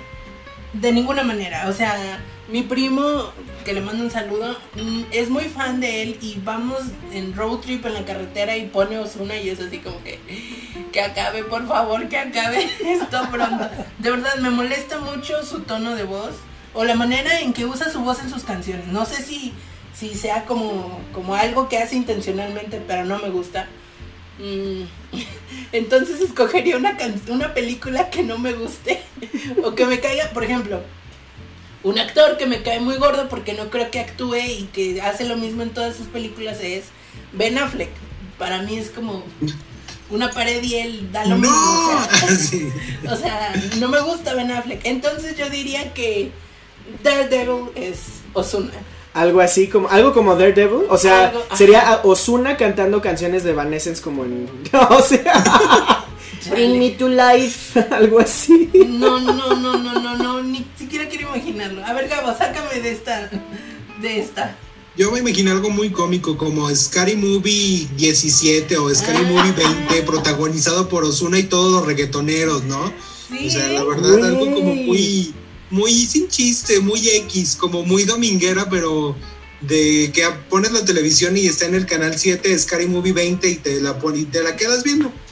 [0.74, 1.96] de ninguna manera, o sea,
[2.48, 3.30] mi primo,
[3.64, 6.80] que le mando un saludo, mm, es muy fan de él y vamos
[7.12, 10.18] en road trip en la carretera y pone Osuna y es así como que
[10.92, 13.68] que acabe, por favor, que acabe esto pronto.
[13.98, 16.34] De verdad, me molesta mucho su tono de voz
[16.74, 18.86] o la manera en que usa su voz en sus canciones.
[18.86, 19.52] No sé si,
[19.94, 23.68] si sea como, como algo que hace intencionalmente, pero no me gusta.
[24.38, 24.84] Mm,
[25.72, 26.96] Entonces escogería una,
[27.28, 29.02] una película que no me guste
[29.64, 30.82] o que me caiga, por ejemplo,
[31.84, 35.24] un actor que me cae muy gordo porque no creo que actúe y que hace
[35.24, 36.84] lo mismo en todas sus películas es
[37.32, 37.90] Ben Affleck.
[38.38, 39.22] Para mí es como
[40.10, 41.56] una pared y él da lo mismo.
[41.56, 42.68] o No, sea, Sí.
[43.10, 44.80] o sea, no me gusta Ben Affleck.
[44.84, 46.30] Entonces yo diría que
[47.02, 47.98] Daredevil es
[48.32, 48.72] Ozuna.
[49.14, 54.00] Algo así como, algo como Daredevil, o sea, Algo, sería Osuna cantando canciones de Evanescence
[54.02, 54.48] como en,
[54.90, 56.04] o sea,
[56.50, 58.70] Bring me to life, algo así.
[58.86, 61.07] No, no, no, no, no, no, ni siquiera
[61.58, 61.84] imaginarlo.
[61.84, 63.30] A ver, Gabo, sácame de esta,
[64.00, 64.56] de esta.
[64.96, 69.28] Yo me imagino algo muy cómico como Scary Movie 17 o Scary Ah.
[69.30, 72.92] Movie 20 protagonizado por Osuna y todos los reggaetoneros, ¿no?
[73.28, 73.46] Sí.
[73.46, 75.34] O sea, la verdad, algo como muy,
[75.70, 79.14] muy sin chiste, muy X, como muy dominguera, pero
[79.60, 83.54] de que pones la televisión y está en el canal 7 Scary Movie 20 y
[83.56, 85.12] te la, y te la quedas viendo.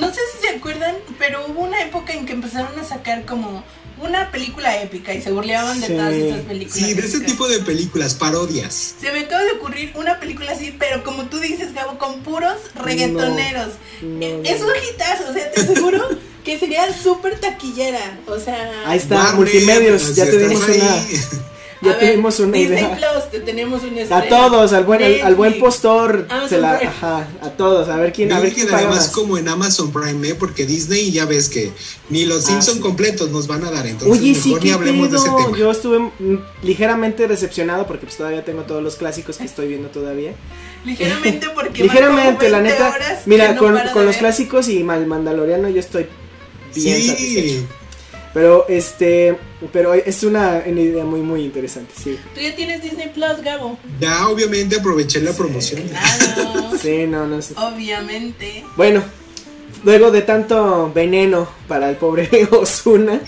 [0.00, 3.62] No sé si se acuerdan, pero hubo una época en que empezaron a sacar como
[4.02, 5.92] una película épica y se burleaban de Sí.
[5.94, 6.78] todas esas películas.
[6.88, 8.94] Sí, de ese tipo de películas, parodias.
[9.00, 12.54] Se me acaba de ocurrir una película así, pero como tú dices, Gabo, con puros
[12.74, 13.74] reggaetoneros.
[14.02, 14.48] No, Eh, no.
[14.48, 16.08] Es un hitazo, o sea, te aseguro
[16.44, 18.18] que sería súper taquillera.
[18.26, 20.80] O sea, Ahí está, multimedios, ya tuvimos ahí.
[20.80, 21.06] una,
[21.84, 22.96] ya a ver, tuvimos una Disney idea.
[22.96, 24.28] Plus, te tenemos una A estrella.
[24.28, 28.32] todos, al buen, al, al buen postor, se la, ajá, a todos, a ver quién,
[28.32, 29.08] a ver quién paga más más.
[29.10, 30.34] como en Amazon Prime, ¿eh?
[30.34, 31.72] porque Disney ya ves que
[32.10, 32.80] ni los Ah, Simpson sí.
[32.80, 35.56] completos nos van a dar, entonces Oye, sí, mejor ni qué hablemos de ese tema.
[35.58, 36.10] Yo estuve
[36.62, 40.32] ligeramente decepcionado porque pues todavía tengo todos los clásicos que estoy viendo todavía.
[40.84, 43.22] Ligeramente porque Ligeramente, la van como 20 neta.
[43.26, 44.18] Mira, no con, con los ver.
[44.18, 46.06] clásicos y Mal Mandaloriano yo estoy
[46.74, 47.66] bien satisfecho.
[48.34, 49.38] Pero este,
[49.72, 52.18] pero es una, una idea muy muy interesante, sí.
[52.34, 53.78] Tú ya tienes Disney Plus, Gabo.
[54.00, 55.82] Ya obviamente aproveché la promoción.
[55.88, 56.76] Claro.
[56.76, 57.54] Sí, no, no sé.
[57.56, 58.64] Obviamente.
[58.76, 59.04] Bueno,
[59.84, 63.20] luego de tanto veneno para el pobre Osuna,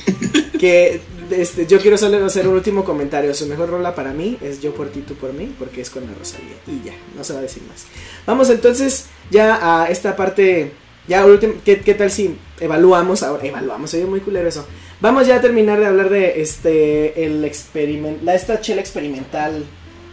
[0.59, 1.01] que
[1.31, 3.33] este, yo quiero solo hacer un último comentario.
[3.33, 6.05] Su mejor rola para mí es Yo por ti, tú por mí, porque es con
[6.05, 6.57] la Rosalía.
[6.67, 7.85] Y ya, no se va a decir más.
[8.27, 10.73] Vamos entonces ya a esta parte.
[11.07, 13.47] Ya, último, ¿qué, ¿qué tal si evaluamos ahora?
[13.47, 14.67] Evaluamos, oye, muy culero eso.
[15.01, 19.65] Vamos ya a terminar de hablar de este, el experiment, la, esta chela experimental,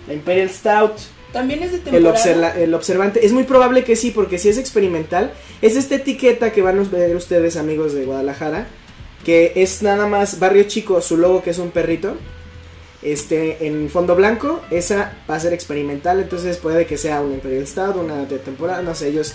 [0.07, 0.93] la Imperial Stout.
[1.31, 2.09] También es de El, temporada.
[2.11, 3.25] observa- el observante.
[3.25, 5.31] Es muy probable que sí, porque si es experimental,
[5.61, 8.67] es esta etiqueta que van a ver ustedes, amigos de Guadalajara,
[9.25, 12.15] que es nada más Barrio Chico, su logo que es un perrito.
[13.01, 17.67] Este, en fondo blanco, esa va a ser experimental, entonces puede que sea una Imperial
[17.67, 19.33] Stout, una de temporada, no sé, ellos,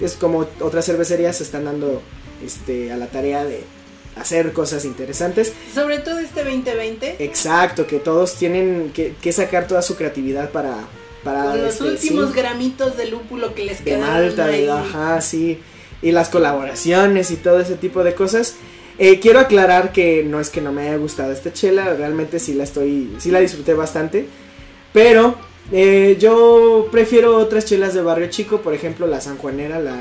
[0.00, 2.00] es como otras cervecerías se están dando
[2.42, 3.64] este, a la tarea de
[4.16, 5.52] hacer cosas interesantes.
[5.74, 7.16] Sobre todo este 2020.
[7.24, 10.76] Exacto, que todos tienen que, que sacar toda su creatividad para...
[11.24, 12.36] para Con los este, últimos sí.
[12.36, 14.62] gramitos de lúpulo que les de quedaron Malta, ahí.
[14.62, 15.58] de, ajá, sí,
[16.02, 18.56] y las colaboraciones y todo ese tipo de cosas.
[18.98, 22.52] Eh, quiero aclarar que no es que no me haya gustado esta chela, realmente sí
[22.54, 24.26] la estoy, sí la disfruté bastante,
[24.92, 25.34] pero
[25.72, 29.96] eh, yo prefiero otras chelas de barrio chico, por ejemplo la sanjuanera, la,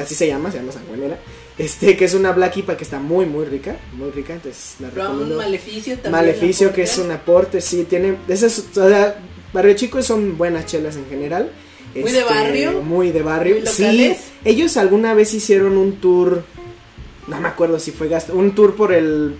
[0.00, 1.18] así se llama, se llama sanjuanera,
[1.58, 4.88] este que es una black IPA que está muy muy rica, muy rica, entonces la
[4.88, 5.36] Pero recomiendo.
[5.36, 6.12] maleficio también.
[6.12, 9.16] Maleficio que es un aporte, sí, tiene, esas, o sea,
[9.52, 11.50] barrio chico son buenas chelas en general.
[11.94, 13.56] Muy de barrio, Muy de barrio.
[13.56, 14.16] muy sí,
[14.46, 16.42] ellos alguna vez hicieron un tour,
[17.26, 19.36] no me acuerdo si fue gasto, un tour por el,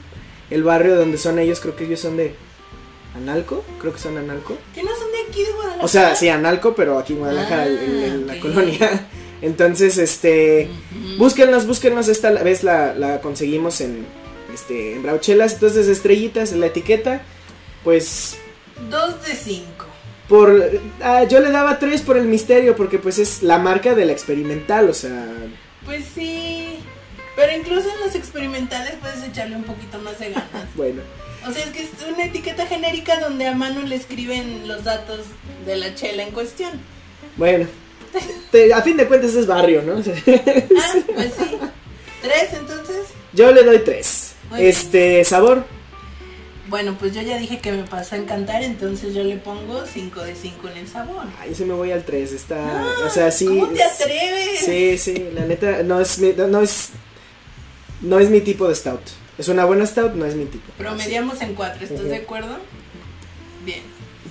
[0.50, 2.34] el barrio donde son ellos, creo que ellos son de
[3.16, 4.56] Analco, creo que son Analco.
[4.74, 5.84] Que no son de aquí de Guadalajara.
[5.84, 9.06] O sea, sí, Analco, pero aquí en Guadalajara, Ah, en, en la colonia.
[9.42, 10.68] Entonces, este,
[11.18, 14.06] búsquenlos, búsquenlos, esta vez la, la conseguimos en,
[14.54, 17.22] este, en Brauchelas, entonces estrellitas, la etiqueta,
[17.82, 18.38] pues
[18.88, 19.86] Dos de cinco.
[20.28, 20.70] por
[21.02, 24.12] ah, yo le daba tres por el misterio porque pues es la marca de la
[24.12, 25.26] experimental o sea
[25.84, 26.78] Pues sí.
[27.36, 30.66] Pero incluso en los experimentales puedes echarle un poquito más de ganas.
[30.74, 31.02] bueno
[31.48, 35.20] O sea, es que es una etiqueta genérica donde a mano le escriben los datos
[35.66, 36.72] de la chela en cuestión.
[37.36, 37.66] bueno
[38.50, 40.02] Te- a fin de cuentas es barrio no Ah,
[41.14, 41.56] pues sí.
[42.22, 43.06] ¿Tres entonces?
[43.32, 44.70] yo le doy tres Muy bien.
[44.70, 45.64] este sabor
[46.68, 50.20] Bueno, pues yo ya dije que me pasó a encantar, entonces yo le pongo 5
[50.22, 51.24] de 5 en el sabor.
[51.40, 54.58] ahí se me voy al tres está o sea sí ¿Cómo te es- atreves?
[54.64, 56.90] sí sí la neta no es mi, no es
[58.02, 59.00] no es mi tipo de stout
[59.38, 62.58] es una buena stout no es mi tipo Promediamos en 4, ¿estás de acuerdo?
[63.64, 63.82] Bien.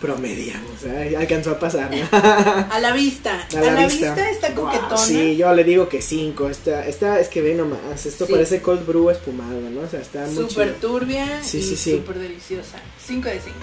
[0.02, 1.16] Promediamos ¿eh?
[1.18, 1.98] alcanzó a pasar ¿no?
[2.12, 3.48] A la vista.
[3.56, 4.30] A la, vista.
[4.30, 4.98] está Wow, coquetona.
[4.98, 6.50] sí, yo le digo que 5.
[6.50, 8.06] Esta, esta es que ve nomás.
[8.06, 8.32] Esto Sí.
[8.34, 9.82] parece cold brew espumado, ¿no?
[9.82, 11.92] O sea, está muy Súper turbia Sí, y sí, sí.
[11.98, 12.80] súper deliciosa.
[13.06, 13.56] 5 de 5.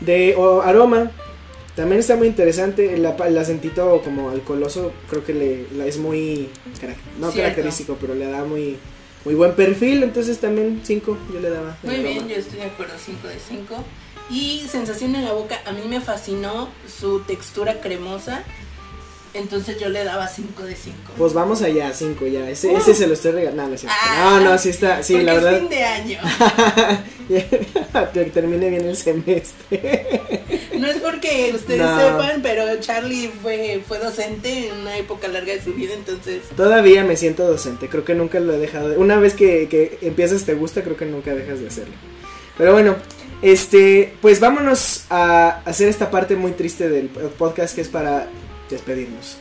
[0.00, 1.10] De o, aroma,
[1.76, 2.92] también está muy interesante.
[2.94, 6.48] El, el acentito como alcoholoso, creo que le, la- es muy.
[7.20, 7.36] No Cierto.
[7.36, 8.76] característico, pero le da muy,
[9.24, 10.02] muy buen perfil.
[10.02, 11.76] Entonces también 5 yo le daba.
[11.84, 13.84] Muy bien, yo estoy de acuerdo, 5 de 5.
[14.30, 16.68] Y sensación en la boca, a mí me fascinó
[16.98, 18.42] su textura cremosa.
[19.34, 20.96] Entonces yo le daba 5 de 5.
[21.18, 22.48] Pues vamos allá, 5 ya.
[22.48, 22.76] Ese, Uh.
[22.76, 23.70] ese se lo estoy regalando.
[23.70, 23.98] No, es cierto.
[24.00, 24.38] Ah.
[24.40, 25.02] no, no, sí está.
[25.02, 25.58] Sí, la es verdad.
[25.58, 26.18] fin de año.
[28.12, 30.20] que termine bien el semestre.
[30.78, 31.96] No es porque ustedes No.
[31.98, 37.02] sepan, pero Charlie fue, fue docente en una época larga de su vida, entonces Todavía
[37.04, 38.88] me siento docente, creo que nunca lo he dejado.
[38.90, 41.94] de- Una vez que, que empiezas te gusta, creo que nunca dejas de hacerlo.
[42.58, 42.96] Pero bueno,
[43.44, 48.26] este, pues vámonos a hacer esta parte muy triste del podcast que es para
[48.70, 49.36] despedirnos.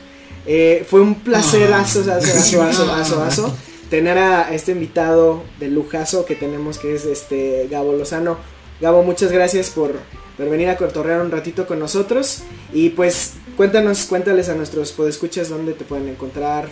[0.45, 1.79] Eh, fue un placer, Ah.
[1.79, 3.57] aso, aso, aso, aso,
[3.89, 8.37] tener a este invitado de lujazo que tenemos que es este Gabo Lozano.
[8.81, 9.93] Gabo, muchas gracias por,
[10.35, 12.39] por venir a cotorrear un ratito con nosotros.
[12.73, 16.67] Y pues cuéntanos, cuéntales a nuestros podescuchas dónde te pueden encontrar,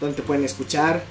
[0.00, 1.04] dónde te pueden escuchar.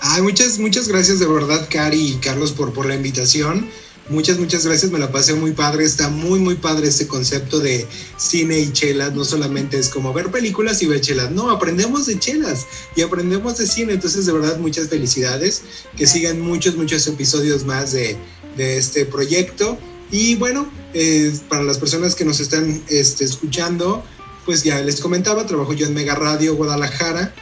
[0.00, 3.70] Ay, muchas, muchas gracias de verdad, Cari y Carlos, por, por la invitación.
[4.10, 5.84] Muchas, muchas gracias, me la pasé muy padre.
[5.84, 7.86] Está muy, muy padre este concepto de
[8.18, 9.14] cine y chelas.
[9.14, 12.66] No solamente es como ver películas y ver chelas, no, aprendemos de chelas
[12.96, 13.94] y aprendemos de cine.
[13.94, 15.62] Entonces, de verdad, muchas felicidades.
[15.96, 18.16] Que sigan muchos, muchos episodios más de,
[18.56, 19.78] de este proyecto.
[20.10, 24.04] Y bueno, eh, para las personas que nos están este, escuchando,
[24.44, 27.34] pues ya les comentaba, trabajo yo en Mega Radio Guadalajara.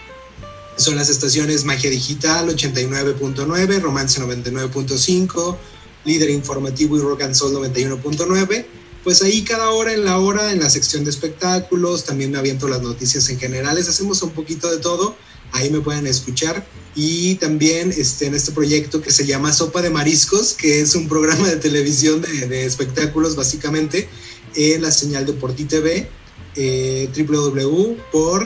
[0.77, 5.57] Son las estaciones Magia Digital 89.9, Romance 99.5,
[6.05, 8.65] Líder Informativo y Rock and Soul 91.9.
[9.05, 12.69] Pues ahí cada hora en la hora, en la sección de espectáculos, también me aviento
[12.69, 15.17] las noticias en generales, hacemos un poquito de todo.
[15.53, 16.65] ahí me pueden escuchar.
[16.95, 21.09] Y también este, en este proyecto que se llama Sopa de Mariscos, que es un
[21.09, 24.09] programa de televisión de, espectáculos básicamente,
[24.55, 26.09] en la señal de Porti TV,
[26.55, 28.45] eh, www por,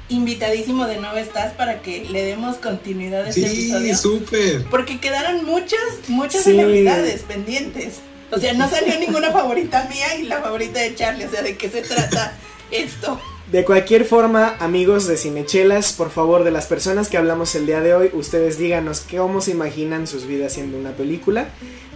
[0.08, 3.96] Invitadísimo de nuevo estás para que le demos continuidad a este Sí, episodio.
[3.96, 4.64] súper.
[4.64, 5.78] Porque quedaron muchas,
[6.08, 6.50] muchas Sí.
[6.50, 8.00] celebridades pendientes.
[8.32, 11.26] O sea, no salió ninguna favorita mía y la favorita de Charlie.
[11.26, 12.32] O sea, ¿de qué se trata
[12.72, 13.20] esto?
[13.50, 17.80] De cualquier forma, amigos de Cinechelas, por favor, de las personas que hablamos el día
[17.80, 21.48] de hoy, ustedes díganos cómo se imaginan sus vidas siendo una película.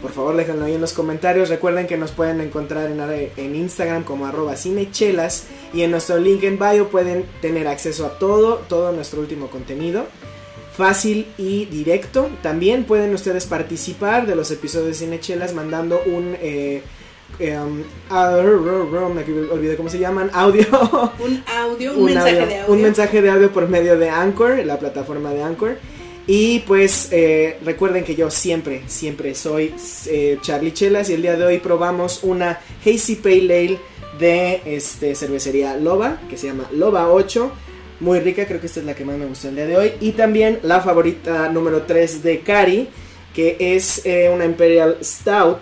[0.03, 1.51] Por favor, déjenlo ahí en los comentarios.
[1.51, 6.59] Recuerden que nos pueden encontrar en, Instagram como arroba cinechelas y en nuestro link en
[6.59, 10.07] bio pueden tener acceso a todo, todo nuestro último contenido.
[10.77, 12.31] Fácil y directo.
[12.43, 16.37] También pueden ustedes participar de los episodios de Cinechelas mandando un...
[16.41, 16.83] eh,
[18.11, 20.65] ah, me olvidé cómo se llaman, audio
[21.19, 22.75] Un audio, un, un mensaje audio- de audio.
[22.75, 25.77] un mensaje de audio por medio de Anchor, la plataforma de Anchor.
[26.27, 29.75] Y pues eh, recuerden que yo siempre, siempre soy
[30.07, 33.79] eh, Charlie Chelas y el día de hoy probamos una Hazy Pale Ale
[34.19, 37.53] de este, cervecería Loba, que se llama Loba 8.
[38.01, 39.93] Muy rica, creo que esta es la que más me gustó el día de hoy.
[40.01, 42.89] Y también la favorita número 3 de Cari,
[43.35, 45.59] que es eh, una Imperial Stout.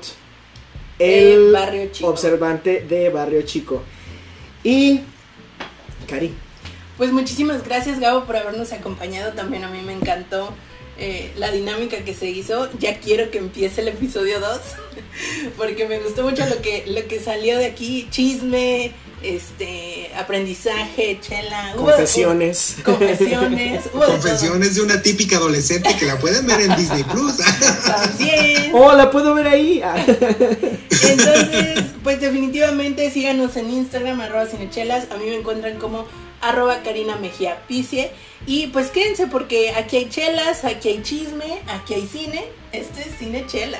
[1.02, 2.08] De El Barrio Chico.
[2.08, 3.82] observante de Barrio Chico.
[4.64, 5.00] Y
[6.06, 6.32] Cari.
[6.96, 9.32] Pues muchísimas gracias Gabo por habernos acompañado.
[9.32, 10.52] También a mí me encantó
[10.98, 12.68] eh, la dinámica que se hizo.
[12.78, 14.60] Ya quiero que empiece el episodio 2
[15.56, 18.92] porque me gustó mucho lo que lo que salió de aquí, chisme,
[19.22, 22.76] este aprendizaje, chela, Confesiones.
[22.78, 24.04] hubo- confesiones, hubo.
[24.04, 27.36] Confesiones de una típica adolescente que la pueden ver en Disney Plus.
[27.84, 28.70] También.
[28.74, 29.80] Oh, la puedo ver ahí.
[29.84, 29.96] Ah.
[30.90, 35.06] Entonces, pues definitivamente síganos en Instagram, arroba cinechelas.
[35.10, 36.06] A mí me encuentran como
[36.40, 38.10] arroba Karina Mejía Picie.
[38.46, 42.44] Y pues quédense porque aquí hay chelas, aquí hay chisme, aquí hay cine.
[42.72, 43.78] Este es Cine Chela.